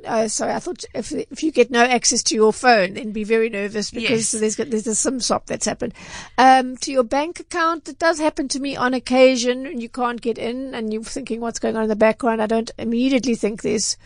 Oh, 0.07 0.27
sorry. 0.27 0.53
I 0.53 0.59
thought 0.59 0.85
if 0.93 1.11
if 1.11 1.41
you 1.41 1.51
get 1.51 1.71
no 1.71 1.83
access 1.83 2.21
to 2.23 2.35
your 2.35 2.53
phone, 2.53 2.93
then 2.93 3.11
be 3.11 3.23
very 3.23 3.49
nervous 3.49 3.89
because 3.89 4.31
Yes. 4.33 4.39
there's 4.39 4.55
got- 4.55 4.69
there's 4.69 4.85
a 4.85 4.93
sim 4.93 5.19
swap 5.19 5.47
that's 5.47 5.65
happened. 5.65 5.93
Um, 6.37 6.77
to 6.77 6.91
your 6.91 7.03
bank 7.03 7.39
account, 7.39 7.89
it 7.89 7.97
does 7.97 8.19
happen 8.19 8.47
to 8.49 8.59
me 8.59 8.75
on 8.75 8.93
occasion, 8.93 9.65
and 9.65 9.81
you 9.81 9.89
can't 9.89 10.21
get 10.21 10.37
in, 10.37 10.75
and 10.75 10.93
you're 10.93 11.03
thinking 11.03 11.41
what's 11.41 11.57
going 11.57 11.75
on 11.75 11.83
in 11.83 11.89
the 11.89 11.95
background. 11.95 12.39
I 12.41 12.45
don't 12.45 12.69
immediately 12.77 13.33
think 13.35 13.63
there's 13.63 13.97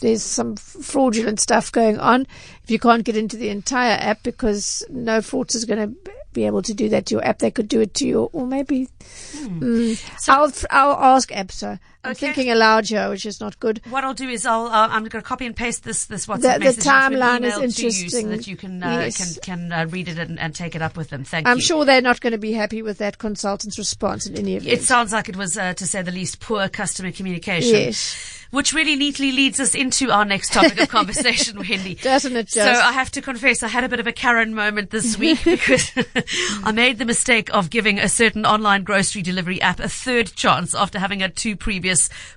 there's 0.00 0.22
some 0.22 0.56
fraudulent 0.56 1.40
stuff 1.40 1.70
going 1.70 1.98
on 1.98 2.26
if 2.64 2.70
you 2.70 2.78
can't 2.78 3.04
get 3.04 3.16
into 3.18 3.36
the 3.36 3.50
entire 3.50 3.98
app 4.00 4.22
because 4.22 4.82
no 4.88 5.18
is 5.18 5.64
going 5.66 5.78
to 5.94 6.10
be 6.32 6.46
able 6.46 6.62
to 6.62 6.72
do 6.72 6.88
that 6.88 7.06
to 7.06 7.16
your 7.16 7.24
app. 7.24 7.40
They 7.40 7.50
could 7.50 7.68
do 7.68 7.80
it 7.80 7.92
to 7.94 8.06
you, 8.06 8.30
or 8.32 8.46
maybe. 8.46 8.88
Mm, 9.34 10.00
I'll 10.28 10.52
I'll 10.70 11.16
ask 11.16 11.30
ABSA. 11.32 11.80
I'm 12.02 12.12
Okay. 12.12 12.32
thinking 12.32 12.50
aloud 12.50 12.86
here, 12.86 13.10
which 13.10 13.26
is 13.26 13.40
not 13.40 13.60
good. 13.60 13.80
What 13.90 14.04
I'll 14.04 14.14
do 14.14 14.28
is 14.28 14.46
I'll 14.46 14.66
uh, 14.68 14.88
I'm 14.88 15.02
going 15.02 15.10
to 15.10 15.22
copy 15.22 15.44
and 15.44 15.54
paste 15.54 15.84
this 15.84 16.06
this 16.06 16.26
WhatsApp 16.26 16.40
The- 16.40 16.48
the 16.54 16.58
message 16.60 16.86
into 16.86 16.90
an 16.90 17.12
timeline 17.12 17.44
is 17.44 17.56
email 17.56 17.70
to 17.70 17.82
you 17.84 18.08
so 18.10 18.22
that 18.28 18.46
you 18.46 18.56
can 18.56 18.82
uh, 18.82 18.90
Yes. 18.90 19.38
can 19.38 19.68
can 19.68 19.72
uh, 19.72 19.86
read 19.90 20.08
it 20.08 20.18
and, 20.18 20.38
and 20.40 20.54
take 20.54 20.74
it 20.74 20.80
up 20.80 20.96
with 20.96 21.10
them. 21.10 21.24
Thank 21.24 21.46
you. 21.46 21.50
I'm 21.50 21.58
you. 21.58 21.62
sure 21.62 21.84
they're 21.84 22.00
not 22.00 22.20
going 22.20 22.32
to 22.32 22.38
be 22.38 22.52
happy 22.52 22.80
with 22.80 22.98
that 22.98 23.18
consultant's 23.18 23.76
response 23.78 24.26
in 24.26 24.36
any 24.38 24.56
event. 24.56 24.72
It 24.72 24.82
sounds 24.82 25.12
like 25.12 25.28
it 25.28 25.36
was, 25.36 25.58
uh, 25.58 25.74
to 25.74 25.86
say 25.86 26.00
the 26.00 26.10
least, 26.12 26.40
poor 26.40 26.68
customer 26.70 27.12
communication. 27.12 27.74
Yes. 27.74 28.36
Which 28.50 28.72
really 28.72 28.96
neatly 28.96 29.30
leads 29.30 29.60
us 29.60 29.76
into 29.76 30.10
our 30.10 30.24
next 30.24 30.52
topic 30.52 30.80
of 30.80 30.88
conversation, 30.98 31.56
Wendy. 31.56 31.94
Doesn't 31.94 32.34
it 32.34 32.50
So? 32.50 32.62
I 32.64 32.90
have 32.92 33.08
to 33.12 33.22
confess, 33.22 33.62
I 33.62 33.68
had 33.68 33.84
a 33.84 33.88
bit 33.88 34.00
of 34.00 34.08
a 34.08 34.12
Karen 34.12 34.54
moment 34.56 34.90
this 34.90 35.16
week 35.16 35.38
because 35.44 35.92
I 36.64 36.72
made 36.72 36.98
the 36.98 37.04
mistake 37.04 37.48
of 37.54 37.70
giving 37.70 38.00
a 38.00 38.08
certain 38.08 38.44
online 38.44 38.82
grocery 38.82 39.22
delivery 39.22 39.60
app 39.60 39.78
a 39.78 39.88
third 39.88 40.34
chance 40.34 40.74
after 40.74 40.98
having 40.98 41.20
had 41.20 41.36
two 41.36 41.54
previous 41.54 41.89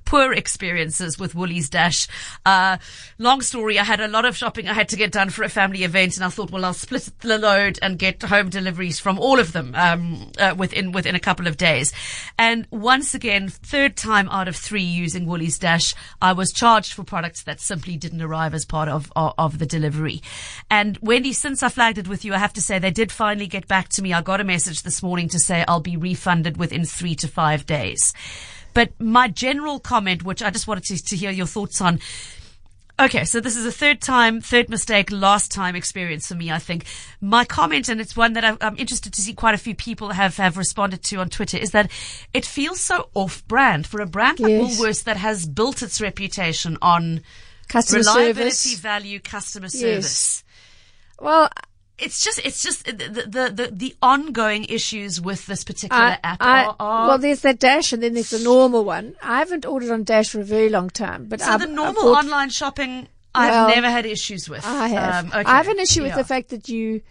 poor 0.05 0.33
experiences 0.33 1.19
with 1.19 1.35
Woolies 1.35 1.69
Dash. 1.69 2.07
Uh, 2.45 2.77
long 3.17 3.41
story, 3.41 3.77
I 3.79 3.83
had 3.83 3.99
a 3.99 4.07
lot 4.07 4.25
of 4.25 4.35
shopping 4.35 4.67
I 4.67 4.73
had 4.73 4.89
to 4.89 4.95
get 4.95 5.11
done 5.11 5.29
for 5.29 5.43
a 5.43 5.49
family 5.49 5.83
event 5.83 6.15
and 6.17 6.25
I 6.25 6.29
thought, 6.29 6.51
well, 6.51 6.65
I'll 6.65 6.73
split 6.73 7.09
the 7.19 7.37
load 7.37 7.79
and 7.81 7.99
get 7.99 8.21
home 8.23 8.49
deliveries 8.49 8.99
from 8.99 9.19
all 9.19 9.39
of 9.39 9.53
them, 9.53 9.73
um, 9.75 10.31
uh, 10.39 10.55
within, 10.57 10.91
within 10.91 11.15
a 11.15 11.19
couple 11.19 11.47
of 11.47 11.57
days. 11.57 11.93
And 12.37 12.67
once 12.71 13.13
again, 13.13 13.49
third 13.49 13.95
time 13.95 14.29
out 14.29 14.47
of 14.47 14.55
three 14.55 14.81
using 14.81 15.25
Woolies 15.25 15.59
Dash, 15.59 15.95
I 16.21 16.33
was 16.33 16.51
charged 16.51 16.93
for 16.93 17.03
products 17.03 17.43
that 17.43 17.59
simply 17.59 17.97
didn't 17.97 18.21
arrive 18.21 18.53
as 18.53 18.65
part 18.65 18.89
of, 18.89 19.11
of, 19.15 19.33
of 19.37 19.59
the 19.59 19.65
delivery. 19.65 20.21
And 20.69 20.97
Wendy, 21.01 21.33
since 21.33 21.63
I 21.63 21.69
flagged 21.69 21.97
it 21.97 22.07
with 22.07 22.25
you, 22.25 22.33
I 22.33 22.37
have 22.37 22.53
to 22.53 22.61
say 22.61 22.79
they 22.79 22.91
did 22.91 23.11
finally 23.11 23.47
get 23.47 23.67
back 23.67 23.89
to 23.89 24.01
me. 24.01 24.13
I 24.13 24.21
got 24.21 24.41
a 24.41 24.43
message 24.43 24.83
this 24.83 25.03
morning 25.03 25.29
to 25.29 25.39
say 25.39 25.63
I'll 25.67 25.79
be 25.79 25.97
refunded 25.97 26.57
within 26.57 26.85
three 26.85 27.15
to 27.15 27.27
five 27.27 27.65
days. 27.65 28.13
But 28.73 28.99
my 28.99 29.27
general 29.27 29.79
comment, 29.79 30.23
which 30.23 30.41
I 30.41 30.49
just 30.49 30.67
wanted 30.67 30.85
to, 30.85 31.03
to 31.03 31.15
hear 31.15 31.31
your 31.31 31.45
thoughts 31.47 31.81
on, 31.81 31.99
Okay, 32.99 33.25
so 33.25 33.39
this 33.39 33.55
is 33.57 33.65
a 33.65 33.71
third 33.71 34.01
time, 34.01 34.39
third 34.39 34.69
mistake, 34.69 35.11
last 35.11 35.51
time 35.51 35.75
experience 35.75 36.27
for 36.27 36.35
me, 36.35 36.51
I 36.51 36.59
think. 36.59 36.85
My 37.19 37.43
comment, 37.43 37.89
and 37.89 37.99
it's 37.99 38.15
one 38.15 38.33
that 38.33 38.45
I- 38.45 38.55
I'm 38.61 38.77
interested 38.77 39.11
to 39.13 39.21
see 39.21 39.33
quite 39.33 39.55
a 39.55 39.57
few 39.57 39.73
people 39.73 40.11
have, 40.11 40.37
have 40.37 40.57
responded 40.57 41.01
to 41.05 41.17
on 41.17 41.29
Twitter, 41.29 41.57
is 41.57 41.71
that 41.71 41.89
it 42.35 42.45
feels 42.45 42.79
so 42.79 43.09
off 43.15 43.43
brand 43.47 43.87
for 43.87 43.99
a 43.99 44.05
brand 44.05 44.39
like 44.39 44.51
Yes. 44.51 44.79
Woolworths 44.79 45.03
that 45.05 45.17
has 45.17 45.47
built 45.47 45.81
its 45.81 45.99
reputation 46.01 46.77
on 46.83 47.21
Customer 47.67 47.99
reliability, 48.01 48.51
service. 48.51 48.79
value, 48.79 49.19
customer 49.19 49.69
service. 49.69 49.81
Yes. 49.81 50.43
Well, 51.19 51.49
It's 51.99 52.23
just, 52.23 52.39
it's 52.43 52.63
just 52.63 52.85
the, 52.85 52.91
the, 52.91 53.51
the, 53.53 53.69
the 53.71 53.95
ongoing 54.01 54.65
issues 54.65 55.21
with 55.21 55.45
this 55.45 55.63
particular 55.63 56.03
I, 56.03 56.19
app 56.23 56.37
I, 56.41 56.63
are, 56.65 56.75
are 56.79 57.07
well, 57.07 57.17
there's 57.19 57.41
that 57.41 57.59
Dash 57.59 57.93
and 57.93 58.01
then 58.01 58.13
there's 58.13 58.31
the 58.31 58.39
normal 58.39 58.83
one. 58.83 59.15
I 59.21 59.39
haven't 59.39 59.65
ordered 59.65 59.91
on 59.91 60.03
Dash 60.03 60.29
for 60.29 60.41
a 60.41 60.43
very 60.43 60.69
long 60.69 60.89
time, 60.89 61.25
but 61.29 61.39
so 61.39 61.51
I, 61.51 61.57
the 61.57 61.67
normal 61.67 62.01
bought- 62.01 62.25
online 62.25 62.49
shopping 62.49 63.07
I've 63.35 63.75
never 63.75 63.89
had 63.89 64.05
issues 64.05 64.49
with. 64.49 64.65
I 64.65 64.87
have. 64.89 65.25
Um, 65.25 65.31
okay. 65.31 65.49
I 65.49 65.57
have 65.57 65.67
an 65.67 65.79
issue 65.79 66.03
with 66.03 66.15
the 66.15 66.23
fact 66.23 66.49
that 66.49 66.69
you. 66.69 67.01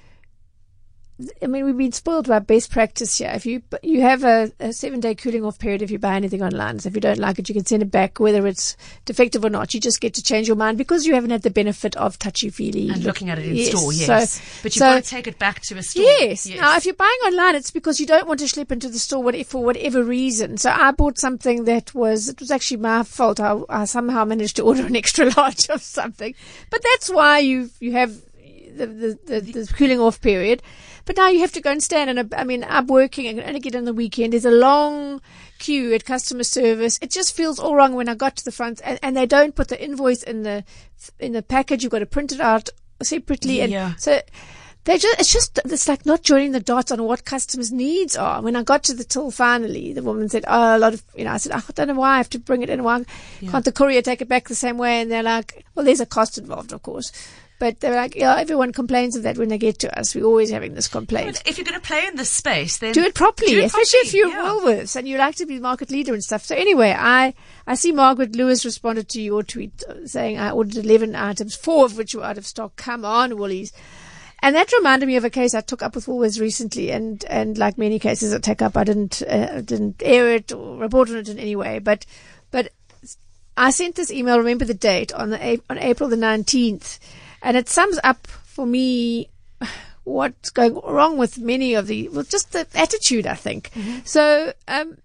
I 1.42 1.46
mean, 1.46 1.64
we've 1.64 1.76
been 1.76 1.92
spoiled 1.92 2.28
by 2.28 2.38
best 2.38 2.70
practice 2.70 3.18
here. 3.18 3.32
If 3.34 3.46
you 3.46 3.62
you 3.82 4.00
have 4.02 4.24
a, 4.24 4.52
a 4.60 4.72
seven 4.72 5.00
day 5.00 5.14
cooling 5.14 5.44
off 5.44 5.58
period 5.58 5.82
if 5.82 5.90
you 5.90 5.98
buy 5.98 6.16
anything 6.16 6.42
online, 6.42 6.78
so 6.78 6.88
if 6.88 6.94
you 6.94 7.00
don't 7.00 7.18
like 7.18 7.38
it, 7.38 7.48
you 7.48 7.54
can 7.54 7.64
send 7.64 7.82
it 7.82 7.90
back, 7.90 8.20
whether 8.20 8.46
it's 8.46 8.76
defective 9.04 9.44
or 9.44 9.50
not. 9.50 9.74
You 9.74 9.80
just 9.80 10.00
get 10.00 10.14
to 10.14 10.22
change 10.22 10.46
your 10.46 10.56
mind 10.56 10.78
because 10.78 11.06
you 11.06 11.14
haven't 11.14 11.30
had 11.30 11.42
the 11.42 11.50
benefit 11.50 11.96
of 11.96 12.18
touchy 12.18 12.50
feely 12.50 12.88
and 12.88 13.04
looking 13.04 13.30
at 13.30 13.38
it 13.38 13.46
in 13.46 13.56
yes. 13.56 13.68
store, 13.68 13.92
yes. 13.92 14.32
So, 14.32 14.42
but 14.62 14.74
you've 14.74 14.80
so- 14.80 14.94
got 14.94 15.04
to 15.04 15.10
take 15.10 15.26
it 15.26 15.38
back 15.38 15.60
to 15.62 15.78
a 15.78 15.82
store. 15.82 16.04
Yes. 16.04 16.46
Now, 16.46 16.76
if 16.76 16.84
you're 16.84 16.94
buying 16.94 17.10
online, 17.26 17.54
it's 17.54 17.70
because 17.70 18.00
you 18.00 18.06
don't 18.06 18.26
want 18.26 18.40
to 18.40 18.46
schlep 18.46 18.70
into 18.72 18.88
the 18.88 18.98
store 18.98 19.22
what- 19.22 19.46
for 19.46 19.62
whatever 19.64 20.02
reason. 20.02 20.56
So 20.58 20.70
I 20.70 20.90
bought 20.92 21.18
something 21.18 21.64
that 21.64 21.94
was, 21.94 22.28
it 22.28 22.40
was 22.40 22.50
actually 22.50 22.78
my 22.78 23.02
fault. 23.02 23.40
I, 23.40 23.60
I 23.68 23.84
somehow 23.84 24.24
managed 24.24 24.56
to 24.56 24.62
order 24.66 24.86
an 24.86 24.96
extra 24.96 25.30
large 25.36 25.68
of 25.68 25.82
something. 25.82 26.34
But 26.70 26.82
that's 26.82 27.10
why 27.10 27.38
you, 27.38 27.70
you 27.80 27.92
have 27.92 28.16
the, 28.76 28.86
the, 28.86 29.18
the, 29.26 29.40
the 29.40 29.72
cooling 29.74 30.00
off 30.00 30.20
period. 30.20 30.62
But 31.04 31.16
now 31.16 31.28
you 31.28 31.40
have 31.40 31.52
to 31.52 31.60
go 31.60 31.70
and 31.70 31.82
stand 31.82 32.10
in 32.10 32.18
a, 32.18 32.28
I 32.36 32.44
mean, 32.44 32.64
I'm 32.68 32.86
working, 32.86 33.26
I 33.26 33.34
can 33.34 33.48
only 33.48 33.60
get 33.60 33.74
in 33.74 33.84
the 33.84 33.92
weekend. 33.92 34.32
There's 34.32 34.44
a 34.44 34.50
long 34.50 35.20
queue 35.58 35.92
at 35.94 36.04
customer 36.04 36.44
service. 36.44 36.98
It 37.02 37.10
just 37.10 37.34
feels 37.36 37.58
all 37.58 37.74
wrong 37.74 37.94
when 37.94 38.08
I 38.08 38.14
got 38.14 38.36
to 38.36 38.44
the 38.44 38.52
front 38.52 38.80
and, 38.84 38.98
and 39.02 39.16
they 39.16 39.26
don't 39.26 39.54
put 39.54 39.68
the 39.68 39.82
invoice 39.82 40.22
in 40.22 40.42
the, 40.44 40.64
in 41.18 41.32
the 41.32 41.42
package. 41.42 41.82
You've 41.82 41.92
got 41.92 42.00
to 42.00 42.06
print 42.06 42.32
it 42.32 42.40
out 42.40 42.68
separately. 43.02 43.60
And 43.60 43.72
Yeah. 43.72 43.94
so 43.96 44.20
they 44.84 44.98
just, 44.98 45.20
it's 45.20 45.32
just, 45.32 45.60
it's 45.64 45.88
like 45.88 46.06
not 46.06 46.22
joining 46.22 46.52
the 46.52 46.60
dots 46.60 46.90
on 46.92 47.02
what 47.04 47.24
customers' 47.24 47.70
needs 47.72 48.16
are. 48.16 48.42
When 48.42 48.56
I 48.56 48.62
got 48.62 48.82
to 48.84 48.94
the 48.94 49.04
till 49.04 49.30
finally, 49.30 49.92
the 49.92 50.02
woman 50.02 50.28
said, 50.28 50.44
oh, 50.46 50.76
a 50.76 50.78
lot 50.78 50.94
of, 50.94 51.02
you 51.16 51.24
know, 51.24 51.32
I 51.32 51.36
said, 51.36 51.52
oh, 51.52 51.64
I 51.68 51.72
don't 51.72 51.88
know 51.88 51.94
why 51.94 52.14
I 52.14 52.16
have 52.18 52.30
to 52.30 52.38
bring 52.38 52.62
it 52.62 52.70
in. 52.70 52.82
Why 52.82 53.04
can't 53.48 53.64
the 53.64 53.72
courier 53.72 54.02
take 54.02 54.22
it 54.22 54.28
back 54.28 54.48
the 54.48 54.54
same 54.56 54.78
way? 54.78 55.00
And 55.00 55.10
they're 55.10 55.22
like, 55.22 55.64
well, 55.74 55.84
there's 55.84 56.00
a 56.00 56.06
cost 56.06 56.36
involved, 56.38 56.72
of 56.72 56.82
course. 56.82 57.12
But 57.62 57.78
they're 57.78 57.94
like, 57.94 58.16
yeah, 58.16 58.34
everyone 58.38 58.72
complains 58.72 59.14
of 59.14 59.22
that 59.22 59.38
when 59.38 59.48
they 59.48 59.56
get 59.56 59.78
to 59.78 59.96
us. 59.96 60.16
We're 60.16 60.24
always 60.24 60.50
having 60.50 60.74
this 60.74 60.88
complaint. 60.88 61.44
If 61.46 61.58
you're 61.58 61.64
going 61.64 61.80
to 61.80 61.86
play 61.86 62.04
in 62.08 62.16
this 62.16 62.28
space, 62.28 62.78
then 62.78 62.92
Do 62.92 63.04
it 63.04 63.14
properly, 63.14 63.52
do 63.52 63.60
it 63.60 63.66
especially 63.66 64.00
if 64.00 64.14
you're 64.14 64.30
yeah. 64.30 64.42
Woolworths 64.42 64.96
and 64.96 65.06
you 65.06 65.16
like 65.16 65.36
to 65.36 65.46
be 65.46 65.60
market 65.60 65.88
leader 65.88 66.12
and 66.12 66.24
stuff. 66.24 66.44
So 66.44 66.56
anyway, 66.56 66.92
I, 66.98 67.34
I 67.64 67.76
see 67.76 67.92
Margaret 67.92 68.34
Lewis 68.34 68.64
responded 68.64 69.08
to 69.10 69.22
your 69.22 69.44
tweet 69.44 69.80
uh, 69.88 70.04
saying 70.08 70.40
I 70.40 70.50
ordered 70.50 70.84
11 70.84 71.14
items, 71.14 71.54
four 71.54 71.84
of 71.84 71.96
which 71.96 72.16
were 72.16 72.24
out 72.24 72.36
of 72.36 72.46
stock. 72.46 72.74
Come 72.74 73.04
on, 73.04 73.38
Woolies. 73.38 73.72
And 74.40 74.56
that 74.56 74.72
reminded 74.72 75.06
me 75.06 75.14
of 75.14 75.24
a 75.24 75.30
case 75.30 75.54
I 75.54 75.60
took 75.60 75.82
up 75.82 75.94
with 75.94 76.06
Woolworths 76.06 76.40
recently, 76.40 76.90
and, 76.90 77.24
and 77.26 77.56
like 77.56 77.78
many 77.78 78.00
cases 78.00 78.34
I 78.34 78.38
take 78.38 78.60
up, 78.60 78.76
I 78.76 78.82
didn't 78.82 79.22
uh, 79.22 79.60
didn't 79.60 80.02
air 80.04 80.34
it 80.34 80.50
or 80.50 80.78
report 80.78 81.10
on 81.10 81.16
it 81.18 81.28
in 81.28 81.38
any 81.38 81.54
way. 81.54 81.78
But 81.78 82.06
but 82.50 82.72
I 83.56 83.70
sent 83.70 83.94
this 83.94 84.10
email. 84.10 84.38
Remember 84.38 84.64
the 84.64 84.74
date 84.74 85.12
on 85.12 85.30
the 85.30 85.60
on 85.70 85.78
April 85.78 86.08
the 86.08 86.16
nineteenth, 86.16 86.98
and 87.42 87.56
it 87.56 87.68
sums 87.68 87.98
up 88.04 88.26
for 88.26 88.66
me 88.66 89.28
what's 90.04 90.50
going 90.50 90.80
wrong 90.84 91.18
with 91.18 91.38
many 91.38 91.74
of 91.74 91.86
the 91.86 92.08
well, 92.08 92.24
just 92.24 92.52
the 92.52 92.66
attitude. 92.74 93.26
I 93.26 93.34
think 93.34 93.70
so. 94.04 94.52
Um, 94.68 94.98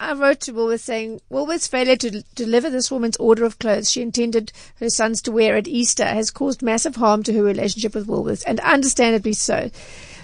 I 0.00 0.14
wrote 0.14 0.40
to 0.40 0.52
Woolworths 0.52 0.80
saying 0.80 1.20
Woolworths' 1.30 1.68
failure 1.68 1.94
to 1.96 2.24
deliver 2.34 2.68
this 2.68 2.90
woman's 2.90 3.16
order 3.18 3.44
of 3.44 3.60
clothes 3.60 3.90
she 3.90 4.02
intended 4.02 4.52
her 4.80 4.90
sons 4.90 5.22
to 5.22 5.30
wear 5.30 5.56
at 5.56 5.68
Easter 5.68 6.04
has 6.04 6.32
caused 6.32 6.60
massive 6.60 6.96
harm 6.96 7.22
to 7.22 7.32
her 7.34 7.42
relationship 7.42 7.94
with 7.94 8.08
Woolworths, 8.08 8.42
and 8.44 8.58
understandably 8.60 9.32
so. 9.32 9.70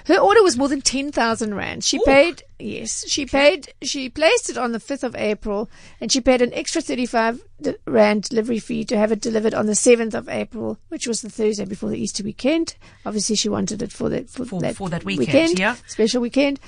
Her 0.09 0.17
order 0.17 0.43
was 0.43 0.57
more 0.57 0.69
than 0.69 0.81
ten 0.81 1.13
thousand 1.13 1.55
rand. 1.55 1.85
She 1.85 2.03
paid 2.07 2.43
yes, 2.59 3.07
she 3.07 3.27
paid. 3.27 3.75
She 3.83 4.09
placed 4.09 4.49
it 4.49 4.57
on 4.57 4.73
the 4.73 4.81
fifth 4.81 5.05
of 5.05 5.15
April, 5.15 5.69
and 6.01 6.11
she 6.11 6.23
paid 6.23 6.41
an 6.41 6.51
extra 6.55 6.81
thirty-five 6.81 7.43
rand 7.87 8.23
delivery 8.25 8.59
fee 8.59 8.87
to 8.87 8.97
have 8.97 9.13
it 9.13 9.21
delivered 9.21 9.53
on 9.53 9.67
the 9.67 9.75
seventh 9.75 10.15
of 10.15 10.27
April, 10.31 10.79
which 10.89 11.07
was 11.07 11.21
the 11.21 11.29
Thursday 11.29 11.67
before 11.67 11.91
the 11.91 11.99
Easter 12.01 12.23
weekend. 12.25 12.75
Obviously, 13.05 13.37
she 13.37 13.51
wanted 13.51 13.83
it 13.83 13.93
for 13.93 14.09
that 14.09 14.31
for, 14.31 14.47
For- 14.47 14.63
that, 14.63 14.77
for 14.77 14.89
that 14.89 15.05
weekend, 15.05 15.59
yeah. 15.59 15.77
special 15.87 16.23
weekend. 16.23 16.59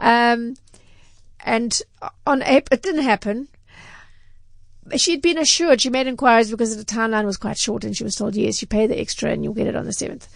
Um, 0.00 0.56
and 1.44 1.80
on 2.26 2.42
April, 2.42 2.76
it 2.76 2.82
didn't 2.82 3.04
happen. 3.04 3.46
She'd 4.96 5.22
been 5.22 5.38
assured, 5.38 5.80
she 5.82 5.90
made 5.90 6.08
inquiries 6.08 6.50
because 6.50 6.76
the 6.76 6.84
timeline 6.84 7.26
was 7.26 7.36
quite 7.36 7.58
short 7.58 7.84
and 7.84 7.96
she 7.96 8.04
was 8.04 8.14
told, 8.16 8.34
yes, 8.34 8.60
you 8.60 8.66
pay 8.66 8.86
the 8.86 8.98
extra 8.98 9.30
and 9.30 9.44
you'll 9.44 9.52
get 9.54 9.66
it 9.66 9.76
on 9.76 9.84
the 9.84 9.90
7th. 9.92 10.26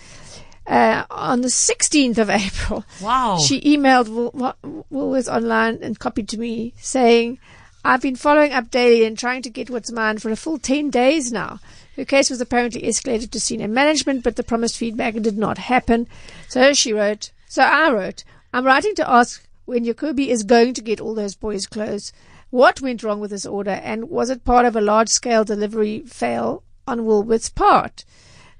Uh, 0.67 1.05
on 1.11 1.41
the 1.41 1.49
16th 1.49 2.19
of 2.19 2.31
April, 2.31 2.85
Wow. 3.01 3.39
she 3.39 3.61
emailed 3.63 4.09
Wool- 4.09 4.31
Wool- 4.33 4.87
Woolworths 4.93 5.33
online 5.33 5.79
and 5.83 5.99
copied 5.99 6.29
to 6.31 6.39
me 6.39 6.73
saying, 6.77 7.39
I've 7.85 8.01
been 8.01 8.15
following 8.17 8.53
up 8.53 8.71
daily 8.71 9.05
and 9.05 9.19
trying 9.19 9.43
to 9.43 9.51
get 9.51 9.69
what's 9.71 9.91
mine 9.91 10.19
for 10.19 10.31
a 10.31 10.37
full 10.37 10.59
10 10.59 10.89
days 10.91 11.33
now. 11.33 11.59
Her 11.97 12.05
case 12.05 12.31
was 12.31 12.41
apparently 12.41 12.83
escalated 12.83 13.31
to 13.33 13.41
senior 13.41 13.67
management, 13.69 14.23
but 14.23 14.37
the 14.37 14.45
promised 14.45 14.77
feedback 14.77 15.15
did 15.15 15.37
not 15.37 15.59
happen. 15.59 16.07
So 16.49 16.73
she 16.75 16.93
wrote, 16.93 17.33
so 17.49 17.63
I 17.65 17.91
wrote, 17.91 18.23
I'm 18.55 18.65
writing 18.65 18.95
to 18.97 19.11
ask 19.11 19.45
when 19.65 19.85
Jacobi 19.85 20.29
is 20.29 20.45
going 20.45 20.75
to 20.75 20.81
get 20.81 21.01
all 21.01 21.15
those 21.15 21.35
boys' 21.35 21.67
clothes. 21.67 22.13
What 22.51 22.81
went 22.81 23.03
wrong 23.03 23.19
with 23.19 23.31
this 23.33 23.47
order 23.47 23.71
and 23.83 24.09
was 24.11 24.31
it 24.31 24.45
part 24.45 24.65
of 24.65 24.77
a 24.77 24.81
large 24.81 25.09
scale 25.09 25.43
delivery 25.45 26.01
fail 26.07 26.63
on 26.87 27.01
Woolworth's 27.01 27.49
part? 27.49 28.05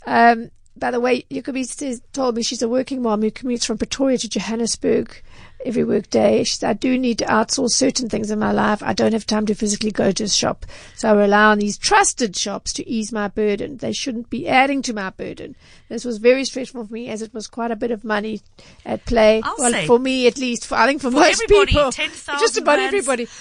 Um, 0.05 0.51
by 0.83 0.91
the 0.91 0.99
way, 0.99 1.23
Jacobi 1.31 1.65
says, 1.65 2.03
told 2.13 2.35
me 2.35 2.43
she's 2.43 2.61
a 2.61 2.69
working 2.69 3.03
mom 3.03 3.23
who 3.23 3.31
commutes 3.31 3.65
from 3.65 3.79
Pretoria 3.79 4.19
to 4.19 4.29
Johannesburg 4.29 5.23
every 5.65 5.85
workday. 5.85 6.43
She 6.43 6.57
said, 6.57 6.71
I 6.71 6.73
do 6.73 6.99
need 6.99 7.19
to 7.19 7.25
outsource 7.27 7.71
certain 7.75 8.09
things 8.09 8.33
in 8.33 8.41
my 8.41 8.51
life. 8.51 8.83
I 8.83 8.93
don't 8.93 9.13
have 9.13 9.25
time 9.25 9.47
to 9.47 9.55
physically 9.55 9.93
go 9.93 10.11
to 10.11 10.25
a 10.25 10.29
shop. 10.29 10.67
So 10.97 11.09
I 11.09 11.13
rely 11.13 11.45
on 11.45 11.61
these 11.61 11.79
trusted 11.79 12.37
shops 12.37 12.73
to 12.73 12.89
ease 12.89 13.13
my 13.13 13.29
burden. 13.29 13.77
They 13.77 13.93
shouldn't 13.93 14.29
be 14.29 14.49
adding 14.49 14.83
to 14.83 14.93
my 14.93 15.11
burden. 15.11 15.55
This 15.89 16.05
was 16.05 16.19
very 16.19 16.45
stressful 16.45 16.87
for 16.87 16.93
me 16.93 17.09
as 17.11 17.23
it 17.23 17.33
was 17.33 17.47
quite 17.47 17.71
a 17.71 17.77
bit 17.77 17.93
of 17.93 18.03
money 18.03 18.41
at 18.85 19.05
play. 19.05 19.41
I'll 19.45 19.55
well, 19.59 19.71
say- 19.71 19.87
for 19.87 20.01
me 20.01 20.27
at 20.27 20.37
least. 20.37 20.67
For, 20.67 20.75
I 20.75 20.87
think 20.89 21.01
for, 21.01 21.13
most 21.13 21.41
everybody, 21.45 21.75
people. 21.75 21.93
10,000 21.93 22.41
Just 22.45 22.59
about 22.59 22.79
rands. 22.79 22.89
everybody. 22.89 23.27
Well, 23.27 23.33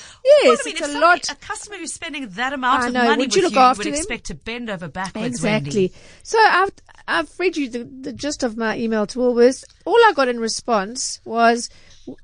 Yes, 0.44 0.60
I 0.62 0.66
mean, 0.66 0.76
it's 0.76 0.82
a 0.82 0.92
somebody- 0.92 1.02
lot. 1.02 1.32
A 1.32 1.36
customer 1.38 1.78
who's 1.78 1.92
spending 1.94 2.30
that 2.30 2.54
amount 2.54 2.84
I 2.84 2.88
of 2.90 2.94
money 2.94 3.24
Would 3.24 3.36
you 3.36 3.42
look 3.42 3.54
you, 3.54 3.60
after 3.60 3.80
would 3.80 3.88
them? 3.88 3.94
expect 3.96 4.26
to 4.26 4.36
bend 4.36 4.70
over 4.70 4.88
backwards. 4.88 5.26
Exactly. 5.26 5.70
Wendy. 5.88 5.94
So 6.22 6.38
I've 6.40 6.70
I've 7.12 7.40
read 7.40 7.58
you 7.58 7.70
the, 7.70 7.84
the 7.84 8.14
gist 8.14 8.44
of 8.44 8.58
my 8.58 8.78
email 8.78 9.06
to 9.08 9.20
Woolworths. 9.20 9.66
All 9.86 9.96
I 9.96 10.14
got 10.16 10.30
in 10.30 10.40
response 10.40 11.20
was 11.26 11.70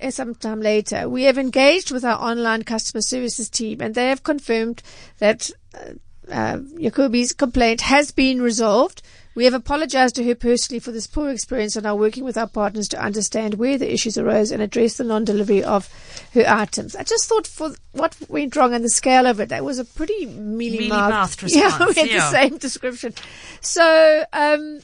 uh, 0.01 0.11
sometime 0.11 0.61
later, 0.61 1.09
we 1.09 1.23
have 1.23 1.37
engaged 1.37 1.91
with 1.91 2.03
our 2.05 2.19
online 2.19 2.63
customer 2.63 3.01
services 3.01 3.49
team 3.49 3.81
and 3.81 3.93
they 3.93 4.07
have 4.07 4.23
confirmed 4.23 4.81
that 5.19 5.51
uh, 5.75 5.93
uh, 6.31 6.57
Jacobi's 6.79 7.33
complaint 7.33 7.81
has 7.81 8.11
been 8.11 8.41
resolved. 8.41 9.01
We 9.37 9.45
have 9.45 9.53
apologized 9.53 10.15
to 10.15 10.23
her 10.23 10.33
personally 10.33 10.79
for 10.79 10.91
this 10.91 11.05
poor 11.05 11.29
experience 11.29 11.75
and 11.75 11.85
are 11.85 11.95
working 11.95 12.23
with 12.23 12.39
our 12.39 12.47
partners 12.47 12.87
to 12.87 12.99
understand 12.99 13.53
where 13.53 13.77
the 13.77 13.93
issues 13.93 14.17
arose 14.17 14.49
and 14.49 14.63
address 14.63 14.97
the 14.97 15.03
non-delivery 15.03 15.63
of 15.63 15.87
her 16.33 16.43
items. 16.47 16.95
I 16.95 17.03
just 17.03 17.25
thought 17.25 17.45
for 17.45 17.75
what 17.91 18.17
went 18.29 18.55
wrong 18.55 18.73
and 18.73 18.83
the 18.83 18.89
scale 18.89 19.27
of 19.27 19.39
it, 19.39 19.49
that 19.49 19.63
was 19.63 19.77
a 19.77 19.85
pretty 19.85 20.25
mealy 20.25 20.89
Mealy-mouthed 20.89 21.43
Yeah, 21.53 21.85
we 21.85 21.93
had 21.93 22.09
yeah. 22.09 22.15
the 22.17 22.31
same 22.31 22.57
description. 22.57 23.13
So, 23.61 24.25
um, 24.33 24.79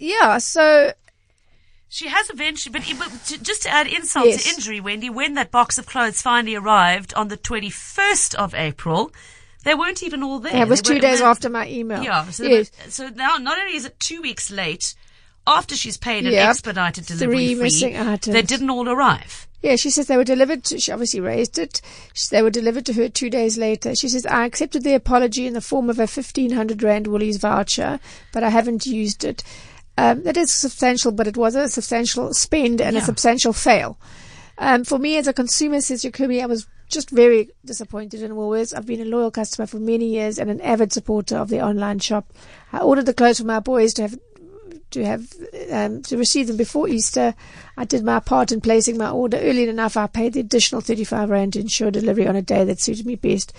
yeah, 0.00 0.38
so 0.38 0.94
She 1.88 2.08
has 2.08 2.28
eventually, 2.28 2.72
but, 2.72 2.92
but 2.98 3.38
just 3.40 3.62
to 3.62 3.68
add 3.68 3.86
insult 3.86 4.26
Yes. 4.26 4.42
to 4.42 4.50
injury, 4.50 4.80
Wendy, 4.80 5.10
when 5.10 5.34
that 5.34 5.52
box 5.52 5.78
of 5.78 5.86
clothes 5.86 6.20
finally 6.20 6.56
arrived 6.56 7.14
on 7.14 7.28
the 7.28 7.36
21st 7.36 8.34
of 8.34 8.52
April, 8.52 9.12
they 9.64 9.74
weren't 9.74 10.02
even 10.02 10.22
all 10.22 10.38
there. 10.40 10.62
it 10.62 10.68
was 10.68 10.82
They 10.82 10.94
two 10.94 11.00
days 11.00 11.20
after 11.20 11.48
my 11.48 11.68
email. 11.68 12.02
Yeah. 12.02 12.24
So, 12.30 12.44
yes. 12.44 12.70
so 12.88 13.08
now 13.08 13.36
not 13.36 13.58
only 13.58 13.76
is 13.76 13.84
it 13.84 13.98
two 13.98 14.20
weeks 14.22 14.50
late, 14.50 14.94
after 15.46 15.76
she's 15.76 15.96
paid 15.96 16.26
an 16.26 16.32
Yep. 16.32 16.48
expedited 16.50 17.06
delivery 17.06 17.54
fee, 17.54 17.92
they 18.30 18.42
didn't 18.42 18.70
all 18.70 18.88
arrive. 18.88 19.46
Yeah, 19.62 19.76
she 19.76 19.88
says 19.88 20.06
they 20.08 20.18
were 20.18 20.24
delivered 20.24 20.62
to, 20.64 20.78
she 20.78 20.92
obviously 20.92 21.20
raised 21.20 21.58
it. 21.58 21.80
She, 22.12 22.26
they 22.30 22.42
were 22.42 22.50
delivered 22.50 22.84
to 22.86 22.92
her 22.94 23.08
two 23.08 23.30
days 23.30 23.56
later. 23.56 23.94
She 23.94 24.10
says, 24.10 24.26
I 24.26 24.44
accepted 24.44 24.82
the 24.84 24.94
apology 24.94 25.46
in 25.46 25.54
the 25.54 25.62
form 25.62 25.88
of 25.88 25.98
a 25.98 26.02
1500 26.02 26.82
Rand 26.82 27.06
Woolies 27.06 27.38
voucher, 27.38 27.98
but 28.32 28.42
I 28.42 28.50
haven't 28.50 28.84
used 28.84 29.24
it. 29.24 29.42
Um, 29.96 30.22
that 30.24 30.36
is 30.36 30.52
substantial, 30.52 31.12
but 31.12 31.26
it 31.26 31.36
was 31.38 31.54
a 31.54 31.68
substantial 31.70 32.34
spend 32.34 32.80
and 32.82 32.94
Yeah. 32.94 33.00
a 33.02 33.04
substantial 33.06 33.52
fail. 33.54 33.98
Um, 34.58 34.84
for 34.84 34.98
me 34.98 35.16
as 35.16 35.26
a 35.28 35.32
consumer, 35.32 35.80
says 35.80 36.04
Jacobi, 36.04 36.42
I 36.42 36.46
was 36.46 36.66
just 36.94 37.10
very 37.10 37.50
disappointed 37.64 38.22
in 38.22 38.32
Woolworths. 38.32 38.74
I've 38.74 38.86
been 38.86 39.00
a 39.00 39.04
loyal 39.04 39.30
customer 39.30 39.66
for 39.66 39.78
many 39.78 40.06
years 40.06 40.38
and 40.38 40.48
an 40.48 40.60
avid 40.60 40.92
supporter 40.92 41.36
of 41.36 41.48
the 41.48 41.60
online 41.60 41.98
shop. 41.98 42.32
I 42.72 42.78
ordered 42.78 43.06
the 43.06 43.14
clothes 43.14 43.40
for 43.40 43.46
my 43.46 43.60
boys 43.60 43.92
to 43.94 44.02
have 44.02 44.18
to 44.92 45.04
have 45.04 45.32
um, 45.70 46.02
to 46.02 46.16
receive 46.16 46.46
them 46.46 46.56
before 46.56 46.88
Easter. 46.88 47.34
I 47.76 47.84
did 47.84 48.04
my 48.04 48.20
part 48.20 48.52
in 48.52 48.60
placing 48.60 48.96
my 48.96 49.10
order 49.10 49.36
early 49.36 49.68
enough. 49.68 49.96
I 49.96 50.06
paid 50.06 50.32
the 50.32 50.40
additional 50.40 50.80
35 50.80 51.30
rand 51.30 51.52
to 51.54 51.60
ensure 51.60 51.90
delivery 51.90 52.26
on 52.28 52.36
a 52.36 52.42
day 52.42 52.64
that 52.64 52.80
suited 52.80 53.04
me 53.04 53.16
best. 53.16 53.52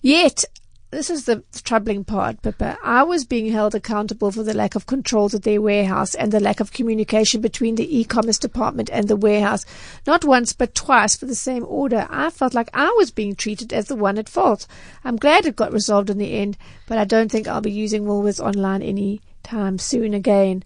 Yet, 0.00 0.44
this 0.90 1.10
is 1.10 1.26
the 1.26 1.42
troubling 1.64 2.04
part, 2.04 2.40
Pippa. 2.40 2.78
I 2.82 3.02
was 3.02 3.24
being 3.24 3.52
held 3.52 3.74
accountable 3.74 4.30
for 4.30 4.42
the 4.42 4.54
lack 4.54 4.74
of 4.74 4.86
controls 4.86 5.34
at 5.34 5.42
their 5.42 5.60
warehouse 5.60 6.14
and 6.14 6.32
the 6.32 6.40
lack 6.40 6.60
of 6.60 6.72
communication 6.72 7.40
between 7.40 7.74
the 7.74 7.98
e-commerce 7.98 8.38
department 8.38 8.88
and 8.90 9.06
the 9.06 9.16
warehouse. 9.16 9.66
Not 10.06 10.24
once, 10.24 10.52
but 10.52 10.74
twice 10.74 11.16
for 11.16 11.26
the 11.26 11.34
same 11.34 11.64
order. 11.68 12.06
I 12.08 12.30
felt 12.30 12.54
like 12.54 12.70
I 12.72 12.94
was 12.96 13.10
being 13.10 13.34
treated 13.34 13.72
as 13.72 13.88
the 13.88 13.96
one 13.96 14.18
at 14.18 14.28
fault. 14.28 14.66
I'm 15.04 15.16
glad 15.16 15.44
it 15.44 15.56
got 15.56 15.72
resolved 15.72 16.08
in 16.08 16.18
the 16.18 16.32
end, 16.32 16.56
but 16.86 16.96
I 16.96 17.04
don't 17.04 17.30
think 17.30 17.46
I'll 17.46 17.60
be 17.60 17.70
using 17.70 18.04
Woolworths 18.04 18.40
online 18.40 18.82
any 18.82 19.20
time 19.42 19.78
soon 19.78 20.14
again. 20.14 20.64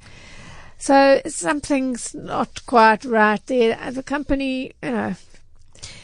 So 0.79 1.20
something's 1.27 2.14
not 2.14 2.64
quite 2.66 3.05
right 3.05 3.45
there. 3.47 3.91
The 3.91 4.03
company, 4.03 4.73
you 4.83 4.91
know, 4.91 5.14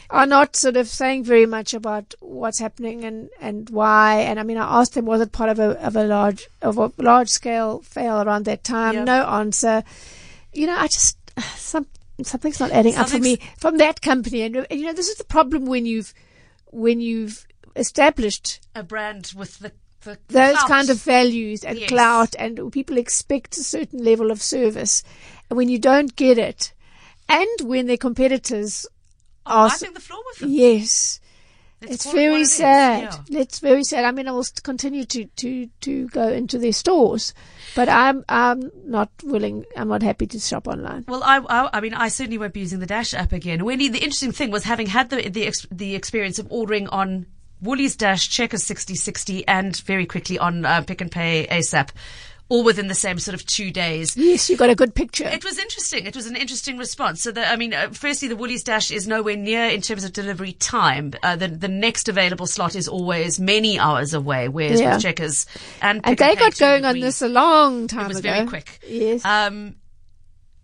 are 0.09 0.25
not 0.25 0.55
sort 0.55 0.75
of 0.75 0.87
saying 0.87 1.23
very 1.23 1.45
much 1.45 1.73
about 1.73 2.15
what's 2.19 2.59
happening 2.59 3.03
and, 3.05 3.29
and 3.39 3.69
why. 3.69 4.21
And 4.21 4.39
I 4.39 4.43
mean, 4.43 4.57
I 4.57 4.79
asked 4.79 4.95
them, 4.95 5.05
was 5.05 5.21
it 5.21 5.31
part 5.31 5.49
of 5.49 5.59
a, 5.59 5.79
of 5.85 5.95
a 5.95 6.03
large, 6.03 6.47
of 6.61 6.77
a 6.77 6.91
large 6.97 7.29
scale 7.29 7.81
fail 7.81 8.21
around 8.21 8.45
that 8.45 8.63
time? 8.63 8.95
Yep. 8.95 9.05
No 9.05 9.23
answer. 9.25 9.83
You 10.53 10.65
know, 10.67 10.75
I 10.75 10.87
just, 10.87 11.15
some, 11.55 11.85
something's 12.23 12.59
not 12.59 12.71
adding 12.71 12.95
up 12.95 13.09
for 13.09 13.19
me 13.19 13.37
from 13.57 13.77
that 13.77 14.01
company. 14.01 14.41
And, 14.41 14.55
and, 14.55 14.79
you 14.79 14.87
know, 14.87 14.93
this 14.93 15.09
is 15.09 15.17
the 15.17 15.23
problem 15.25 15.65
when 15.67 15.85
you've, 15.85 16.13
when 16.71 16.99
you've 17.01 17.45
established 17.75 18.61
A 18.75 18.83
brand 18.83 19.33
with 19.37 19.59
the, 19.59 19.71
the 20.01 20.17
those 20.29 20.55
clout. 20.55 20.67
kind 20.67 20.89
of 20.89 21.01
values 21.03 21.63
and 21.63 21.77
Yes. 21.77 21.89
clout 21.89 22.35
and 22.39 22.71
people 22.71 22.97
expect 22.97 23.57
a 23.57 23.63
certain 23.63 24.03
level 24.03 24.31
of 24.31 24.41
service 24.41 25.03
and 25.49 25.57
when 25.57 25.69
you 25.69 25.77
don't 25.77 26.15
get 26.15 26.37
it 26.37 26.73
and 27.27 27.47
when 27.63 27.85
their 27.85 27.97
competitors 27.97 28.85
are 29.49 29.67
wiping 29.67 29.93
the 29.93 29.99
floor 29.99 30.21
with 30.27 30.39
them. 30.39 30.49
yes 30.49 31.19
Let's 31.81 31.93
it's 31.93 32.03
call 32.03 32.11
it 32.13 32.15
very 32.15 32.45
sad 32.45 33.15
yeah. 33.29 33.39
it's 33.39 33.59
very 33.59 33.83
sad 33.83 34.03
i 34.03 34.11
mean 34.11 34.27
i 34.27 34.31
will 34.31 34.45
continue 34.63 35.05
to 35.05 35.25
to 35.25 35.67
to 35.81 36.07
go 36.09 36.27
into 36.27 36.57
their 36.57 36.73
stores 36.73 37.33
but 37.75 37.87
i'm 37.87 38.25
i'm 38.27 38.69
not 38.85 39.09
willing 39.23 39.63
i'm 39.77 39.87
not 39.87 40.03
happy 40.03 40.27
to 40.27 40.39
shop 40.39 40.67
online 40.67 41.05
Well, 41.07 41.23
I, 41.23 41.37
I, 41.37 41.69
I 41.77 41.79
mean, 41.81 41.93
I 41.93 42.09
certainly 42.09 42.37
won't 42.37 42.53
be 42.53 42.59
using 42.59 42.79
the 42.79 42.85
Dash 42.85 43.13
app 43.13 43.31
again. 43.31 43.63
Wendy, 43.63 43.87
the 43.87 43.99
interesting 43.99 44.31
thing 44.33 44.51
was 44.51 44.63
having 44.65 44.87
had 44.87 45.09
the 45.09 45.29
the, 45.29 45.51
the 45.71 45.95
experience 45.95 46.37
of 46.39 46.47
ordering 46.49 46.87
on 46.89 47.25
Woolies 47.61 47.95
Dash, 47.95 48.27
Checkers 48.29 48.63
Sixty60, 48.63 49.43
and 49.47 49.75
very 49.81 50.05
quickly 50.05 50.37
on 50.39 50.65
uh, 50.65 50.81
Pick 50.81 51.01
n 51.01 51.09
Pay 51.09 51.47
ASAP, 51.51 51.89
all 52.49 52.63
within 52.63 52.87
the 52.87 52.95
same 52.95 53.19
sort 53.19 53.35
of 53.35 53.45
two 53.45 53.71
days. 53.71 54.17
yes 54.17 54.49
you 54.49 54.57
got 54.57 54.69
a 54.69 54.75
good 54.75 54.93
picture 54.95 55.27
It 55.27 55.45
was 55.45 55.57
interesting. 55.59 56.05
It 56.07 56.15
was 56.15 56.25
an 56.25 56.35
interesting 56.35 56.77
response. 56.77 57.21
So, 57.21 57.31
the, 57.31 57.47
I 57.47 57.55
mean, 57.55 57.73
uh, 57.73 57.89
firstly, 57.91 58.27
the 58.27 58.35
Woolies 58.35 58.63
Dash 58.63 58.89
is 58.91 59.07
nowhere 59.07 59.37
near 59.37 59.65
in 59.65 59.81
terms 59.81 60.03
of 60.03 60.13
delivery 60.13 60.53
time. 60.53 61.13
Uh, 61.23 61.35
the 61.35 61.47
the 61.47 61.67
next 61.67 62.09
available 62.09 62.47
slot 62.47 62.75
is 62.75 62.87
always 62.87 63.39
many 63.39 63.77
hours 63.79 64.13
away, 64.13 64.49
whereas 64.49 64.81
Yeah. 64.81 64.93
with 64.95 65.03
Checkers 65.03 65.45
and 65.81 66.01
and 66.03 66.17
they 66.17 66.35
Pay 66.35 66.35
got 66.35 66.57
going 66.57 66.85
on 66.85 66.95
degree, 66.95 67.07
this 67.07 67.21
a 67.21 67.29
long 67.29 67.87
time 67.87 68.05
ago. 68.05 68.05
It 68.05 68.09
was 68.09 68.17
ago 68.19 68.31
very 68.33 68.47
quick. 68.47 68.79
yes 68.87 69.23
Um, 69.23 69.75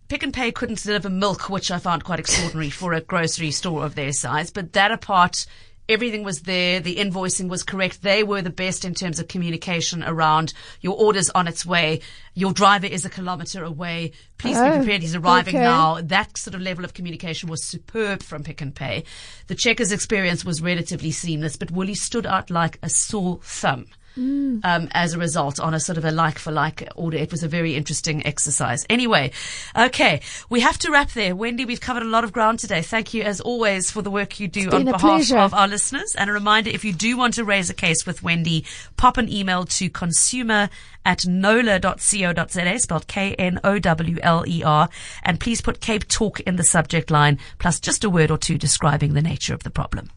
Pick 0.08 0.24
n 0.24 0.32
Pay 0.32 0.52
couldn't 0.52 0.84
deliver 0.84 1.10
milk, 1.10 1.50
which 1.50 1.72
I 1.72 1.80
found 1.80 2.04
quite 2.04 2.20
extraordinary 2.20 2.70
for 2.70 2.94
a 2.94 3.02
grocery 3.02 3.52
store 3.52 3.84
of 3.86 3.96
their 3.96 4.12
size. 4.14 4.52
But 4.52 4.74
that 4.74 4.92
apart, 4.92 5.46
everything 5.88 6.24
was 6.24 6.42
there. 6.42 6.80
The 6.80 6.96
invoicing 6.98 7.48
was 7.50 7.64
correct. 7.64 8.02
They 8.02 8.24
were 8.24 8.42
the 8.42 8.50
best 8.50 8.86
in 8.86 8.94
terms 8.94 9.20
of 9.20 9.28
communication 9.28 10.04
around 10.04 10.54
your 10.82 10.98
orders 10.98 11.30
on 11.30 11.48
its 11.48 11.66
way. 11.66 12.02
Your 12.34 12.54
driver 12.54 12.88
is 12.88 13.06
a 13.06 13.10
kilometre 13.10 13.64
away. 13.64 14.12
Please 14.38 14.58
be 14.58 14.64
Oh, 14.64 14.78
prepared. 14.78 15.02
He's 15.02 15.16
arriving 15.16 15.56
okay. 15.56 15.64
now. 15.64 16.02
That 16.02 16.38
sort 16.38 16.56
of 16.56 16.62
level 16.62 16.84
of 16.86 16.94
communication 16.94 17.50
was 17.50 17.64
superb 17.64 18.24
from 18.24 18.44
Pick 18.44 18.62
n 18.62 18.72
Pay. 18.72 19.04
The 19.48 19.56
Checkers 19.56 19.92
experience 19.92 20.44
was 20.44 20.62
relatively 20.62 21.12
seamless, 21.12 21.56
but 21.56 21.72
Woolies 21.72 22.02
stood 22.02 22.26
out 22.26 22.50
like 22.50 22.80
a 22.82 22.90
sore 22.90 23.40
thumb 23.44 23.88
um, 24.18 24.88
as 24.92 25.14
a 25.14 25.20
result 25.20 25.60
on 25.60 25.74
a 25.74 25.80
sort 25.80 25.98
of 25.98 26.06
a 26.06 26.12
like 26.12 26.40
for 26.40 26.52
like 26.52 26.88
order. 26.96 27.18
It 27.18 27.32
was 27.32 27.44
a 27.44 27.48
very 27.48 27.76
interesting 27.76 28.26
exercise. 28.26 28.86
Anyway, 28.90 29.32
okay, 29.78 30.22
we 30.50 30.62
have 30.62 30.78
to 30.80 30.92
wrap 30.92 31.12
there. 31.12 31.36
Wendy, 31.36 31.66
we've 31.66 31.82
covered 31.82 32.04
a 32.04 32.08
lot 32.08 32.24
of 32.24 32.32
ground 32.32 32.60
today. 32.60 32.82
Thank 32.82 33.14
you 33.14 33.24
as 33.24 33.42
always 33.42 33.92
for 33.92 34.02
the 34.02 34.12
work 34.12 34.40
you 34.40 34.48
do 34.48 34.70
on 34.70 34.86
behalf 34.86 35.02
pleasure. 35.02 35.38
of 35.38 35.54
our 35.54 35.68
listeners. 35.68 36.16
And 36.16 36.30
a 36.30 36.34
reminder, 36.34 36.70
if 36.70 36.86
you 36.86 36.94
do 36.94 37.18
want 37.18 37.34
to 37.36 37.44
raise 37.44 37.70
a 37.70 37.74
case 37.74 38.06
with 38.06 38.24
Wendy, 38.24 38.66
pop 38.98 39.18
an 39.18 39.32
email 39.32 39.66
to 39.66 39.90
consumer 39.90 40.70
at 41.06 41.28
knowler.co.za, 41.28 42.80
spelled 42.80 43.08
K-N-O-W-L-E-R, 43.08 44.90
and 45.24 45.40
please 45.40 45.62
put 45.62 45.80
Cape 45.80 46.08
Talk 46.08 46.40
in 46.42 46.56
the 46.56 46.64
subject 46.64 47.12
line, 47.12 47.38
plus 47.60 47.80
just 47.80 48.04
a 48.04 48.10
word 48.10 48.32
or 48.32 48.38
two 48.38 48.58
describing 48.58 49.14
the 49.14 49.22
nature 49.22 49.54
of 49.54 49.64
the 49.64 49.70
problem. 49.70 50.10